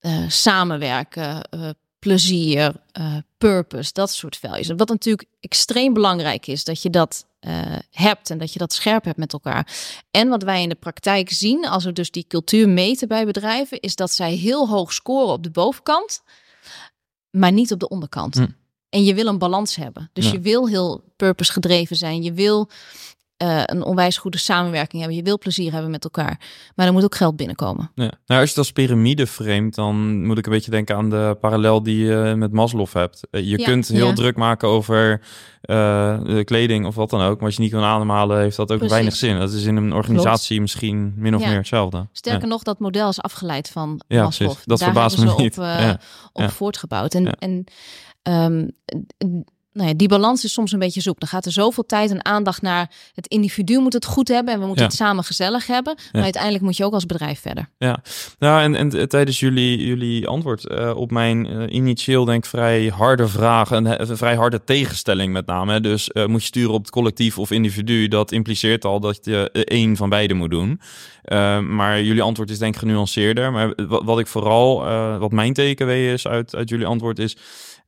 uh, 0.00 0.28
samenwerken, 0.28 1.48
uh, 1.54 1.68
plezier, 1.98 2.72
uh, 3.00 3.16
purpose, 3.40 3.92
dat 3.92 4.10
soort 4.10 4.36
values. 4.36 4.68
Wat 4.76 4.88
natuurlijk 4.88 5.28
extreem 5.40 5.92
belangrijk 5.92 6.46
is, 6.46 6.64
dat 6.64 6.82
je 6.82 6.90
dat 6.90 7.26
uh, 7.40 7.78
hebt 7.90 8.30
en 8.30 8.38
dat 8.38 8.52
je 8.52 8.58
dat 8.58 8.72
scherp 8.72 9.04
hebt 9.04 9.18
met 9.18 9.32
elkaar. 9.32 9.68
En 10.10 10.28
wat 10.28 10.42
wij 10.42 10.62
in 10.62 10.68
de 10.68 10.74
praktijk 10.74 11.30
zien, 11.30 11.68
als 11.68 11.84
we 11.84 11.92
dus 11.92 12.10
die 12.10 12.24
cultuur 12.28 12.68
meten 12.68 13.08
bij 13.08 13.26
bedrijven, 13.26 13.80
is 13.80 13.94
dat 13.94 14.10
zij 14.12 14.34
heel 14.34 14.68
hoog 14.68 14.92
scoren 14.92 15.32
op 15.32 15.42
de 15.42 15.50
bovenkant, 15.50 16.22
maar 17.30 17.52
niet 17.52 17.72
op 17.72 17.80
de 17.80 17.88
onderkant. 17.88 18.34
Hm. 18.34 18.46
En 18.88 19.04
je 19.04 19.14
wil 19.14 19.26
een 19.26 19.38
balans 19.38 19.76
hebben. 19.76 20.10
Dus 20.12 20.30
je 20.30 20.40
wil 20.40 20.68
heel 20.68 21.04
purpose 21.16 21.52
gedreven 21.52 21.96
zijn. 21.96 22.22
Je 22.22 22.32
wil 22.32 22.68
uh, 23.42 23.62
een 23.64 23.84
onwijs 23.84 24.18
goede 24.18 24.38
samenwerking 24.38 25.02
hebben. 25.02 25.18
Je 25.18 25.24
wil 25.24 25.38
plezier 25.38 25.72
hebben 25.72 25.90
met 25.90 26.04
elkaar. 26.04 26.40
Maar 26.74 26.86
er 26.86 26.92
moet 26.92 27.04
ook 27.04 27.14
geld 27.14 27.36
binnenkomen. 27.36 27.90
Ja. 27.94 28.02
Nou, 28.26 28.40
als 28.40 28.42
je 28.42 28.48
het 28.48 28.58
als 28.58 28.72
piramide 28.72 29.26
framet, 29.26 29.74
dan 29.74 30.26
moet 30.26 30.38
ik 30.38 30.46
een 30.46 30.52
beetje 30.52 30.70
denken 30.70 30.96
aan 30.96 31.10
de 31.10 31.36
parallel 31.40 31.82
die 31.82 32.04
je 32.04 32.34
met 32.36 32.52
Maslow 32.52 32.92
hebt. 32.92 33.26
Eh, 33.30 33.48
je 33.48 33.56
kunt 33.56 33.88
heel 33.88 34.12
druk 34.12 34.36
maken 34.36 34.68
over 34.68 35.20
uh, 35.62 36.24
de 36.24 36.44
kleding 36.44 36.86
of 36.86 36.94
wat 36.94 37.10
dan 37.10 37.20
ook. 37.20 37.36
Maar 37.36 37.46
als 37.46 37.56
je 37.56 37.62
niet 37.62 37.70
kan 37.70 37.82
ademhalen, 37.82 38.40
heeft 38.40 38.56
dat 38.56 38.72
ook 38.72 38.88
weinig 38.88 39.16
zin. 39.16 39.38
Dat 39.38 39.52
is 39.52 39.64
in 39.64 39.76
een 39.76 39.92
organisatie 39.92 40.60
misschien 40.60 41.12
min 41.16 41.34
of 41.34 41.46
meer 41.46 41.56
hetzelfde. 41.56 42.06
Sterker 42.12 42.48
nog, 42.48 42.62
dat 42.62 42.78
model 42.78 43.08
is 43.08 43.20
afgeleid 43.20 43.68
van 43.68 44.00
Maslow. 44.08 44.26
Precies. 44.26 44.64
Dat 44.64 44.78
Daar 44.78 44.78
verbaast 44.78 45.18
me 45.18 45.34
niet. 45.36 45.58
op, 45.58 46.00
op 46.32 46.50
voortgebouwd. 46.50 47.14
En, 47.14 47.32
en 47.32 47.64
um, 48.22 48.70
nou 49.72 49.88
ja, 49.88 49.94
die 49.94 50.08
balans 50.08 50.44
is 50.44 50.52
soms 50.52 50.72
een 50.72 50.78
beetje 50.78 51.00
zoek. 51.00 51.20
Dan 51.20 51.28
gaat 51.28 51.46
er 51.46 51.52
zoveel 51.52 51.86
tijd 51.86 52.10
en 52.10 52.24
aandacht 52.24 52.62
naar 52.62 52.90
het 53.14 53.26
individu 53.26 53.78
moet 53.78 53.92
het 53.92 54.04
goed 54.04 54.28
hebben 54.28 54.54
en 54.54 54.60
we 54.60 54.66
moeten 54.66 54.84
het 54.84 54.94
samen 54.94 55.24
gezellig 55.24 55.66
hebben. 55.66 55.94
Maar 56.12 56.22
uiteindelijk 56.22 56.64
moet 56.64 56.76
je 56.76 56.84
ook 56.84 56.92
als 56.92 57.06
bedrijf 57.06 57.40
verder. 57.40 57.68
Ja, 57.78 58.02
nou 58.38 58.62
en, 58.62 58.74
en 58.74 59.08
tijdens 59.08 59.40
jullie, 59.40 59.86
jullie 59.86 60.28
antwoord 60.28 60.70
uh, 60.70 60.96
op 60.96 61.10
mijn 61.10 61.46
uh, 61.46 61.74
initieel 61.74 62.24
denk 62.24 62.46
vrij 62.46 62.86
harde 62.86 63.28
vraag, 63.28 63.70
een, 63.70 64.10
een 64.10 64.16
vrij 64.16 64.34
harde 64.34 64.64
tegenstelling 64.64 65.32
met 65.32 65.46
name. 65.46 65.80
Dus 65.80 66.10
uh, 66.12 66.26
moet 66.26 66.40
je 66.40 66.46
sturen 66.46 66.72
op 66.72 66.80
het 66.80 66.90
collectief 66.90 67.38
of 67.38 67.50
individu, 67.50 68.08
dat 68.08 68.32
impliceert 68.32 68.84
al 68.84 69.00
dat 69.00 69.18
je 69.22 69.50
één 69.50 69.96
van 69.96 70.08
beide 70.08 70.34
moet 70.34 70.50
doen. 70.50 70.80
maar 71.68 72.02
jullie 72.02 72.22
antwoord 72.22 72.50
is 72.50 72.58
denk 72.58 72.74
ik 72.74 72.80
genuanceerder. 72.80 73.52
Maar 73.52 73.72
wat, 73.88 74.04
wat 74.04 74.18
ik 74.18 74.26
vooral, 74.26 74.84
wat 75.18 75.32
mijn 75.32 75.52
takeaway 75.52 76.12
is 76.12 76.26
uit, 76.26 76.54
uit 76.54 76.68
jullie 76.68 76.86
antwoord 76.86 77.18
is 77.18 77.36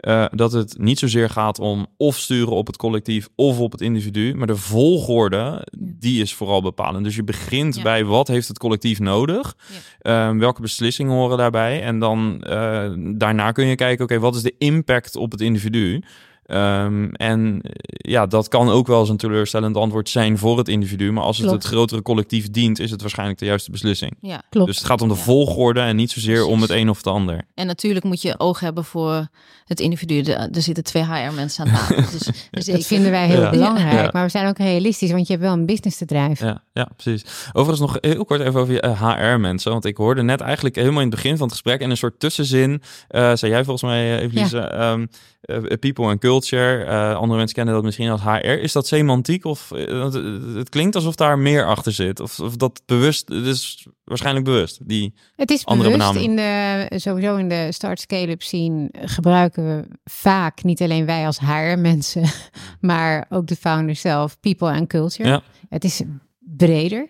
uh, 0.02 0.24
dat 0.30 0.52
het 0.52 0.78
niet 0.78 0.98
zozeer 0.98 1.30
gaat 1.30 1.58
om 1.58 1.86
of 1.96 2.16
sturen 2.16 2.52
op 2.52 2.66
het 2.66 2.76
collectief 2.76 3.28
of 3.34 3.58
op 3.58 3.72
het 3.72 3.80
individu, 3.80 4.34
maar 4.34 4.46
de 4.46 4.56
volgorde, 4.56 5.66
die 5.78 6.22
is 6.22 6.34
vooral 6.34 6.62
bepalend. 6.62 7.04
Dus 7.04 7.16
je 7.16 7.24
begint 7.24 7.82
bij 7.82 8.04
wat 8.04 8.28
heeft 8.28 8.48
het 8.48 8.58
collectief 8.58 9.00
nodig, 9.00 9.56
ja. 10.02 10.30
uh, 10.30 10.38
welke 10.38 10.60
beslissingen 10.60 11.12
horen 11.12 11.38
daarbij, 11.38 11.82
en 11.82 11.98
dan 11.98 12.44
uh, 12.48 12.90
daarna 13.14 13.52
kun 13.52 13.66
je 13.66 13.74
kijken, 13.74 14.04
oké, 14.04 14.14
okay, 14.14 14.24
wat 14.24 14.34
is 14.34 14.42
de 14.42 14.54
impact 14.58 15.16
op 15.16 15.30
het 15.30 15.40
individu? 15.40 16.02
Um, 16.46 17.14
en 17.14 17.60
ja, 17.86 18.26
dat 18.26 18.48
kan 18.48 18.68
ook 18.68 18.86
wel 18.86 19.00
eens 19.00 19.08
een 19.08 19.16
teleurstellend 19.16 19.76
antwoord 19.76 20.08
zijn 20.08 20.38
voor 20.38 20.58
het 20.58 20.68
individu. 20.68 21.12
Maar 21.12 21.24
als 21.24 21.38
het 21.38 21.50
het 21.50 21.64
grotere 21.64 22.02
collectief 22.02 22.50
dient, 22.50 22.78
is 22.78 22.90
het 22.90 23.00
waarschijnlijk 23.00 23.38
de 23.38 23.44
juiste 23.44 23.70
beslissing. 23.70 24.16
Ja, 24.20 24.42
klopt. 24.50 24.66
Dus 24.66 24.76
het 24.76 24.86
gaat 24.86 25.00
om 25.00 25.08
de 25.08 25.14
volgorde 25.14 25.80
en 25.80 25.96
niet 25.96 26.10
zozeer 26.10 26.44
om 26.44 26.60
het 26.60 26.70
een 26.70 26.88
of 26.88 26.96
het 26.96 27.06
ander. 27.06 27.40
En 27.54 27.66
natuurlijk 27.66 28.04
moet 28.04 28.22
je 28.22 28.38
oog 28.38 28.60
hebben 28.60 28.84
voor 28.84 29.28
het 29.64 29.80
individu. 29.80 30.32
er 30.32 30.62
zitten 30.62 30.84
twee 30.84 31.04
HR-mensen 31.04 31.64
aan 31.64 31.72
tafel. 31.72 31.96
Dus 32.50 32.64
dat 32.64 32.86
vinden 32.86 33.10
wij 33.10 33.26
heel 33.26 33.50
belangrijk. 33.50 34.12
Maar 34.12 34.24
we 34.24 34.30
zijn 34.30 34.46
ook 34.48 34.58
realistisch, 34.58 35.10
want 35.10 35.26
je 35.26 35.32
hebt 35.32 35.44
wel 35.44 35.52
een 35.52 35.66
business 35.66 35.96
te 35.98 36.04
drijven. 36.04 36.46
Ja, 36.46 36.62
ja 36.72 36.88
precies. 36.96 37.24
Overigens 37.52 37.92
nog 37.92 37.98
heel 38.00 38.24
kort 38.24 38.40
even 38.40 38.60
over 38.60 38.74
je 38.74 38.96
HR-mensen. 38.96 39.66
Eh, 39.66 39.72
want 39.72 39.84
ik 39.84 39.96
hoorde 39.96 40.22
net 40.22 40.40
eigenlijk 40.40 40.74
helemaal 40.74 41.02
in 41.02 41.06
het 41.06 41.14
begin 41.14 41.36
van 41.36 41.42
het 41.42 41.52
gesprek 41.52 41.80
in 41.80 41.90
een 41.90 41.96
soort 41.96 42.20
tussenzin, 42.20 42.70
uh, 42.70 43.34
zei 43.34 43.52
jij 43.52 43.64
volgens 43.64 43.90
mij, 43.90 44.18
Evelise, 44.18 44.56
ja. 44.56 44.92
um, 44.92 45.08
uh, 45.42 45.76
people 45.78 46.04
and 46.04 46.20
culture. 46.20 46.31
Uh, 46.40 47.14
andere 47.14 47.36
mensen 47.36 47.56
kennen 47.56 47.74
dat 47.74 47.82
misschien 47.84 48.10
als 48.10 48.22
HR. 48.22 48.46
Is 48.46 48.72
dat 48.72 48.86
semantiek 48.86 49.44
of 49.44 49.70
uh, 49.74 50.12
het 50.54 50.68
klinkt 50.68 50.94
alsof 50.94 51.14
daar 51.14 51.38
meer 51.38 51.66
achter 51.66 51.92
zit? 51.92 52.20
Of, 52.20 52.40
of 52.40 52.56
dat 52.56 52.82
bewust, 52.86 53.28
het 53.28 53.46
is 53.46 53.86
waarschijnlijk 54.04 54.44
bewust, 54.44 54.88
die 54.88 55.14
Het 55.36 55.50
is 55.50 55.64
andere 55.64 55.90
bewust 55.90 56.14
in 56.14 56.36
de, 56.36 56.86
sowieso 56.96 57.36
in 57.36 57.48
de 57.48 57.68
start 57.70 58.00
scale-up 58.00 58.42
scene 58.42 58.88
gebruiken 58.92 59.64
we 59.66 59.84
vaak, 60.04 60.62
niet 60.62 60.82
alleen 60.82 61.06
wij 61.06 61.26
als 61.26 61.38
HR 61.38 61.78
mensen, 61.78 62.24
maar 62.80 63.26
ook 63.28 63.46
de 63.46 63.56
founder 63.56 63.96
zelf, 63.96 64.40
people 64.40 64.72
and 64.72 64.88
culture. 64.88 65.28
Ja. 65.28 65.42
Het 65.68 65.84
is 65.84 66.02
breder. 66.38 67.08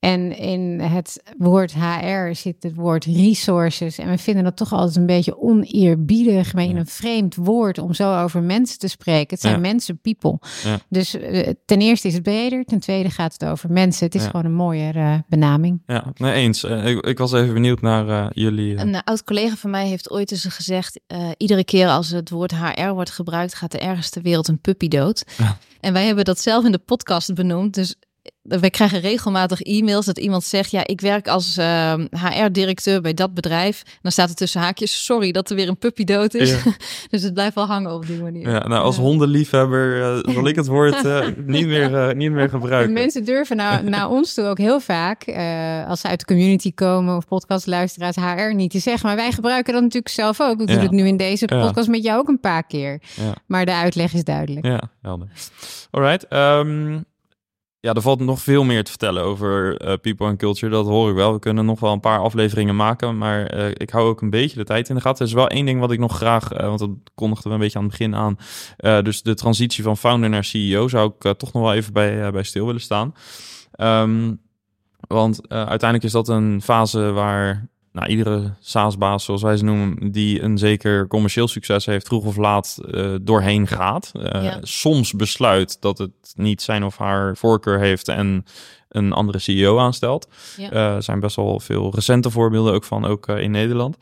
En 0.00 0.36
in 0.36 0.80
het 0.80 1.22
woord 1.38 1.74
HR 1.74 2.32
zit 2.32 2.62
het 2.62 2.74
woord 2.74 3.04
resources. 3.04 3.98
En 3.98 4.10
we 4.10 4.18
vinden 4.18 4.44
dat 4.44 4.56
toch 4.56 4.72
altijd 4.72 4.96
een 4.96 5.06
beetje 5.06 5.40
oneerbiedig, 5.40 6.54
maar 6.54 6.64
in 6.64 6.76
een 6.76 6.86
vreemd 6.86 7.34
woord 7.34 7.78
om 7.78 7.94
zo 7.94 8.22
over 8.22 8.42
mensen 8.42 8.78
te 8.78 8.88
spreken. 8.88 9.28
Het 9.28 9.40
zijn 9.40 9.60
mensen, 9.60 9.98
people. 10.00 10.38
Ja. 10.64 10.78
Dus 10.88 11.14
uh, 11.14 11.48
ten 11.64 11.80
eerste 11.80 12.08
is 12.08 12.14
het 12.14 12.22
breder, 12.22 12.64
ten 12.64 12.80
tweede 12.80 13.10
gaat 13.10 13.32
het 13.32 13.44
over 13.44 13.72
mensen. 13.72 14.06
Het 14.06 14.14
is 14.14 14.24
gewoon 14.24 14.44
een 14.44 14.54
mooie 14.54 14.92
uh, 14.94 15.14
benaming. 15.28 15.82
Ja, 15.86 16.12
nee 16.16 16.32
eens. 16.32 16.64
Uh, 16.64 16.86
ik, 16.86 17.06
ik, 17.06 17.18
was 17.18 17.32
even 17.32 17.54
benieuwd 17.54 17.80
naar 17.80 18.30
jullie. 18.34 18.76
Een 18.76 19.02
oud 19.04 19.24
collega 19.24 19.56
van 19.56 19.70
mij 19.70 19.86
heeft 19.86 20.10
ooit 20.10 20.30
eens 20.30 20.44
gezegd: 20.44 21.00
iedere 21.36 21.64
keer 21.64 21.88
als 21.88 22.10
het 22.10 22.30
woord 22.30 22.54
HR 22.54 22.88
wordt 22.88 23.10
gebruikt, 23.10 23.54
gaat 23.54 23.74
er 23.74 23.80
ergens 23.80 24.10
ter 24.10 24.22
wereld 24.22 24.48
een 24.48 24.60
puppy 24.60 24.88
dood. 24.88 25.24
En 25.80 25.92
wij 25.92 26.06
hebben 26.06 26.24
dat 26.24 26.40
zelf 26.40 26.64
in 26.64 26.72
de 26.72 26.78
podcast 26.78 27.34
benoemd. 27.34 27.74
Dus 27.74 27.96
we 28.58 28.70
krijgen 28.70 29.00
regelmatig 29.00 29.60
e-mails 29.60 30.06
dat 30.06 30.18
iemand 30.18 30.44
zegt: 30.44 30.70
Ja, 30.70 30.86
ik 30.86 31.00
werk 31.00 31.28
als 31.28 31.58
uh, 31.58 31.92
ehm, 31.92 32.06
HR-directeur 32.10 33.00
bij 33.00 33.14
dat 33.14 33.34
bedrijf. 33.34 33.82
En 33.86 33.98
dan 34.02 34.12
staat 34.12 34.28
er 34.28 34.34
tussen 34.34 34.60
haakjes: 34.60 35.04
Sorry 35.04 35.32
dat 35.32 35.50
er 35.50 35.56
weer 35.56 35.68
een 35.68 35.78
puppy 35.78 36.04
dood 36.04 36.34
is. 36.34 36.56
dus 37.10 37.22
het 37.22 37.34
blijft 37.34 37.54
wel 37.54 37.66
hangen 37.66 37.94
op 37.94 38.06
die 38.06 38.22
manier. 38.22 38.50
Ja, 38.50 38.68
nou, 38.68 38.82
als 38.82 38.96
hondenliefhebber 38.96 39.98
uh, 40.26 40.34
zal 40.34 40.46
ik 40.46 40.56
het 40.56 40.66
woord 40.66 41.04
uh, 41.04 41.26
niet, 41.46 41.66
meer, 41.66 42.16
niet 42.16 42.30
meer 42.30 42.48
gebruiken. 42.48 42.92
Mensen 42.92 43.24
durven 43.24 43.56
nou, 43.56 43.84
naar 43.88 44.08
ons 44.08 44.34
toe 44.34 44.44
ook 44.44 44.58
heel 44.58 44.80
vaak, 44.80 45.24
als 45.88 46.00
ze 46.00 46.08
uit 46.08 46.18
de 46.18 46.26
community 46.26 46.74
komen 46.74 47.16
of 47.16 47.26
podcastluisteraars, 47.26 48.16
HR 48.16 48.54
niet 48.54 48.70
te 48.70 48.78
zeggen. 48.78 49.06
Maar 49.06 49.16
wij 49.16 49.32
gebruiken 49.32 49.72
dat 49.72 49.82
natuurlijk 49.82 50.14
zelf 50.14 50.40
ook. 50.40 50.60
Ik 50.60 50.66
doe 50.66 50.78
het 50.78 50.90
nu 50.90 51.06
in 51.06 51.16
deze 51.16 51.44
podcast 51.44 51.88
met 51.88 52.02
jou 52.02 52.18
ook 52.18 52.28
een 52.28 52.40
paar 52.40 52.66
keer. 52.66 53.00
Maar 53.46 53.64
de 53.64 53.74
uitleg 53.74 54.12
is 54.12 54.24
duidelijk. 54.24 54.66
Ja, 54.66 54.90
helder. 55.02 55.28
All 55.90 56.02
right. 56.02 56.26
Um, 56.32 57.04
ja, 57.80 57.92
er 57.92 58.02
valt 58.02 58.20
nog 58.20 58.40
veel 58.40 58.64
meer 58.64 58.84
te 58.84 58.90
vertellen 58.90 59.22
over 59.22 59.82
uh, 59.88 59.94
people 60.00 60.26
and 60.26 60.38
culture. 60.38 60.72
Dat 60.72 60.86
hoor 60.86 61.10
ik 61.10 61.14
wel. 61.14 61.32
We 61.32 61.38
kunnen 61.38 61.64
nog 61.64 61.80
wel 61.80 61.92
een 61.92 62.00
paar 62.00 62.18
afleveringen 62.18 62.76
maken. 62.76 63.18
Maar 63.18 63.56
uh, 63.56 63.68
ik 63.68 63.90
hou 63.90 64.08
ook 64.08 64.20
een 64.20 64.30
beetje 64.30 64.56
de 64.56 64.64
tijd 64.64 64.88
in 64.88 64.94
de 64.94 65.00
gaten. 65.00 65.20
Er 65.20 65.26
is 65.26 65.32
wel 65.32 65.48
één 65.48 65.66
ding 65.66 65.80
wat 65.80 65.90
ik 65.90 65.98
nog 65.98 66.16
graag, 66.16 66.52
uh, 66.52 66.58
want 66.58 66.78
dat 66.78 66.90
kondigden 67.14 67.48
we 67.48 67.54
een 67.54 67.60
beetje 67.60 67.78
aan 67.78 67.84
het 67.84 67.98
begin 67.98 68.14
aan. 68.14 68.36
dus 69.04 69.22
de 69.22 69.34
transitie 69.34 69.82
van 69.82 69.96
founder 69.96 70.30
naar 70.30 70.44
CEO 70.44 70.88
zou 70.88 71.12
ik 71.18 71.38
toch 71.38 71.52
nog 71.52 71.62
wel 71.62 71.74
even 71.74 71.92
bij, 71.92 72.30
bij 72.30 72.42
stil 72.42 72.66
willen 72.66 72.80
staan. 72.80 73.14
Um, 73.76 74.40
want 74.98 75.48
uiteindelijk 75.48 76.04
is 76.04 76.12
dat 76.12 76.28
een 76.28 76.62
fase 76.62 77.10
waar 77.12 77.68
nou, 77.92 78.08
iedere 78.08 78.54
SaaS-baas, 78.60 79.24
zoals 79.24 79.42
wij 79.42 79.56
ze 79.56 79.64
noemen, 79.64 80.12
die 80.12 80.42
een 80.42 80.58
zeker 80.58 81.06
commercieel 81.06 81.48
succes 81.48 81.86
heeft, 81.86 82.06
vroeg 82.06 82.24
of 82.24 82.36
laat 82.36 82.78
uh, 82.90 83.14
doorheen 83.22 83.66
gaat. 83.66 84.12
Uh, 84.14 84.54
Soms 84.60 85.12
besluit 85.12 85.80
dat 85.80 85.98
het 85.98 86.32
niet 86.34 86.62
zijn 86.62 86.84
of 86.84 86.96
haar 86.96 87.36
voorkeur 87.36 87.78
heeft 87.78 88.08
en 88.08 88.44
een 88.88 89.12
andere 89.12 89.38
CEO 89.38 89.78
aanstelt. 89.78 90.28
Ja. 90.56 90.72
Uh, 90.72 90.94
er 90.94 91.02
zijn 91.02 91.20
best 91.20 91.36
wel 91.36 91.60
veel 91.60 91.94
recente 91.94 92.30
voorbeelden 92.30 92.72
ook 92.72 92.84
van, 92.84 93.04
ook 93.04 93.28
in 93.28 93.50
Nederland. 93.50 93.96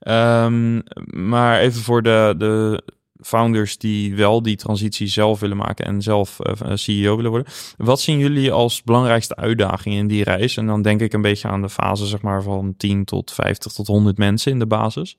Um, 0.00 0.82
maar 1.04 1.58
even 1.58 1.82
voor 1.82 2.02
de, 2.02 2.34
de 2.38 2.82
founders 3.20 3.78
die 3.78 4.14
wel 4.14 4.42
die 4.42 4.56
transitie 4.56 5.06
zelf 5.06 5.40
willen 5.40 5.56
maken 5.56 5.84
en 5.84 6.02
zelf 6.02 6.38
uh, 6.40 6.70
eh, 6.70 6.76
CEO 6.76 7.16
willen 7.16 7.30
worden. 7.30 7.52
Wat 7.76 8.00
zien 8.00 8.18
jullie 8.18 8.52
als 8.52 8.82
belangrijkste 8.82 9.36
uitdagingen 9.36 9.98
in 9.98 10.06
die 10.06 10.24
reis? 10.24 10.56
En 10.56 10.66
dan 10.66 10.82
denk 10.82 11.00
ik 11.00 11.12
een 11.12 11.22
beetje 11.22 11.48
aan 11.48 11.62
de 11.62 11.68
fase 11.68 12.06
zeg 12.06 12.22
maar 12.22 12.42
van 12.42 12.74
10 12.76 13.04
tot 13.04 13.32
50 13.32 13.72
tot 13.72 13.86
100 13.86 14.18
mensen 14.18 14.52
in 14.52 14.58
de 14.58 14.66
basis. 14.66 15.16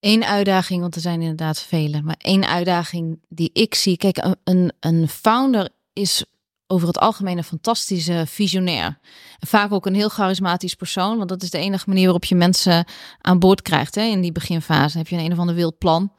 Eén 0.00 0.24
uitdaging, 0.24 0.80
want 0.80 0.94
er 0.94 1.00
zijn 1.00 1.20
inderdaad 1.20 1.62
vele, 1.62 2.02
maar 2.02 2.16
één 2.18 2.48
uitdaging 2.48 3.20
die 3.28 3.50
ik 3.52 3.74
zie. 3.74 3.96
Kijk, 3.96 4.36
een, 4.44 4.72
een 4.80 5.08
founder 5.08 5.68
is 5.92 6.24
over 6.70 6.86
het 6.88 6.98
algemeen 6.98 7.38
een 7.38 7.44
fantastische 7.44 8.24
visionair. 8.26 8.98
vaak 9.38 9.72
ook 9.72 9.86
een 9.86 9.94
heel 9.94 10.08
charismatisch 10.08 10.74
persoon, 10.74 11.16
want 11.16 11.28
dat 11.28 11.42
is 11.42 11.50
de 11.50 11.58
enige 11.58 11.88
manier 11.88 12.04
waarop 12.04 12.24
je 12.24 12.34
mensen 12.34 12.84
aan 13.20 13.38
boord 13.38 13.62
krijgt. 13.62 13.94
Hè? 13.94 14.02
In 14.02 14.20
die 14.20 14.32
beginfase 14.32 14.98
heb 14.98 15.08
je 15.08 15.16
een, 15.16 15.24
een 15.24 15.32
of 15.32 15.38
ander 15.38 15.54
wild 15.54 15.78
plan. 15.78 16.12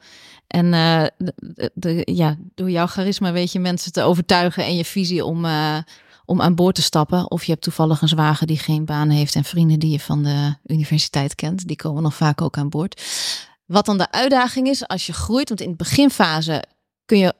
En 0.46 0.66
uh, 0.66 1.04
de, 1.74 2.02
ja, 2.04 2.36
door 2.54 2.70
jouw 2.70 2.86
charisma 2.86 3.32
weet 3.32 3.52
je 3.52 3.58
mensen 3.58 3.92
te 3.92 4.02
overtuigen 4.02 4.64
en 4.64 4.76
je 4.76 4.84
visie 4.84 5.24
om, 5.24 5.44
uh, 5.44 5.78
om 6.24 6.40
aan 6.40 6.54
boord 6.54 6.74
te 6.74 6.82
stappen. 6.82 7.30
Of 7.30 7.44
je 7.44 7.50
hebt 7.50 7.64
toevallig 7.64 8.02
een 8.02 8.08
zwager 8.08 8.46
die 8.46 8.58
geen 8.58 8.84
baan 8.84 9.08
heeft 9.08 9.34
en 9.34 9.44
vrienden 9.44 9.78
die 9.78 9.90
je 9.90 10.00
van 10.00 10.22
de 10.22 10.54
universiteit 10.66 11.34
kent. 11.34 11.66
Die 11.66 11.76
komen 11.76 12.02
nog 12.02 12.14
vaak 12.14 12.40
ook 12.40 12.56
aan 12.56 12.68
boord. 12.68 13.02
Wat 13.66 13.86
dan 13.86 13.98
de 13.98 14.10
uitdaging 14.10 14.68
is 14.68 14.86
als 14.86 15.06
je 15.06 15.12
groeit, 15.12 15.48
want 15.48 15.60
in 15.60 15.70
de 15.70 15.76
beginfase 15.76 16.64
kun 17.04 17.18
je 17.18 17.34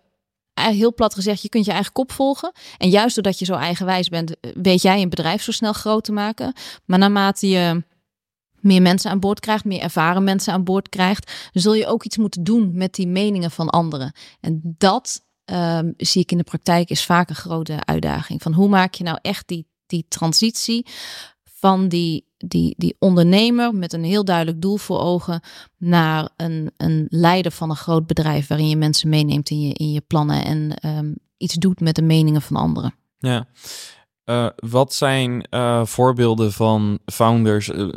heel 0.68 0.94
plat 0.94 1.14
gezegd, 1.14 1.42
je 1.42 1.48
kunt 1.48 1.64
je 1.64 1.72
eigen 1.72 1.92
kop 1.92 2.12
volgen. 2.12 2.52
En 2.78 2.88
juist 2.88 3.14
doordat 3.14 3.38
je 3.38 3.44
zo 3.44 3.54
eigenwijs 3.54 4.08
bent, 4.08 4.40
eh, 4.40 4.50
weet 4.54 4.82
jij 4.82 5.02
een 5.02 5.08
bedrijf 5.08 5.42
zo 5.42 5.52
snel 5.52 5.72
groot 5.72 6.04
te 6.04 6.12
maken. 6.12 6.52
Maar 6.84 6.98
naarmate 6.98 7.48
je 7.48 7.82
meer 8.60 8.82
mensen 8.82 9.10
aan 9.10 9.20
boord 9.20 9.40
krijgt, 9.40 9.64
meer 9.64 9.80
ervaren 9.80 10.24
mensen 10.24 10.52
aan 10.52 10.64
boord 10.64 10.88
krijgt, 10.88 11.32
zul 11.52 11.74
je 11.74 11.86
ook 11.86 12.04
iets 12.04 12.16
moeten 12.16 12.44
doen 12.44 12.70
met 12.74 12.94
die 12.94 13.06
meningen 13.06 13.50
van 13.50 13.68
anderen. 13.68 14.12
En 14.40 14.60
dat 14.78 15.24
um, 15.44 15.94
zie 15.96 16.22
ik 16.22 16.32
in 16.32 16.38
de 16.38 16.44
praktijk 16.44 16.90
is 16.90 17.04
vaak 17.04 17.28
een 17.28 17.34
grote 17.34 17.84
uitdaging. 17.84 18.42
Van 18.42 18.52
hoe 18.52 18.68
maak 18.68 18.94
je 18.94 19.04
nou 19.04 19.18
echt 19.22 19.48
die, 19.48 19.66
die 19.86 20.06
transitie 20.08 20.86
van 21.44 21.88
die, 21.88 22.29
die, 22.46 22.74
die 22.76 22.96
ondernemer 22.98 23.74
met 23.74 23.92
een 23.92 24.04
heel 24.04 24.24
duidelijk 24.24 24.60
doel 24.60 24.76
voor 24.76 25.00
ogen 25.00 25.40
naar 25.76 26.28
een, 26.36 26.70
een 26.76 27.06
leider 27.08 27.52
van 27.52 27.70
een 27.70 27.76
groot 27.76 28.06
bedrijf 28.06 28.46
waarin 28.46 28.68
je 28.68 28.76
mensen 28.76 29.08
meeneemt 29.08 29.50
in 29.50 29.60
je, 29.60 29.72
in 29.72 29.92
je 29.92 30.00
plannen 30.00 30.44
en 30.44 30.88
um, 30.96 31.16
iets 31.36 31.54
doet 31.54 31.80
met 31.80 31.94
de 31.94 32.02
meningen 32.02 32.42
van 32.42 32.56
anderen. 32.56 32.94
Ja. 33.18 33.46
Uh, 34.24 34.46
wat 34.56 34.94
zijn 34.94 35.46
uh, 35.50 35.84
voorbeelden 35.84 36.52
van 36.52 36.98
founders, 37.04 37.68
uh, 37.68 37.88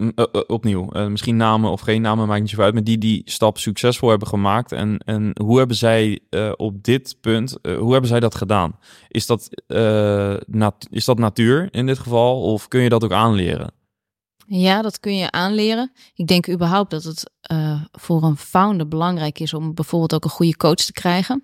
opnieuw, 0.48 0.86
misschien 1.10 1.36
namen 1.36 1.72
of 1.72 1.82
geen 1.82 2.02
namen, 2.02 2.28
maakt 2.28 2.42
niet 2.42 2.50
zo 2.50 2.62
uit, 2.62 2.74
maar 2.74 2.84
die 2.84 2.98
die 2.98 3.22
stap 3.26 3.58
succesvol 3.58 4.10
hebben 4.10 4.28
gemaakt 4.28 4.72
en, 4.72 4.98
en 4.98 5.32
hoe 5.42 5.58
hebben 5.58 5.76
zij 5.76 6.20
op 6.56 6.84
dit 6.84 7.18
punt, 7.22 7.58
hoe 7.62 7.92
hebben 7.92 8.10
zij 8.10 8.20
dat 8.20 8.36
gedaan? 8.36 8.78
Is 9.08 9.26
dat, 9.26 9.50
is 10.90 11.06
dat 11.06 11.18
natuur 11.18 11.68
in 11.72 11.86
dit 11.86 12.00
geval 12.00 12.42
of 12.42 12.68
kun 12.68 12.82
je 12.82 12.90
dat 12.90 13.04
ook 13.04 13.12
aanleren? 13.12 13.74
Ja, 14.48 14.82
dat 14.82 15.00
kun 15.00 15.16
je 15.16 15.32
aanleren. 15.32 15.92
Ik 16.16 16.28
denk 16.28 16.50
überhaupt 16.50 16.92
dat 16.92 17.04
het 17.04 17.32
uh, 17.52 17.82
voor 17.92 18.24
een 18.24 18.38
founder 18.38 18.88
belangrijk 18.88 19.40
is 19.40 19.54
om 19.54 19.74
bijvoorbeeld 19.74 20.14
ook 20.14 20.24
een 20.24 20.30
goede 20.30 20.58
coach 20.58 20.76
te 20.76 20.92
krijgen. 20.92 21.44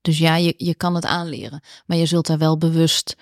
Dus 0.00 0.18
ja, 0.18 0.36
je, 0.36 0.54
je 0.56 0.74
kan 0.74 0.94
het 0.94 1.06
aanleren, 1.06 1.62
maar 1.86 1.96
je 1.96 2.06
zult 2.06 2.26
daar 2.26 2.38
wel 2.38 2.58
bewust 2.58 3.16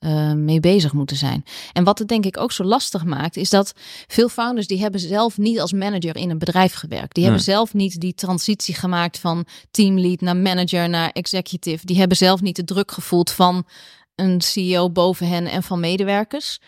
uh, 0.00 0.32
mee 0.32 0.60
bezig 0.60 0.92
moeten 0.92 1.16
zijn. 1.16 1.44
En 1.72 1.84
wat 1.84 1.98
het 1.98 2.08
denk 2.08 2.24
ik 2.24 2.36
ook 2.36 2.52
zo 2.52 2.64
lastig 2.64 3.04
maakt, 3.04 3.36
is 3.36 3.50
dat 3.50 3.72
veel 4.06 4.28
founders 4.28 4.66
die 4.66 4.80
hebben 4.80 5.00
zelf 5.00 5.38
niet 5.38 5.60
als 5.60 5.72
manager 5.72 6.16
in 6.16 6.30
een 6.30 6.38
bedrijf 6.38 6.72
gewerkt. 6.72 7.14
Die 7.14 7.24
hebben 7.24 7.42
zelf 7.42 7.74
niet 7.74 8.00
die 8.00 8.14
transitie 8.14 8.74
gemaakt 8.74 9.18
van 9.18 9.46
teamlead 9.70 10.20
naar 10.20 10.36
manager 10.36 10.88
naar 10.88 11.10
executive. 11.10 11.86
Die 11.86 11.98
hebben 11.98 12.16
zelf 12.16 12.40
niet 12.40 12.56
de 12.56 12.64
druk 12.64 12.92
gevoeld 12.92 13.30
van 13.30 13.66
een 14.14 14.40
CEO 14.40 14.90
boven 14.90 15.28
hen 15.28 15.46
en 15.46 15.62
van 15.62 15.80
medewerkers. 15.80 16.60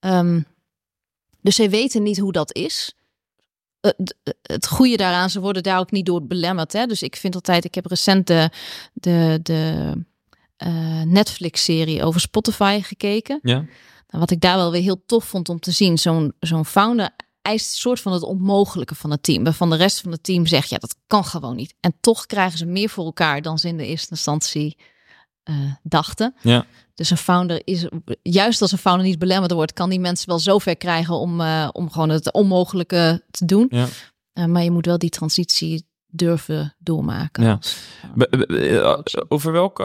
Um, 0.00 0.46
dus 1.42 1.54
zij 1.54 1.70
weten 1.70 2.02
niet 2.02 2.18
hoe 2.18 2.32
dat 2.32 2.54
is. 2.54 2.94
Het 4.42 4.66
goede 4.66 4.96
daaraan, 4.96 5.30
ze 5.30 5.40
worden 5.40 5.62
daar 5.62 5.78
ook 5.78 5.90
niet 5.90 6.06
door 6.06 6.26
belemmerd. 6.26 6.72
Hè? 6.72 6.86
Dus 6.86 7.02
ik 7.02 7.16
vind 7.16 7.34
altijd, 7.34 7.64
ik 7.64 7.74
heb 7.74 7.86
recent 7.86 8.26
de, 8.26 8.50
de, 8.92 9.40
de 9.42 9.92
uh, 10.64 11.02
Netflix-serie 11.02 12.04
over 12.04 12.20
Spotify 12.20 12.80
gekeken. 12.82 13.38
Ja. 13.42 13.54
Nou, 13.54 14.22
wat 14.22 14.30
ik 14.30 14.40
daar 14.40 14.56
wel 14.56 14.70
weer 14.70 14.82
heel 14.82 15.02
tof 15.06 15.24
vond 15.24 15.48
om 15.48 15.60
te 15.60 15.70
zien, 15.70 15.98
zo'n 15.98 16.32
zo'n 16.40 16.64
founder 16.64 17.10
eist 17.42 17.72
een 17.72 17.78
soort 17.78 18.00
van 18.00 18.12
het 18.12 18.22
onmogelijke 18.22 18.94
van 18.94 19.10
het 19.10 19.22
team. 19.22 19.44
Waarvan 19.44 19.70
de 19.70 19.76
rest 19.76 20.00
van 20.00 20.12
het 20.12 20.22
team 20.22 20.46
zegt, 20.46 20.70
ja, 20.70 20.78
dat 20.78 20.96
kan 21.06 21.24
gewoon 21.24 21.56
niet. 21.56 21.74
En 21.80 21.94
toch 22.00 22.26
krijgen 22.26 22.58
ze 22.58 22.66
meer 22.66 22.88
voor 22.88 23.04
elkaar 23.04 23.42
dan 23.42 23.58
ze 23.58 23.68
in 23.68 23.76
de 23.76 23.86
eerste 23.86 24.10
instantie 24.10 24.76
uh, 25.44 25.56
dachten. 25.82 26.34
Ja. 26.42 26.66
Dus 27.00 27.10
een 27.10 27.16
founder 27.16 27.62
is, 27.64 27.86
juist 28.22 28.62
als 28.62 28.72
een 28.72 28.78
founder 28.78 29.06
niet 29.06 29.18
belemmerd 29.18 29.52
wordt, 29.52 29.72
kan 29.72 29.90
die 29.90 30.00
mensen 30.00 30.28
wel 30.28 30.38
zover 30.38 30.76
krijgen 30.76 31.14
om, 31.14 31.40
uh, 31.40 31.68
om 31.72 31.90
gewoon 31.90 32.08
het 32.08 32.32
onmogelijke 32.32 33.22
te 33.30 33.44
doen. 33.44 33.66
Ja. 33.70 33.86
Uh, 34.34 34.44
maar 34.44 34.62
je 34.62 34.70
moet 34.70 34.86
wel 34.86 34.98
die 34.98 35.10
transitie 35.10 35.86
durven 36.06 36.74
doormaken. 36.78 37.44
Ja. 37.44 37.58
Over 39.28 39.52
welke 39.52 39.82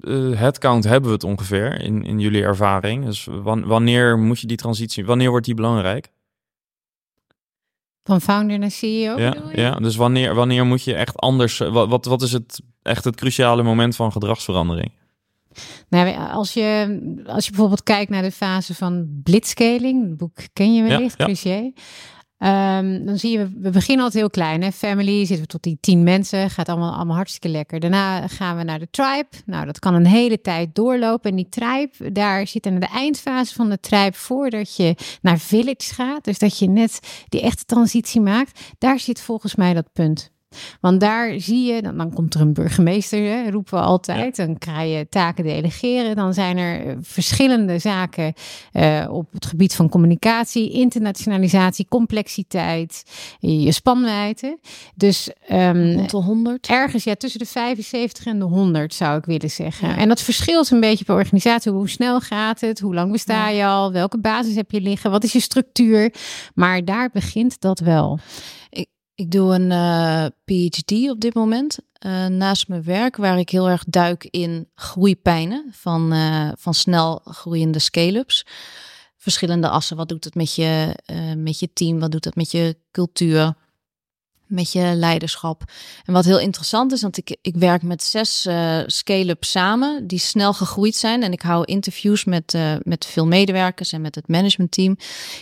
uh, 0.00 0.38
headcount 0.38 0.84
hebben 0.84 1.08
we 1.08 1.14
het 1.14 1.24
ongeveer 1.24 1.80
in, 1.80 2.04
in 2.04 2.20
jullie 2.20 2.42
ervaring? 2.42 3.04
Dus 3.04 3.28
wanneer 3.42 4.18
moet 4.18 4.40
je 4.40 4.46
die 4.46 4.56
transitie, 4.56 5.06
wanneer 5.06 5.30
wordt 5.30 5.46
die 5.46 5.54
belangrijk? 5.54 6.08
Van 8.04 8.20
founder 8.20 8.58
naar 8.58 8.70
CEO? 8.70 9.18
Ja, 9.18 9.36
ja 9.52 9.74
dus 9.74 9.96
wanneer, 9.96 10.34
wanneer 10.34 10.66
moet 10.66 10.82
je 10.82 10.94
echt 10.94 11.16
anders, 11.16 11.58
wat, 11.58 11.88
wat, 11.88 12.04
wat 12.04 12.22
is 12.22 12.32
het 12.32 12.60
echt 12.82 13.04
het 13.04 13.16
cruciale 13.16 13.62
moment 13.62 13.96
van 13.96 14.12
gedragsverandering? 14.12 14.97
Nou, 15.88 16.16
als 16.30 16.52
je, 16.52 16.98
als 17.26 17.44
je 17.44 17.50
bijvoorbeeld 17.50 17.82
kijkt 17.82 18.10
naar 18.10 18.22
de 18.22 18.32
fase 18.32 18.74
van 18.74 19.20
blitzscaling, 19.22 20.08
het 20.08 20.16
boek 20.16 20.36
ken 20.52 20.74
je 20.74 20.82
wellicht, 20.82 21.42
ja, 21.42 21.52
ja. 21.52 21.70
Um, 22.38 23.06
dan 23.06 23.18
zie 23.18 23.38
je, 23.38 23.50
we 23.60 23.70
beginnen 23.70 24.04
altijd 24.04 24.22
heel 24.22 24.30
klein. 24.30 24.62
Hè? 24.62 24.72
Family, 24.72 25.18
zitten 25.18 25.40
we 25.40 25.46
tot 25.46 25.62
die 25.62 25.78
tien 25.80 26.02
mensen, 26.02 26.50
gaat 26.50 26.68
allemaal, 26.68 26.94
allemaal 26.94 27.16
hartstikke 27.16 27.48
lekker. 27.48 27.80
Daarna 27.80 28.28
gaan 28.28 28.56
we 28.56 28.62
naar 28.62 28.78
de 28.78 28.90
tribe. 28.90 29.28
Nou, 29.46 29.66
dat 29.66 29.78
kan 29.78 29.94
een 29.94 30.06
hele 30.06 30.40
tijd 30.40 30.74
doorlopen. 30.74 31.30
En 31.30 31.36
die 31.36 31.48
tribe, 31.48 32.12
daar 32.12 32.46
zit 32.46 32.66
in 32.66 32.80
de 32.80 32.86
eindfase 32.86 33.54
van 33.54 33.68
de 33.68 33.80
tribe 33.80 34.16
voordat 34.16 34.76
je 34.76 34.94
naar 35.22 35.38
village 35.38 35.94
gaat. 35.94 36.24
Dus 36.24 36.38
dat 36.38 36.58
je 36.58 36.68
net 36.68 37.24
die 37.28 37.40
echte 37.40 37.64
transitie 37.64 38.20
maakt. 38.20 38.60
Daar 38.78 38.98
zit 38.98 39.20
volgens 39.20 39.54
mij 39.54 39.74
dat 39.74 39.92
punt. 39.92 40.30
Want 40.80 41.00
daar 41.00 41.40
zie 41.40 41.72
je, 41.72 41.82
dan, 41.82 41.96
dan 41.96 42.12
komt 42.12 42.34
er 42.34 42.40
een 42.40 42.52
burgemeester, 42.52 43.22
hè, 43.22 43.50
roepen 43.50 43.78
we 43.78 43.84
altijd. 43.84 44.36
Dan 44.36 44.56
ga 44.58 44.80
je 44.80 45.08
taken 45.08 45.44
delegeren. 45.44 46.16
Dan 46.16 46.34
zijn 46.34 46.56
er 46.56 46.86
eh, 46.86 46.96
verschillende 47.00 47.78
zaken 47.78 48.32
uh, 48.72 49.06
op 49.10 49.32
het 49.32 49.46
gebied 49.46 49.74
van 49.74 49.88
communicatie, 49.88 50.70
internationalisatie, 50.70 51.86
complexiteit, 51.88 53.02
je 53.40 53.72
spanwijdte. 53.72 54.58
Dus 54.94 55.30
um, 55.52 56.06
de 56.06 56.16
100. 56.16 56.66
Ergens 56.66 57.04
ja, 57.04 57.14
tussen 57.14 57.40
de 57.40 57.46
75 57.46 58.26
en 58.26 58.38
de 58.38 58.44
100 58.44 58.94
zou 58.94 59.18
ik 59.18 59.24
willen 59.24 59.50
zeggen. 59.50 59.88
Ja. 59.88 59.96
En 59.96 60.08
dat 60.08 60.20
verschilt 60.20 60.70
een 60.70 60.80
beetje 60.80 61.04
per 61.04 61.14
organisatie. 61.14 61.72
Hoe 61.72 61.88
snel 61.88 62.20
gaat 62.20 62.60
het? 62.60 62.80
Hoe 62.80 62.94
lang 62.94 63.12
besta 63.12 63.48
je 63.48 63.64
al? 63.64 63.92
Welke 63.92 64.18
basis 64.18 64.54
heb 64.54 64.70
je 64.70 64.80
liggen? 64.80 65.10
Wat 65.10 65.24
is 65.24 65.32
je 65.32 65.40
structuur? 65.40 66.14
Maar 66.54 66.84
daar 66.84 67.10
begint 67.12 67.60
dat 67.60 67.78
wel. 67.78 68.18
Ik 68.70 68.86
doe 69.26 69.54
een 69.54 69.70
uh, 69.70 70.24
PhD 70.44 71.10
op 71.10 71.20
dit 71.20 71.34
moment 71.34 71.78
uh, 72.06 72.26
naast 72.26 72.68
mijn 72.68 72.82
werk, 72.82 73.16
waar 73.16 73.38
ik 73.38 73.50
heel 73.50 73.68
erg 73.68 73.84
duik 73.84 74.24
in 74.24 74.68
groeipijnen 74.74 75.68
van, 75.72 76.12
uh, 76.12 76.50
van 76.54 76.74
snel 76.74 77.20
groeiende 77.24 77.78
scale-ups. 77.78 78.46
Verschillende 79.16 79.68
assen. 79.68 79.96
Wat 79.96 80.08
doet 80.08 80.24
het 80.24 80.34
met 80.34 80.54
je, 80.54 80.94
met 81.36 81.58
je 81.58 81.72
team? 81.72 81.98
Wat 81.98 82.10
doet 82.10 82.24
het 82.24 82.34
met 82.34 82.50
je 82.50 82.76
cultuur? 82.90 83.54
Met 84.48 84.72
je 84.72 84.92
leiderschap. 84.94 85.62
En 86.04 86.12
wat 86.12 86.24
heel 86.24 86.38
interessant 86.38 86.92
is, 86.92 87.02
want 87.02 87.16
ik, 87.16 87.36
ik 87.42 87.56
werk 87.56 87.82
met 87.82 88.02
zes 88.02 88.46
uh, 88.46 88.80
scale-ups 88.86 89.50
samen 89.50 90.06
die 90.06 90.18
snel 90.18 90.52
gegroeid 90.52 90.96
zijn. 90.96 91.22
En 91.22 91.32
ik 91.32 91.42
hou 91.42 91.64
interviews 91.64 92.24
met, 92.24 92.54
uh, 92.54 92.74
met 92.82 93.06
veel 93.06 93.26
medewerkers 93.26 93.92
en 93.92 94.00
met 94.00 94.14
het 94.14 94.28
managementteam. 94.28 94.96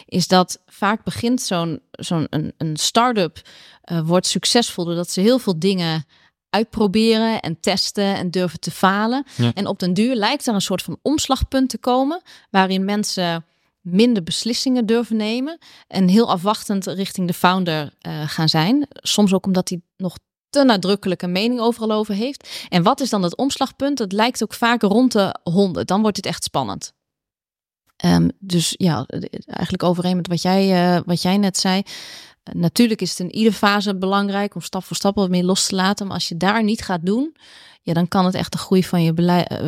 Is 0.07 0.28
dat 0.28 0.62
vaak 0.66 1.04
begint 1.04 1.42
zo'n 1.42 1.80
zo'n 1.90 2.26
een, 2.30 2.52
een 2.59 2.76
start-up 2.76 3.42
uh, 3.84 4.00
wordt 4.04 4.26
succesvol 4.26 4.84
doordat 4.84 5.11
ze 5.11 5.20
heel 5.20 5.38
veel 5.38 5.59
dingen 5.59 6.04
uitproberen 6.50 7.40
en 7.40 7.61
testen 7.61 8.16
en 8.16 8.30
durven 8.30 8.61
te 8.61 8.70
falen. 8.70 9.24
Ja. 9.36 9.50
En 9.54 9.66
op 9.66 9.78
den 9.78 9.94
duur 9.94 10.14
lijkt 10.14 10.46
er 10.46 10.54
een 10.54 10.61
soort 10.61 10.82
van 10.82 10.98
omslagpunt 11.02 11.70
te 11.70 11.78
komen 11.78 12.22
waarin 12.50 12.84
mensen 12.84 13.44
minder 13.87 14.22
beslissingen 14.22 14.87
durven 14.87 15.16
nemen 15.16 15.59
en 15.89 16.09
heel 16.09 16.30
afwachtend 16.30 16.87
richting 16.87 17.26
de 17.26 17.32
founder 17.32 17.95
uh, 18.07 18.22
gaan 18.26 18.49
zijn. 18.49 18.87
Soms 18.91 19.34
ook 19.34 19.47
omdat 19.47 19.68
hij 19.68 19.80
nog 19.97 20.16
te 20.49 20.64
nadrukkelijke 20.64 21.26
mening 21.26 21.61
overal 21.61 21.93
over 21.93 22.14
heeft. 22.14 22.66
En 22.68 22.82
wat 22.82 23.01
is 23.01 23.11
dan 23.11 23.22
het 23.22 23.37
omslagpunt? 23.37 23.99
Het 23.99 24.12
lijkt 24.12 24.43
ook 24.43 24.55
vaak 24.55 24.82
rond 24.82 25.12
de 25.12 25.37
100. 25.43 25.89
Dan 25.89 26.03
wordt 26.03 26.16
het 26.16 26.26
echt 26.26 26.45
spannend. 26.45 26.93
Um, 28.05 28.30
dus 28.39 28.74
ja, 28.76 29.05
eigenlijk 29.47 29.82
overeen 29.82 30.16
met 30.16 30.28
wat 30.28 30.43
jij, 30.43 30.95
uh, 30.97 31.01
wat 31.07 31.22
jij 31.22 31.37
net 31.37 31.57
zei. 31.57 31.82
Natuurlijk 32.53 33.01
is 33.01 33.11
het 33.11 33.18
in 33.18 33.34
iedere 33.34 33.57
fase 33.57 33.97
belangrijk 33.97 34.55
om 34.55 34.61
stap 34.61 34.84
voor 34.84 34.97
stap 34.97 35.14
wat 35.14 35.28
meer 35.28 35.45
los 35.45 35.66
te 35.66 35.74
laten. 35.74 36.07
Maar 36.07 36.14
als 36.14 36.28
je 36.28 36.37
daar 36.37 36.62
niet 36.62 36.82
gaat 36.82 37.07
doen, 37.07 37.37
ja, 37.87 37.93
dan 37.93 38.09
kan 38.09 38.24
het 38.24 38.34
echt 38.34 38.53
de 38.53 38.59
groei 38.59 38.84
van 38.84 39.03
je 39.03 39.12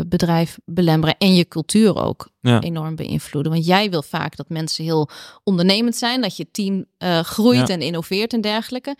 bedrijf 0.09 0.59
belemmeren 0.64 1.14
en 1.19 1.35
je 1.35 1.49
cultuur 1.49 1.97
ook 1.97 2.29
ja. 2.41 2.61
enorm 2.61 2.97
beïnvloeden. 2.97 3.53
Want 3.53 3.66
jij 3.66 3.91
wil 3.91 4.03
vaak 4.03 4.37
dat 4.37 4.49
mensen 4.49 4.85
heel 4.85 5.09
ondernemend 5.45 5.97
zijn, 5.97 6.21
dat 6.21 6.37
je 6.37 6.51
team 6.51 6.85
uh, 6.99 7.21
groeit 7.21 7.69
Ja. 7.69 7.75
en 7.75 7.81
innoveert 7.81 8.33
en 8.33 8.41
dergelijke. 8.41 8.97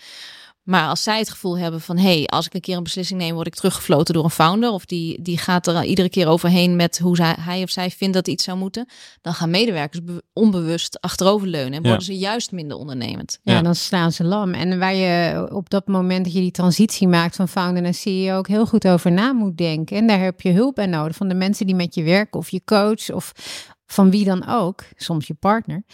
Maar 0.69 0.89
als 0.89 1.03
zij 1.03 1.19
het 1.19 1.31
gevoel 1.31 1.59
hebben 1.59 1.81
van, 1.81 1.97
hé, 1.97 2.03
hey, 2.16 2.27
als 2.27 2.47
ik 2.47 2.55
een 2.55 2.61
keer 2.61 2.77
een 2.77 2.83
beslissing 2.83 3.21
neem, 3.21 3.35
word 3.35 3.47
ik 3.47 3.55
teruggefloten 3.55 4.14
door 4.14 4.25
een 4.25 4.31
founder. 4.31 4.71
Of 4.71 4.85
die, 4.85 5.23
die 5.23 5.39
gaat 5.39 5.66
er 5.66 5.85
iedere 5.85 6.09
keer 6.09 6.27
overheen 6.29 6.77
met 6.77 6.99
hoe 6.99 7.16
zij, 7.16 7.37
hij 7.41 7.62
of 7.62 7.71
zij 7.71 7.91
vindt 7.91 8.14
dat 8.14 8.29
iets 8.29 8.45
zou 8.45 8.59
moeten. 8.59 8.87
Dan 9.21 9.35
gaan 9.35 9.51
medewerkers 9.51 10.05
be- 10.05 10.23
onbewust 10.33 11.01
achteroverleunen 11.01 11.73
en 11.73 11.83
Ja. 11.83 11.89
worden 11.89 12.05
ze 12.07 12.16
juist 12.19 12.53
minder 12.53 12.77
ondernemend. 12.77 13.39
Ja, 13.43 13.53
Ja. 13.53 13.62
dan 13.62 13.75
slaan 13.75 14.12
ze 14.12 14.25
lam. 14.25 14.53
En 14.55 14.79
waar 14.79 14.95
je 14.95 15.49
op 15.53 15.71
dat 15.71 15.87
moment 15.87 16.25
dat 16.25 16.35
je 16.35 16.41
die 16.41 16.51
transitie 16.51 17.09
maakt 17.09 17.37
van 17.37 17.49
founder 17.49 17.83
naar 17.83 17.95
CEO 17.95 18.37
ook 18.39 18.49
heel 18.49 18.66
goed 18.66 18.89
over 18.89 19.12
na 19.12 19.33
moet 19.33 19.57
denken. 19.57 19.97
En 19.97 20.07
daar 20.07 20.21
heb 20.21 20.41
je 20.41 20.53
hulp 20.53 20.75
bij 20.75 20.87
nodig 20.87 21.16
van 21.16 21.29
de 21.29 21.35
mensen 21.35 21.66
die 21.66 21.75
met 21.75 21.95
je 21.95 22.03
werken 22.03 22.41
of 22.41 22.49
je 22.51 22.62
coach 22.64 23.11
of 23.11 23.33
van 23.87 24.11
wie 24.11 24.25
dan 24.25 24.47
ook, 24.49 24.85
soms 24.97 25.27
je 25.27 25.35
partner. 25.35 25.85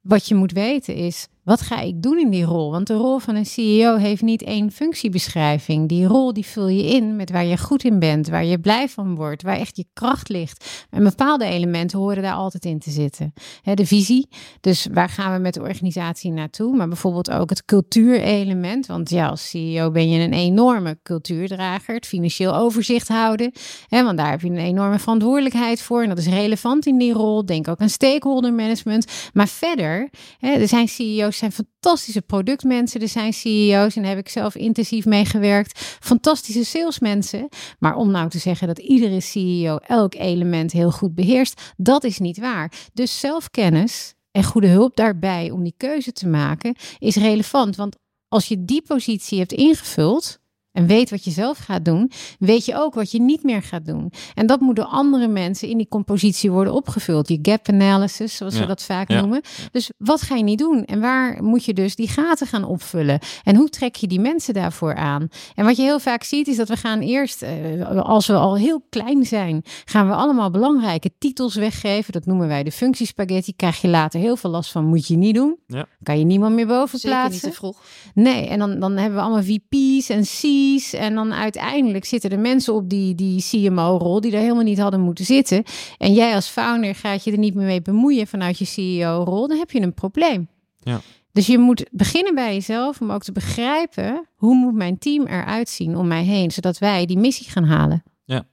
Wat 0.00 0.26
je 0.28 0.34
moet 0.34 0.52
weten 0.52 0.94
is, 0.94 1.26
wat 1.44 1.60
ga 1.60 1.80
ik 1.80 2.02
doen 2.02 2.18
in 2.18 2.30
die 2.30 2.44
rol? 2.44 2.70
Want 2.70 2.86
de 2.86 2.94
rol 2.94 3.18
van 3.18 3.34
een 3.34 3.46
CEO 3.46 3.96
heeft 3.96 4.22
niet 4.22 4.42
één 4.42 4.72
functiebeschrijving. 4.72 5.88
Die 5.88 6.06
rol 6.06 6.32
die 6.32 6.46
vul 6.46 6.68
je 6.68 6.82
in 6.82 7.16
met 7.16 7.30
waar 7.30 7.44
je 7.44 7.58
goed 7.58 7.84
in 7.84 7.98
bent, 7.98 8.28
waar 8.28 8.44
je 8.44 8.60
blij 8.60 8.88
van 8.88 9.14
wordt, 9.14 9.42
waar 9.42 9.56
echt 9.56 9.76
je 9.76 9.84
kracht 9.92 10.28
ligt. 10.28 10.86
En 10.90 11.04
bepaalde 11.04 11.44
elementen 11.44 11.98
horen 11.98 12.22
daar 12.22 12.34
altijd 12.34 12.64
in 12.64 12.78
te 12.78 12.90
zitten. 12.90 13.32
De 13.74 13.86
visie, 13.86 14.28
dus 14.60 14.86
waar 14.92 15.08
gaan 15.08 15.32
we 15.32 15.38
met 15.38 15.54
de 15.54 15.60
organisatie 15.60 16.30
naartoe? 16.30 16.76
Maar 16.76 16.88
bijvoorbeeld 16.88 17.30
ook 17.30 17.50
het 17.50 17.64
cultuurelement. 17.64 18.86
Want 18.86 19.10
ja, 19.10 19.28
als 19.28 19.48
CEO 19.48 19.90
ben 19.90 20.10
je 20.10 20.24
een 20.24 20.32
enorme 20.32 20.98
cultuurdrager. 21.02 21.94
Het 21.94 22.06
financieel 22.06 22.54
overzicht 22.54 23.08
houden. 23.08 23.52
Want 23.88 24.18
daar 24.18 24.30
heb 24.30 24.40
je 24.40 24.48
een 24.48 24.56
enorme 24.56 24.98
verantwoordelijkheid 24.98 25.82
voor. 25.82 26.02
En 26.02 26.08
dat 26.08 26.18
is 26.18 26.26
relevant 26.26 26.86
in 26.86 26.98
die 26.98 27.12
rol. 27.12 27.44
Denk 27.44 27.68
ook 27.68 27.80
aan 27.80 27.88
stakeholder 27.88 28.52
management. 28.52 29.06
Maar 29.32 29.48
verder, 29.48 30.10
er 30.40 30.68
zijn 30.68 30.88
CEO's, 30.88 31.29
zijn 31.34 31.52
fantastische 31.52 32.22
productmensen. 32.22 33.00
Er 33.00 33.08
zijn 33.08 33.32
CEO's, 33.32 33.96
en 33.96 34.02
daar 34.02 34.10
heb 34.10 34.20
ik 34.20 34.28
zelf 34.28 34.54
intensief 34.54 35.04
mee 35.04 35.24
gewerkt. 35.24 35.78
Fantastische 36.00 36.64
salesmensen. 36.64 37.48
Maar 37.78 37.94
om 37.94 38.10
nou 38.10 38.28
te 38.28 38.38
zeggen 38.38 38.66
dat 38.66 38.78
iedere 38.78 39.20
CEO 39.20 39.76
elk 39.76 40.14
element 40.14 40.72
heel 40.72 40.90
goed 40.90 41.14
beheerst, 41.14 41.60
dat 41.76 42.04
is 42.04 42.18
niet 42.18 42.38
waar. 42.38 42.72
Dus 42.92 43.20
zelfkennis 43.20 44.14
en 44.30 44.44
goede 44.44 44.68
hulp 44.68 44.96
daarbij 44.96 45.50
om 45.50 45.62
die 45.62 45.74
keuze 45.76 46.12
te 46.12 46.28
maken 46.28 46.76
is 46.98 47.16
relevant. 47.16 47.76
Want 47.76 47.96
als 48.28 48.48
je 48.48 48.64
die 48.64 48.82
positie 48.82 49.38
hebt 49.38 49.52
ingevuld, 49.52 50.39
en 50.72 50.86
weet 50.86 51.10
wat 51.10 51.24
je 51.24 51.30
zelf 51.30 51.58
gaat 51.58 51.84
doen, 51.84 52.10
weet 52.38 52.64
je 52.64 52.76
ook 52.76 52.94
wat 52.94 53.10
je 53.10 53.20
niet 53.20 53.42
meer 53.42 53.62
gaat 53.62 53.86
doen. 53.86 54.12
En 54.34 54.46
dat 54.46 54.60
moet 54.60 54.76
door 54.76 54.84
andere 54.84 55.28
mensen 55.28 55.68
in 55.68 55.76
die 55.76 55.88
compositie 55.88 56.50
worden 56.50 56.72
opgevuld. 56.72 57.28
Je 57.28 57.38
gap 57.42 57.68
analysis, 57.68 58.36
zoals 58.36 58.58
we 58.58 58.66
dat 58.66 58.82
vaak 58.82 59.08
noemen. 59.08 59.40
Dus 59.72 59.90
wat 59.98 60.22
ga 60.22 60.36
je 60.36 60.42
niet 60.42 60.58
doen? 60.58 60.84
En 60.84 61.00
waar 61.00 61.42
moet 61.42 61.64
je 61.64 61.74
dus 61.74 61.94
die 61.94 62.08
gaten 62.08 62.46
gaan 62.46 62.64
opvullen? 62.64 63.18
En 63.44 63.56
hoe 63.56 63.68
trek 63.68 63.94
je 63.94 64.06
die 64.06 64.20
mensen 64.20 64.54
daarvoor 64.54 64.94
aan? 64.94 65.28
En 65.54 65.64
wat 65.64 65.76
je 65.76 65.82
heel 65.82 66.00
vaak 66.00 66.22
ziet, 66.22 66.48
is 66.48 66.56
dat 66.56 66.68
we 66.68 66.76
gaan 66.76 67.00
eerst, 67.00 67.42
uh, 67.42 68.00
als 68.00 68.26
we 68.26 68.34
al 68.34 68.56
heel 68.56 68.82
klein 68.88 69.26
zijn, 69.26 69.62
gaan 69.84 70.06
we 70.06 70.14
allemaal 70.14 70.50
belangrijke 70.50 71.10
titels 71.18 71.54
weggeven. 71.54 72.12
Dat 72.12 72.26
noemen 72.26 72.48
wij 72.48 72.62
de 72.62 72.72
functiespaghetti. 72.72 73.56
Krijg 73.56 73.80
je 73.80 73.88
later 73.88 74.20
heel 74.20 74.36
veel 74.36 74.50
last 74.50 74.70
van, 74.70 74.84
moet 74.84 75.06
je 75.06 75.16
niet 75.16 75.34
doen. 75.34 75.58
Kan 76.02 76.18
je 76.18 76.24
niemand 76.24 76.54
meer 76.54 76.66
boven 76.66 76.98
Zeker 76.98 77.18
plaatsen. 77.18 77.46
Niet 77.48 77.52
te 77.54 77.60
vroeg. 77.60 77.82
Nee, 78.14 78.48
en 78.48 78.58
dan, 78.58 78.80
dan 78.80 78.96
hebben 78.96 79.18
we 79.18 79.24
allemaal 79.24 79.42
VP's 79.42 80.08
en 80.08 80.22
C's 80.22 80.59
en 80.92 81.14
dan 81.14 81.32
uiteindelijk 81.32 82.04
zitten 82.04 82.30
er 82.30 82.38
mensen 82.38 82.74
op 82.74 82.88
die, 82.88 83.14
die 83.14 83.42
CMO-rol 83.42 84.20
die 84.20 84.30
daar 84.30 84.40
helemaal 84.40 84.62
niet 84.62 84.78
hadden 84.78 85.00
moeten 85.00 85.24
zitten. 85.24 85.64
En 85.98 86.12
jij 86.12 86.34
als 86.34 86.48
founder 86.48 86.94
gaat 86.94 87.24
je 87.24 87.32
er 87.32 87.38
niet 87.38 87.54
meer 87.54 87.66
mee 87.66 87.82
bemoeien 87.82 88.26
vanuit 88.26 88.58
je 88.58 88.64
CEO-rol. 88.64 89.48
Dan 89.48 89.58
heb 89.58 89.70
je 89.70 89.80
een 89.80 89.94
probleem. 89.94 90.48
Ja. 90.78 91.00
Dus 91.32 91.46
je 91.46 91.58
moet 91.58 91.84
beginnen 91.90 92.34
bij 92.34 92.54
jezelf 92.54 93.00
om 93.00 93.10
ook 93.10 93.22
te 93.22 93.32
begrijpen 93.32 94.28
hoe 94.34 94.54
moet 94.54 94.74
mijn 94.74 94.98
team 94.98 95.26
eruit 95.26 95.68
zien 95.68 95.96
om 95.96 96.06
mij 96.06 96.24
heen, 96.24 96.50
zodat 96.50 96.78
wij 96.78 97.06
die 97.06 97.18
missie 97.18 97.50
gaan 97.50 97.64
halen. 97.64 98.02
Ja, 98.24 98.46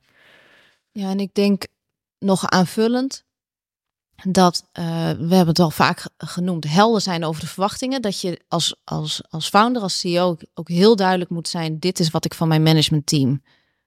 ja 0.91 1.09
en 1.09 1.19
ik 1.19 1.33
denk 1.33 1.63
nog 2.19 2.49
aanvullend 2.49 3.25
dat 4.23 4.63
uh, 4.73 4.85
we 5.11 5.35
hebben 5.35 5.47
het 5.47 5.59
al 5.59 5.71
vaak 5.71 6.09
genoemd, 6.17 6.69
helder 6.69 7.01
zijn 7.01 7.25
over 7.25 7.41
de 7.41 7.47
verwachtingen. 7.47 8.01
Dat 8.01 8.21
je 8.21 8.41
als, 8.47 8.75
als, 8.83 9.21
als 9.29 9.49
founder, 9.49 9.81
als 9.81 9.99
CEO 9.99 10.37
ook 10.53 10.69
heel 10.69 10.95
duidelijk 10.95 11.29
moet 11.29 11.47
zijn: 11.47 11.79
dit 11.79 11.99
is 11.99 12.09
wat 12.09 12.25
ik 12.25 12.33
van 12.33 12.47
mijn 12.47 12.63
managementteam 12.63 13.41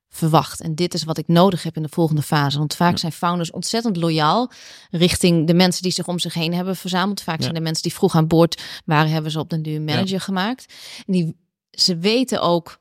verwacht. 0.09 0.61
En 0.61 0.75
dit 0.75 0.95
is 0.95 1.05
wat 1.05 1.19
ik 1.19 1.29
nodig 1.29 1.63
heb 1.63 1.77
in 1.77 1.83
de 1.83 1.89
volgende 1.89 2.23
fase. 2.23 2.59
Want 2.59 2.75
vaak 2.75 2.99
zijn 2.99 3.13
founders 3.13 3.51
ontzettend 3.51 3.97
loyaal 3.97 4.51
richting 4.91 5.47
de 5.47 5.55
mensen 5.55 5.83
die 5.83 5.93
zich 5.93 6.09
om 6.09 6.19
zich 6.19 6.35
heen 6.35 6.55
hebben 6.55 6.77
verzameld. 6.77 7.23
Vaak 7.23 7.43
zijn 7.43 7.55
de 7.55 7.61
mensen 7.61 7.83
die 7.83 7.95
vroeg 7.95 8.15
aan 8.15 8.27
boord 8.27 8.63
waren, 8.85 9.11
hebben 9.11 9.31
ze 9.31 9.39
op 9.39 9.51
de 9.51 9.61
duur 9.61 9.81
manager 9.81 10.21
gemaakt. 10.21 10.75
En 11.07 11.13
die, 11.13 11.37
ze 11.71 11.97
weten 11.97 12.41
ook 12.41 12.81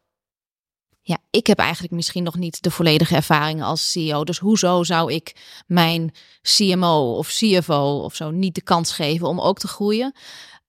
ja, 1.02 1.18
ik 1.30 1.48
heb 1.48 1.60
eigenlijk 1.60 1.94
misschien 1.94 2.24
nog 2.24 2.36
niet 2.36 2.62
de 2.62 2.72
volledige 2.72 3.16
ervaring 3.16 3.64
als 3.64 3.92
CEO. 3.92 4.24
Dus 4.24 4.38
hoezo 4.38 4.84
zou 4.84 5.14
ik 5.14 5.36
mijn 5.68 6.14
CMO 6.42 7.16
of 7.18 7.28
CFO 7.28 8.02
of 8.04 8.16
zo 8.16 8.32
niet 8.32 8.56
de 8.56 8.62
kans 8.62 8.92
geven 8.92 9.28
om 9.28 9.40
ook 9.40 9.60
te 9.60 9.68
groeien? 9.68 10.14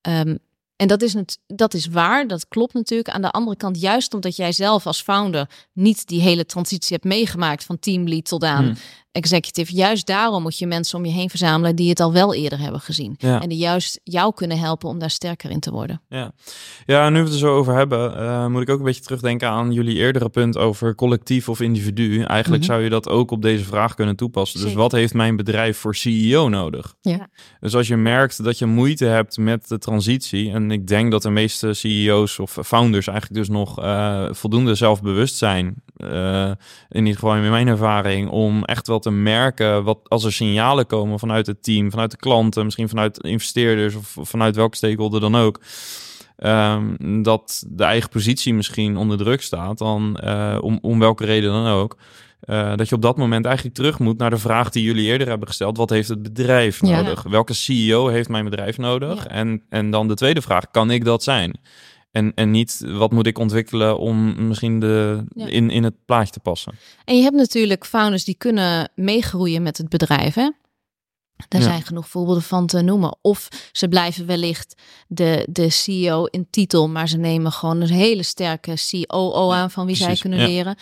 Um, 0.01 0.39
en 0.81 0.87
dat 0.87 1.01
is, 1.01 1.13
het, 1.13 1.39
dat 1.47 1.73
is 1.73 1.87
waar, 1.87 2.27
dat 2.27 2.47
klopt 2.47 2.73
natuurlijk. 2.73 3.09
Aan 3.09 3.21
de 3.21 3.31
andere 3.31 3.57
kant, 3.57 3.81
juist 3.81 4.13
omdat 4.13 4.35
jij 4.35 4.51
zelf 4.51 4.85
als 4.85 5.01
founder 5.01 5.49
niet 5.73 6.07
die 6.07 6.21
hele 6.21 6.45
transitie 6.45 6.93
hebt 6.93 7.03
meegemaakt 7.03 7.63
van 7.63 7.79
teamlead 7.79 8.25
tot 8.25 8.43
aan 8.43 8.63
hmm. 8.63 8.75
Executive. 9.11 9.75
Juist 9.75 10.05
daarom 10.05 10.41
moet 10.41 10.57
je 10.57 10.67
mensen 10.67 10.97
om 10.97 11.05
je 11.05 11.11
heen 11.11 11.29
verzamelen 11.29 11.75
die 11.75 11.89
het 11.89 11.99
al 11.99 12.13
wel 12.13 12.33
eerder 12.33 12.59
hebben 12.59 12.81
gezien. 12.81 13.15
En 13.17 13.49
die 13.49 13.57
juist 13.57 13.99
jou 14.03 14.33
kunnen 14.33 14.59
helpen 14.59 14.89
om 14.89 14.99
daar 14.99 15.09
sterker 15.09 15.49
in 15.49 15.59
te 15.59 15.71
worden. 15.71 16.01
Ja, 16.09 16.31
ja 16.85 17.09
nu 17.09 17.17
we 17.17 17.23
het 17.23 17.33
er 17.33 17.39
zo 17.39 17.55
over 17.55 17.75
hebben, 17.75 18.13
uh, 18.17 18.47
moet 18.47 18.61
ik 18.61 18.69
ook 18.69 18.79
een 18.79 18.85
beetje 18.85 19.01
terugdenken 19.01 19.49
aan 19.49 19.71
jullie 19.71 19.97
eerdere 19.97 20.29
punt 20.29 20.57
over 20.57 20.95
collectief 20.95 21.49
of 21.49 21.61
individu. 21.61 22.23
Eigenlijk 22.23 22.63
mhm. 22.63 22.71
zou 22.71 22.83
je 22.83 22.89
dat 22.89 23.09
ook 23.09 23.31
op 23.31 23.41
deze 23.41 23.63
vraag 23.63 23.93
kunnen 23.93 24.15
toepassen. 24.15 24.61
Dus 24.61 24.73
wat 24.73 24.91
heeft 24.91 25.13
mijn 25.13 25.35
bedrijf 25.35 25.77
voor 25.77 25.95
CEO 25.95 26.49
nodig? 26.49 26.95
Ja. 27.01 27.27
Dus 27.59 27.75
als 27.75 27.87
je 27.87 27.97
merkt 27.97 28.43
dat 28.43 28.57
je 28.57 28.65
moeite 28.65 29.05
hebt 29.05 29.37
met 29.37 29.67
de 29.67 29.77
transitie 29.77 30.51
en 30.51 30.71
ik 30.71 30.87
denk 30.87 31.11
dat 31.11 31.21
de 31.21 31.29
meeste 31.29 31.73
CEO's 31.73 32.39
of 32.39 32.57
founders 32.63 33.07
eigenlijk 33.07 33.39
dus 33.39 33.49
nog 33.49 33.83
uh, 33.83 34.25
voldoende 34.31 34.75
zelfbewust 34.75 35.35
zijn. 35.35 35.83
Uh, 35.97 36.51
in 36.89 36.99
ieder 37.05 37.13
geval 37.13 37.35
in 37.35 37.49
mijn 37.49 37.67
ervaring, 37.67 38.29
om 38.29 38.63
echt 38.63 38.87
wel 38.87 38.99
te 39.01 39.11
merken 39.11 39.83
wat 39.83 39.99
als 40.07 40.23
er 40.23 40.33
signalen 40.33 40.85
komen 40.85 41.19
vanuit 41.19 41.47
het 41.47 41.63
team, 41.63 41.91
vanuit 41.91 42.11
de 42.11 42.17
klanten, 42.17 42.63
misschien 42.63 42.89
vanuit 42.89 43.17
investeerders 43.19 43.95
of 43.95 44.17
vanuit 44.21 44.55
welke 44.55 44.75
stakeholder 44.75 45.19
dan 45.19 45.35
ook. 45.35 45.59
Um, 46.37 47.23
dat 47.23 47.63
de 47.67 47.83
eigen 47.83 48.09
positie 48.09 48.53
misschien 48.53 48.97
onder 48.97 49.17
druk 49.17 49.41
staat, 49.41 49.77
dan 49.77 50.19
uh, 50.23 50.57
om, 50.61 50.79
om 50.81 50.99
welke 50.99 51.25
reden 51.25 51.51
dan 51.51 51.67
ook. 51.67 51.97
Uh, 52.45 52.75
dat 52.75 52.89
je 52.89 52.95
op 52.95 53.01
dat 53.01 53.17
moment 53.17 53.45
eigenlijk 53.45 53.75
terug 53.75 53.99
moet 53.99 54.17
naar 54.17 54.29
de 54.29 54.37
vraag 54.37 54.69
die 54.69 54.83
jullie 54.83 55.05
eerder 55.05 55.27
hebben 55.27 55.47
gesteld. 55.47 55.77
Wat 55.77 55.89
heeft 55.89 56.09
het 56.09 56.21
bedrijf 56.21 56.81
nodig? 56.81 57.23
Welke 57.23 57.53
CEO 57.53 58.07
heeft 58.07 58.29
mijn 58.29 58.43
bedrijf 58.43 58.77
nodig? 58.77 59.25
En, 59.25 59.63
en 59.69 59.91
dan 59.91 60.07
de 60.07 60.13
tweede 60.13 60.41
vraag, 60.41 60.71
kan 60.71 60.91
ik 60.91 61.05
dat 61.05 61.23
zijn? 61.23 61.59
En, 62.11 62.31
en 62.35 62.51
niet 62.51 62.81
wat 62.85 63.11
moet 63.11 63.27
ik 63.27 63.37
ontwikkelen 63.37 63.99
om 63.99 64.47
misschien 64.47 64.79
de, 64.79 65.23
in, 65.35 65.69
in 65.69 65.83
het 65.83 66.05
plaatje 66.05 66.31
te 66.31 66.39
passen. 66.39 66.73
En 67.05 67.15
je 67.15 67.23
hebt 67.23 67.35
natuurlijk 67.35 67.85
founders 67.85 68.23
die 68.23 68.35
kunnen 68.35 68.91
meegroeien 68.95 69.63
met 69.63 69.77
het 69.77 69.89
bedrijf. 69.89 70.33
Hè? 70.33 70.49
Daar 71.47 71.61
zijn 71.61 71.81
genoeg 71.81 72.07
voorbeelden 72.07 72.43
van 72.43 72.67
te 72.67 72.81
noemen. 72.81 73.17
Of 73.21 73.47
ze 73.71 73.87
blijven 73.87 74.25
wellicht 74.25 74.81
de, 75.07 75.47
de 75.49 75.69
CEO 75.69 76.25
in 76.25 76.47
titel, 76.49 76.89
maar 76.89 77.07
ze 77.07 77.17
nemen 77.17 77.51
gewoon 77.51 77.81
een 77.81 77.89
hele 77.89 78.23
sterke 78.23 78.73
COO 78.89 79.51
aan 79.51 79.71
van 79.71 79.85
wie 79.85 79.95
zij 79.95 80.15
kunnen 80.15 80.39
leren. 80.39 80.75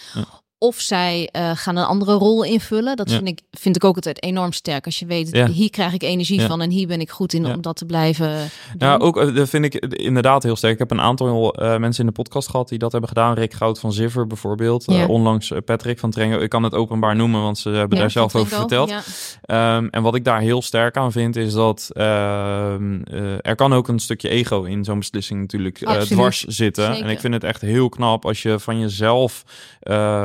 Of 0.62 0.80
zij 0.80 1.30
uh, 1.36 1.52
gaan 1.54 1.76
een 1.76 1.86
andere 1.86 2.14
rol 2.14 2.44
invullen. 2.44 2.96
Dat 2.96 3.12
vind, 3.12 3.28
ik, 3.28 3.42
vind 3.52 3.76
ik 3.76 3.84
ook 3.84 3.96
altijd 3.96 4.24
enorm 4.24 4.52
sterk. 4.52 4.86
Als 4.86 5.00
je 5.00 5.06
weet, 5.06 5.48
hier 5.52 5.70
krijg 5.70 5.94
ik 5.94 6.04
energie 6.04 6.42
van 6.42 6.62
en 6.62 6.70
hier 6.70 6.88
ben 6.88 7.00
ik 7.00 7.10
goed 7.10 7.34
in 7.34 7.46
om 7.46 7.62
dat 7.62 7.76
te 7.76 7.86
blijven 7.86 8.38
doen. 8.78 8.90
Ja, 8.90 8.98
ook 8.98 9.18
uh, 9.18 9.36
dat 9.36 9.50
vind 9.50 9.66
ik 9.66 9.74
inderdaad 9.86 10.44
heel 10.44 10.56
sterk. 10.56 10.74
Ik 10.74 10.80
heb 10.80 10.92
een 10.92 11.02
aantal 11.02 11.64
uh, 11.64 11.78
mensen 11.78 12.06
in 12.06 12.10
de 12.10 12.22
podcast 12.22 12.50
gehad 12.50 12.70
die 12.70 12.78
dat 12.78 12.92
hebben 12.92 13.10
gedaan. 13.10 13.34
Rick 13.34 13.54
Goud 13.54 13.80
van 13.80 13.94
Ziver 13.94 14.28
bijvoorbeeld. 14.28 14.88
onlangs 15.08 15.52
Patrick 15.66 16.00
van 16.00 16.12
Trengo. 16.12 16.40
Ik 16.40 16.50
kan 16.50 16.64
het 16.64 16.74
openbaar 16.74 17.16
noemen, 17.16 17.42
want 17.42 17.58
ze 17.58 17.70
hebben 17.70 17.98
daar 17.98 18.12
zelf 18.12 18.36
over 18.36 18.58
verteld. 18.58 18.90
Um, 18.90 19.90
en 19.90 20.02
wat 20.02 20.16
ik 20.16 20.24
daar 20.24 20.42
heel 20.42 20.62
sterk 20.62 20.98
aan 20.98 21.12
vind, 21.12 21.36
is 21.36 21.54
dat 21.54 21.90
ehm, 21.94 23.02
er 23.42 23.56
kan 23.56 23.74
ook 23.74 23.88
een 23.88 24.00
stukje 24.00 24.30
ego 24.30 24.64
in 24.64 24.84
zo'n 24.84 25.00
beslissing 25.00 25.40
natuurlijk 25.40 25.78
dwars 26.00 26.44
zitten. 26.44 26.86
Zeker. 26.86 27.04
En 27.04 27.10
ik 27.10 27.20
vind 27.20 27.34
het 27.34 27.44
echt 27.44 27.62
heel 27.62 27.90
knap 27.90 28.26
als 28.26 28.42
je 28.42 28.60
van 28.60 28.80
jezelf... 28.80 29.44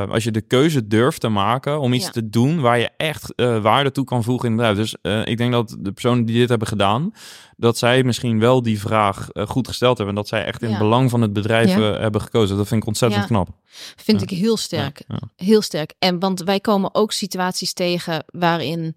als 0.09 0.23
je 0.25 0.31
de 0.31 0.41
keuze 0.41 0.87
durft 0.87 1.21
te 1.21 1.27
maken 1.27 1.79
om 1.79 1.93
iets 1.93 2.11
te 2.11 2.29
doen 2.29 2.61
waar 2.61 2.79
je 2.79 2.89
echt 2.97 3.33
uh, 3.35 3.61
waarde 3.61 3.91
toe 3.91 4.05
kan 4.05 4.23
voegen 4.23 4.49
in 4.49 4.57
het 4.57 4.67
bedrijf. 4.67 4.89
Dus 4.89 5.11
uh, 5.13 5.25
ik 5.25 5.37
denk 5.37 5.51
dat 5.51 5.75
de 5.79 5.91
personen 5.91 6.25
die 6.25 6.37
dit 6.37 6.49
hebben 6.49 6.67
gedaan, 6.67 7.13
dat 7.57 7.77
zij 7.77 8.03
misschien 8.03 8.39
wel 8.39 8.61
die 8.61 8.79
vraag 8.79 9.27
uh, 9.33 9.47
goed 9.47 9.67
gesteld 9.67 9.97
hebben. 9.97 10.15
En 10.15 10.21
dat 10.21 10.29
zij 10.29 10.45
echt 10.45 10.61
in 10.61 10.69
het 10.69 10.77
belang 10.77 11.09
van 11.09 11.21
het 11.21 11.33
bedrijf 11.33 11.73
hebben 11.73 12.21
gekozen. 12.21 12.57
Dat 12.57 12.67
vind 12.67 12.81
ik 12.81 12.87
ontzettend 12.87 13.25
knap. 13.25 13.49
Vind 13.95 14.21
ik 14.21 14.29
heel 14.29 14.57
sterk. 14.57 15.03
Heel 15.35 15.61
sterk. 15.61 15.93
En 15.99 16.19
want 16.19 16.43
wij 16.43 16.59
komen 16.59 16.95
ook 16.95 17.11
situaties 17.11 17.73
tegen 17.73 18.23
waarin 18.25 18.95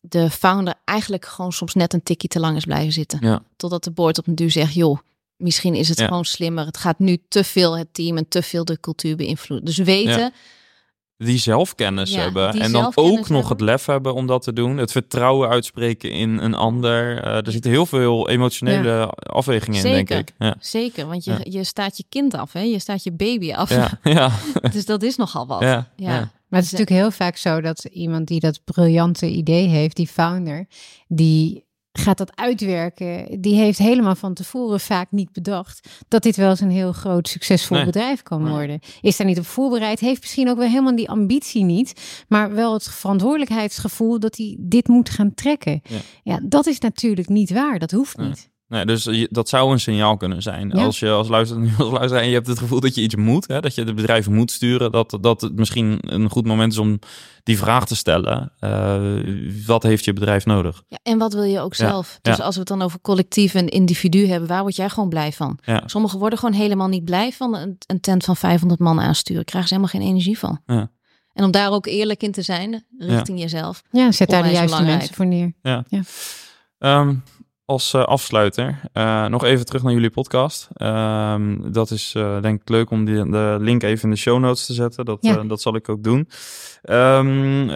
de 0.00 0.30
founder 0.30 0.74
eigenlijk 0.84 1.26
gewoon 1.26 1.52
soms 1.52 1.74
net 1.74 1.92
een 1.92 2.02
tikje 2.02 2.28
te 2.28 2.40
lang 2.40 2.56
is 2.56 2.64
blijven 2.64 2.92
zitten. 2.92 3.42
Totdat 3.56 3.84
de 3.84 3.90
board 3.90 4.18
op 4.18 4.26
een 4.26 4.34
duur 4.34 4.50
zegt, 4.50 4.74
joh, 4.74 4.98
misschien 5.36 5.74
is 5.74 5.88
het 5.88 6.00
gewoon 6.00 6.24
slimmer. 6.24 6.66
Het 6.66 6.76
gaat 6.76 6.98
nu 6.98 7.18
te 7.28 7.44
veel 7.44 7.78
het 7.78 7.94
team 7.94 8.16
en 8.16 8.28
te 8.28 8.42
veel 8.42 8.64
de 8.64 8.80
cultuur 8.80 9.16
beïnvloeden. 9.16 9.66
Dus 9.66 9.76
weten, 9.76 10.32
die 11.24 11.38
zelfkennis 11.38 12.14
hebben. 12.14 12.52
en 12.52 12.72
dan 12.72 12.92
ook 12.94 13.28
nog 13.28 13.48
het 13.48 13.60
lef 13.60 13.86
hebben 13.86 14.14
om 14.14 14.26
dat 14.26 14.42
te 14.42 14.52
doen. 14.52 14.76
Het 14.76 14.92
vertrouwen 14.92 15.48
uitspreken 15.48 16.10
in 16.10 16.38
een 16.38 16.54
ander. 16.54 17.24
Uh, 17.24 17.46
er 17.46 17.52
zitten 17.52 17.70
heel 17.70 17.86
veel 17.86 18.28
emotionele 18.28 19.06
afwegingen 19.10 19.84
in, 19.84 19.92
denk 19.92 20.10
ik. 20.10 20.34
Ja. 20.38 20.54
Zeker, 20.60 21.06
want 21.06 21.24
je, 21.24 21.38
je 21.42 21.64
staat 21.64 21.96
je 21.96 22.04
kind 22.08 22.34
af, 22.34 22.52
hè? 22.52 22.60
je 22.60 22.78
staat 22.78 23.02
je 23.02 23.12
baby 23.12 23.52
af. 23.52 23.70
Ja. 23.70 23.90
ja. 24.02 24.30
dus 24.72 24.84
dat 24.84 25.02
is 25.02 25.16
nogal 25.16 25.46
wat. 25.46 25.60
Ja. 25.60 25.86
Maar 25.96 26.60
het 26.60 26.72
is 26.72 26.78
natuurlijk 26.78 27.00
heel 27.00 27.26
vaak 27.26 27.36
zo 27.36 27.60
dat 27.60 27.84
iemand 27.84 28.26
die 28.26 28.40
dat 28.40 28.60
briljante 28.64 29.28
idee 29.28 29.66
heeft, 29.66 29.96
die 29.96 30.06
founder, 30.06 30.66
die 31.08 31.64
gaat 32.02 32.18
dat 32.18 32.36
uitwerken. 32.36 33.40
Die 33.40 33.54
heeft 33.54 33.78
helemaal 33.78 34.14
van 34.14 34.34
tevoren 34.34 34.80
vaak 34.80 35.10
niet 35.10 35.32
bedacht 35.32 35.88
dat 36.08 36.22
dit 36.22 36.36
wel 36.36 36.50
eens 36.50 36.60
een 36.60 36.70
heel 36.70 36.92
groot 36.92 37.28
succesvol 37.28 37.84
bedrijf 37.84 38.22
kan 38.22 38.48
worden. 38.48 38.80
Is 39.00 39.16
daar 39.16 39.26
niet 39.26 39.38
op 39.38 39.46
voorbereid, 39.46 40.00
heeft 40.00 40.20
misschien 40.20 40.48
ook 40.48 40.56
wel 40.58 40.68
helemaal 40.68 40.96
die 40.96 41.10
ambitie 41.10 41.64
niet, 41.64 42.24
maar 42.28 42.54
wel 42.54 42.72
het 42.72 42.88
verantwoordelijkheidsgevoel 42.88 44.20
dat 44.20 44.36
hij 44.36 44.56
dit 44.60 44.88
moet 44.88 45.10
gaan 45.10 45.34
trekken. 45.34 45.80
Ja, 45.84 45.98
ja 46.22 46.40
dat 46.42 46.66
is 46.66 46.78
natuurlijk 46.78 47.28
niet 47.28 47.50
waar. 47.50 47.78
Dat 47.78 47.90
hoeft 47.90 48.16
niet. 48.16 48.50
Nee, 48.72 48.86
dus 48.86 49.26
dat 49.30 49.48
zou 49.48 49.72
een 49.72 49.80
signaal 49.80 50.16
kunnen 50.16 50.42
zijn. 50.42 50.72
Als 50.72 50.98
je 50.98 51.10
als 51.10 51.28
luisteraar, 51.28 51.68
als 51.78 51.90
luisteraar 51.90 52.22
en 52.22 52.28
je 52.28 52.34
hebt 52.34 52.46
het 52.46 52.58
gevoel 52.58 52.80
dat 52.80 52.94
je 52.94 53.00
iets 53.00 53.14
moet, 53.14 53.48
hè, 53.48 53.60
dat 53.60 53.74
je 53.74 53.84
de 53.84 53.94
bedrijf 53.94 54.28
moet 54.28 54.50
sturen, 54.50 54.92
dat, 54.92 55.18
dat 55.20 55.40
het 55.40 55.56
misschien 55.56 55.98
een 56.00 56.30
goed 56.30 56.46
moment 56.46 56.72
is 56.72 56.78
om 56.78 56.98
die 57.42 57.58
vraag 57.58 57.86
te 57.86 57.96
stellen. 57.96 58.52
Uh, 58.60 59.66
wat 59.66 59.82
heeft 59.82 60.04
je 60.04 60.12
bedrijf 60.12 60.46
nodig? 60.46 60.82
Ja, 60.88 60.98
en 61.02 61.18
wat 61.18 61.32
wil 61.32 61.42
je 61.42 61.60
ook 61.60 61.74
zelf? 61.74 62.18
Dus 62.22 62.40
als 62.40 62.54
we 62.54 62.60
het 62.60 62.68
dan 62.68 62.82
over 62.82 63.00
collectief 63.00 63.54
en 63.54 63.68
individu 63.68 64.26
hebben, 64.26 64.48
waar 64.48 64.62
word 64.62 64.76
jij 64.76 64.88
gewoon 64.88 65.08
blij 65.08 65.32
van? 65.32 65.58
Sommigen 65.86 66.18
worden 66.18 66.38
gewoon 66.38 66.54
helemaal 66.54 66.88
niet 66.88 67.04
blij 67.04 67.32
van 67.32 67.56
een, 67.56 67.76
een 67.86 68.00
tent 68.00 68.24
van 68.24 68.36
500 68.36 68.80
man 68.80 69.00
aansturen. 69.00 69.44
Krijgen 69.44 69.68
ze 69.68 69.74
helemaal 69.74 70.00
geen 70.00 70.10
energie 70.10 70.38
van. 70.38 70.60
En 71.32 71.44
om 71.44 71.50
daar 71.50 71.70
ook 71.70 71.86
eerlijk 71.86 72.22
in 72.22 72.32
te 72.32 72.42
zijn 72.42 72.84
richting 72.98 73.40
jezelf. 73.40 73.82
Ja, 73.90 74.12
zet 74.12 74.30
daar 74.30 74.42
de 74.42 74.50
juiste 74.50 74.82
mensen 74.82 75.14
voor 75.14 75.26
neer. 75.26 75.52
Ja. 75.62 75.84
ja. 75.88 76.02
Um, 77.00 77.22
als 77.72 77.94
uh, 77.94 78.02
afsluiter 78.02 78.80
uh, 78.94 79.26
nog 79.26 79.44
even 79.44 79.66
terug 79.66 79.82
naar 79.82 79.92
jullie 79.92 80.10
podcast. 80.10 80.68
Uh, 80.76 81.36
dat 81.70 81.90
is 81.90 82.14
uh, 82.16 82.42
denk 82.42 82.60
ik 82.60 82.68
leuk 82.68 82.90
om 82.90 83.04
die, 83.04 83.30
de 83.30 83.56
link 83.60 83.82
even 83.82 84.04
in 84.04 84.10
de 84.10 84.16
show 84.16 84.40
notes 84.40 84.66
te 84.66 84.72
zetten. 84.72 85.04
Dat, 85.04 85.18
ja. 85.20 85.42
dat 85.42 85.60
zal 85.60 85.74
ik 85.74 85.88
ook 85.88 86.02
doen. 86.02 86.28
Um, 86.82 87.70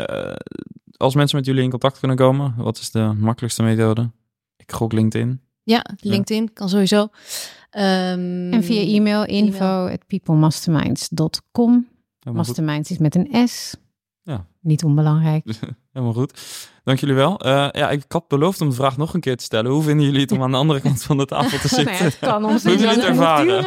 als 0.96 1.14
mensen 1.14 1.36
met 1.36 1.46
jullie 1.46 1.62
in 1.62 1.70
contact 1.70 1.98
kunnen 1.98 2.16
komen, 2.16 2.54
wat 2.56 2.78
is 2.78 2.90
de 2.90 3.12
makkelijkste 3.18 3.62
methode? 3.62 4.10
Ik 4.56 4.72
gok 4.72 4.92
LinkedIn. 4.92 5.40
Ja, 5.62 5.84
LinkedIn 6.00 6.42
ja. 6.42 6.50
kan 6.54 6.68
sowieso. 6.68 7.00
Um, 7.02 8.52
en 8.52 8.64
via 8.64 8.80
e-mail 8.80 9.24
info 9.24 9.86
at 9.86 10.06
peoplemasterminds.com. 10.06 11.88
Masterminds 12.32 12.90
is 12.90 12.98
met 12.98 13.14
een 13.14 13.48
S. 13.48 13.76
Ja. 14.22 14.46
Niet 14.60 14.84
onbelangrijk. 14.84 15.44
Helemaal 15.96 16.14
goed. 16.14 16.40
Dank 16.84 17.00
jullie 17.00 17.14
wel. 17.14 17.46
Uh, 17.46 17.68
ja, 17.72 17.90
ik 17.90 18.02
had 18.08 18.28
beloofd 18.28 18.60
om 18.60 18.68
de 18.68 18.74
vraag 18.74 18.96
nog 18.96 19.14
een 19.14 19.20
keer 19.20 19.36
te 19.36 19.44
stellen. 19.44 19.70
Hoe 19.70 19.82
vinden 19.82 20.06
jullie 20.06 20.20
het 20.20 20.32
om 20.32 20.42
aan 20.42 20.50
de 20.50 20.56
andere 20.56 20.80
kant 20.80 21.02
van 21.02 21.16
de 21.16 21.26
tafel 21.26 21.58
te 21.58 21.68
zitten? 21.68 21.84
nou 21.94 21.96
ja, 21.96 22.04
het 22.04 22.18
kan 22.18 22.44
ons 22.44 22.62
jullie 22.62 22.86
het 22.86 23.04
ervaren? 23.04 23.62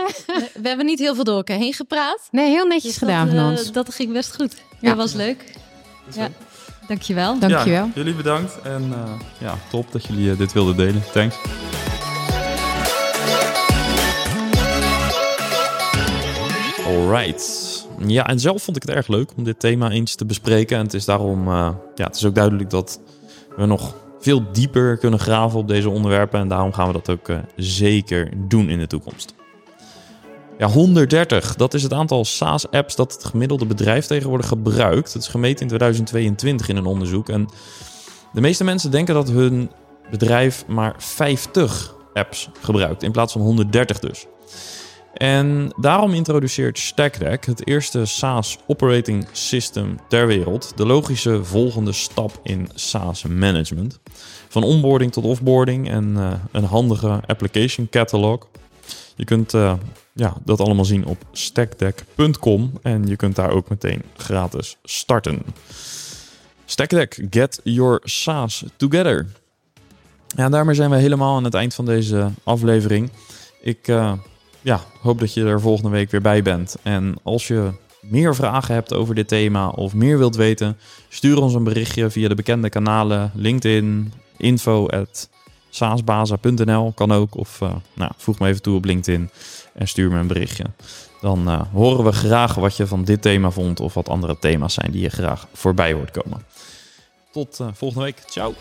We 0.54 0.68
hebben 0.68 0.86
niet 0.86 1.00
heel 1.00 1.16
veel 1.16 1.24
door 1.24 1.36
elkaar 1.36 1.58
heen 1.58 1.74
gepraat. 1.74 2.28
Nee, 2.32 2.50
heel 2.50 2.66
netjes 2.66 2.92
dus 2.92 2.98
gedaan 2.98 3.26
dat, 3.26 3.36
van 3.36 3.44
uh, 3.44 3.50
ons. 3.50 3.72
Dat 3.72 3.94
ging 3.94 4.14
best 4.14 4.36
goed. 4.36 4.56
Ja. 4.80 4.88
Dat 4.88 4.98
was 4.98 5.14
leuk. 5.14 5.44
Ja. 6.16 6.30
Dankjewel. 6.88 7.40
Dankjewel. 7.40 7.86
Ja, 7.86 7.92
jullie 7.96 8.14
bedankt. 8.14 8.62
En 8.62 8.84
uh, 8.90 9.20
ja, 9.38 9.58
top 9.70 9.92
dat 9.92 10.06
jullie 10.06 10.36
dit 10.36 10.54
wilden 10.54 10.78
delen. 10.78 11.04
Thanks. 11.12 11.36
Alright. 16.86 17.69
Ja, 18.08 18.28
en 18.28 18.40
zelf 18.40 18.64
vond 18.64 18.78
ik 18.78 18.84
het 18.84 18.96
erg 18.96 19.08
leuk 19.08 19.32
om 19.38 19.44
dit 19.44 19.60
thema 19.60 19.90
eens 19.90 20.16
te 20.16 20.26
bespreken. 20.26 20.78
En 20.78 20.84
het 20.84 20.94
is 20.94 21.06
daarom, 21.06 21.48
uh, 21.48 21.70
ja, 21.96 22.06
het 22.06 22.16
is 22.16 22.26
ook 22.26 22.36
duidelijk 22.36 22.70
dat 22.70 23.00
we 23.58 23.66
nog 23.66 23.96
veel 24.20 24.52
dieper 24.52 24.98
kunnen 24.98 25.20
graven 25.20 25.60
op 25.60 25.68
deze 25.68 25.90
onderwerpen. 25.90 26.40
En 26.40 26.48
daarom 26.48 26.74
gaan 26.74 26.88
we 26.88 26.94
dat 26.94 27.10
ook 27.10 27.28
uh, 27.28 27.38
zeker 27.56 28.32
doen 28.48 28.70
in 28.70 28.80
de 28.80 28.88
toekomst. 28.88 29.34
Ja, 30.58 30.68
130, 30.68 31.56
dat 31.56 31.74
is 31.74 31.84
het 31.84 31.94
aantal 31.94 32.26
SaaS-apps 32.26 32.96
dat 32.96 33.14
het 33.14 33.26
gemiddelde 33.26 33.66
bedrijf 33.66 34.06
tegenwoordig 34.06 34.48
gebruikt. 34.48 35.14
Het 35.14 35.22
is 35.22 35.28
gemeten 35.28 35.62
in 35.62 35.68
2022 35.68 36.70
in 36.70 36.78
een 36.78 36.86
onderzoek. 36.86 37.30
En 37.30 37.50
de 38.34 38.42
meeste 38.42 38.64
mensen 38.64 38.92
denken 38.92 39.14
dat 39.14 39.30
hun 39.30 39.72
bedrijf 40.10 40.68
maar 40.68 40.96
50 40.98 41.96
apps 42.14 42.50
gebruikt, 42.62 43.04
in 43.04 43.12
plaats 43.12 43.34
van 43.34 43.42
130 43.42 44.00
dus. 44.00 44.26
En 45.20 45.74
daarom 45.76 46.14
introduceert 46.14 46.80
StackDeck, 46.80 47.46
het 47.46 47.68
eerste 47.68 48.06
SaaS 48.06 48.58
operating 48.68 49.28
system 49.32 50.00
ter 50.08 50.28
wereld, 50.28 50.72
de 50.76 50.86
logische 50.86 51.44
volgende 51.44 51.92
stap 51.92 52.40
in 52.44 52.70
SaaS 52.74 53.24
management. 53.24 54.00
Van 54.48 54.64
onboarding 54.64 55.12
tot 55.12 55.24
offboarding 55.24 55.90
en 55.90 56.14
uh, 56.18 56.32
een 56.52 56.64
handige 56.64 57.22
application 57.28 57.88
catalog. 57.90 58.48
Je 59.16 59.24
kunt 59.24 59.54
uh, 59.54 59.74
ja, 60.14 60.34
dat 60.46 60.60
allemaal 60.60 60.86
zien 60.86 61.06
op 61.06 61.18
stackdeck.com 61.32 62.72
en 62.82 63.08
je 63.08 63.16
kunt 63.16 63.36
daar 63.36 63.52
ook 63.52 63.70
meteen 63.70 64.02
gratis 64.18 64.78
starten. 64.84 65.42
StackDeck, 66.66 67.28
get 67.30 67.60
your 67.64 68.02
SaaS 68.04 68.64
together. 68.78 69.28
Ja, 70.28 70.50
daarmee 70.50 70.76
zijn 70.76 70.90
we 70.90 70.96
helemaal 70.96 71.36
aan 71.36 71.44
het 71.44 71.54
eind 71.54 71.74
van 71.74 71.86
deze 71.86 72.30
aflevering. 72.44 73.12
Ik 73.62 73.88
uh, 73.88 74.14
ja, 74.70 74.82
hoop 75.02 75.20
dat 75.20 75.34
je 75.34 75.46
er 75.46 75.62
volgende 75.62 75.90
week 75.90 76.12
weer 76.12 76.22
bij 76.22 76.42
bent. 76.42 76.76
En 76.84 77.16
als 77.24 77.48
je 77.48 77.72
meer 78.02 78.36
vragen 78.36 78.74
hebt 78.74 78.94
over 78.94 79.16
dit 79.16 79.28
thema 79.28 79.70
of 79.70 79.94
meer 79.94 80.18
wilt 80.18 80.36
weten, 80.36 80.78
stuur 81.10 81.42
ons 81.42 81.54
een 81.54 81.64
berichtje 81.64 82.10
via 82.10 82.28
de 82.28 82.36
bekende 82.36 82.70
kanalen 82.70 83.32
LinkedIn, 83.36 84.14
info 84.38 84.88
saasbaza.nl 85.70 86.92
kan 86.92 87.12
ook. 87.12 87.36
Of 87.36 87.60
uh, 87.62 87.76
nou, 87.94 88.12
voeg 88.18 88.40
me 88.40 88.48
even 88.48 88.62
toe 88.62 88.76
op 88.76 88.86
LinkedIn 88.86 89.30
en 89.74 89.88
stuur 89.88 90.12
me 90.12 90.20
een 90.20 90.28
berichtje. 90.28 90.66
Dan 91.22 91.50
uh, 91.50 91.62
horen 91.74 92.06
we 92.06 92.12
graag 92.12 92.56
wat 92.56 92.78
je 92.78 92.88
van 92.88 93.04
dit 93.04 93.22
thema 93.22 93.50
vond 93.50 93.80
of 93.80 93.94
wat 93.94 94.10
andere 94.10 94.40
thema's 94.40 94.74
zijn 94.74 94.92
die 94.92 95.02
je 95.02 95.10
graag 95.10 95.48
voorbij 95.54 95.94
hoort 95.94 96.12
komen. 96.12 96.46
Tot 97.32 97.60
uh, 97.62 97.68
volgende 97.74 98.06
week. 98.06 98.24
Ciao. 98.26 98.54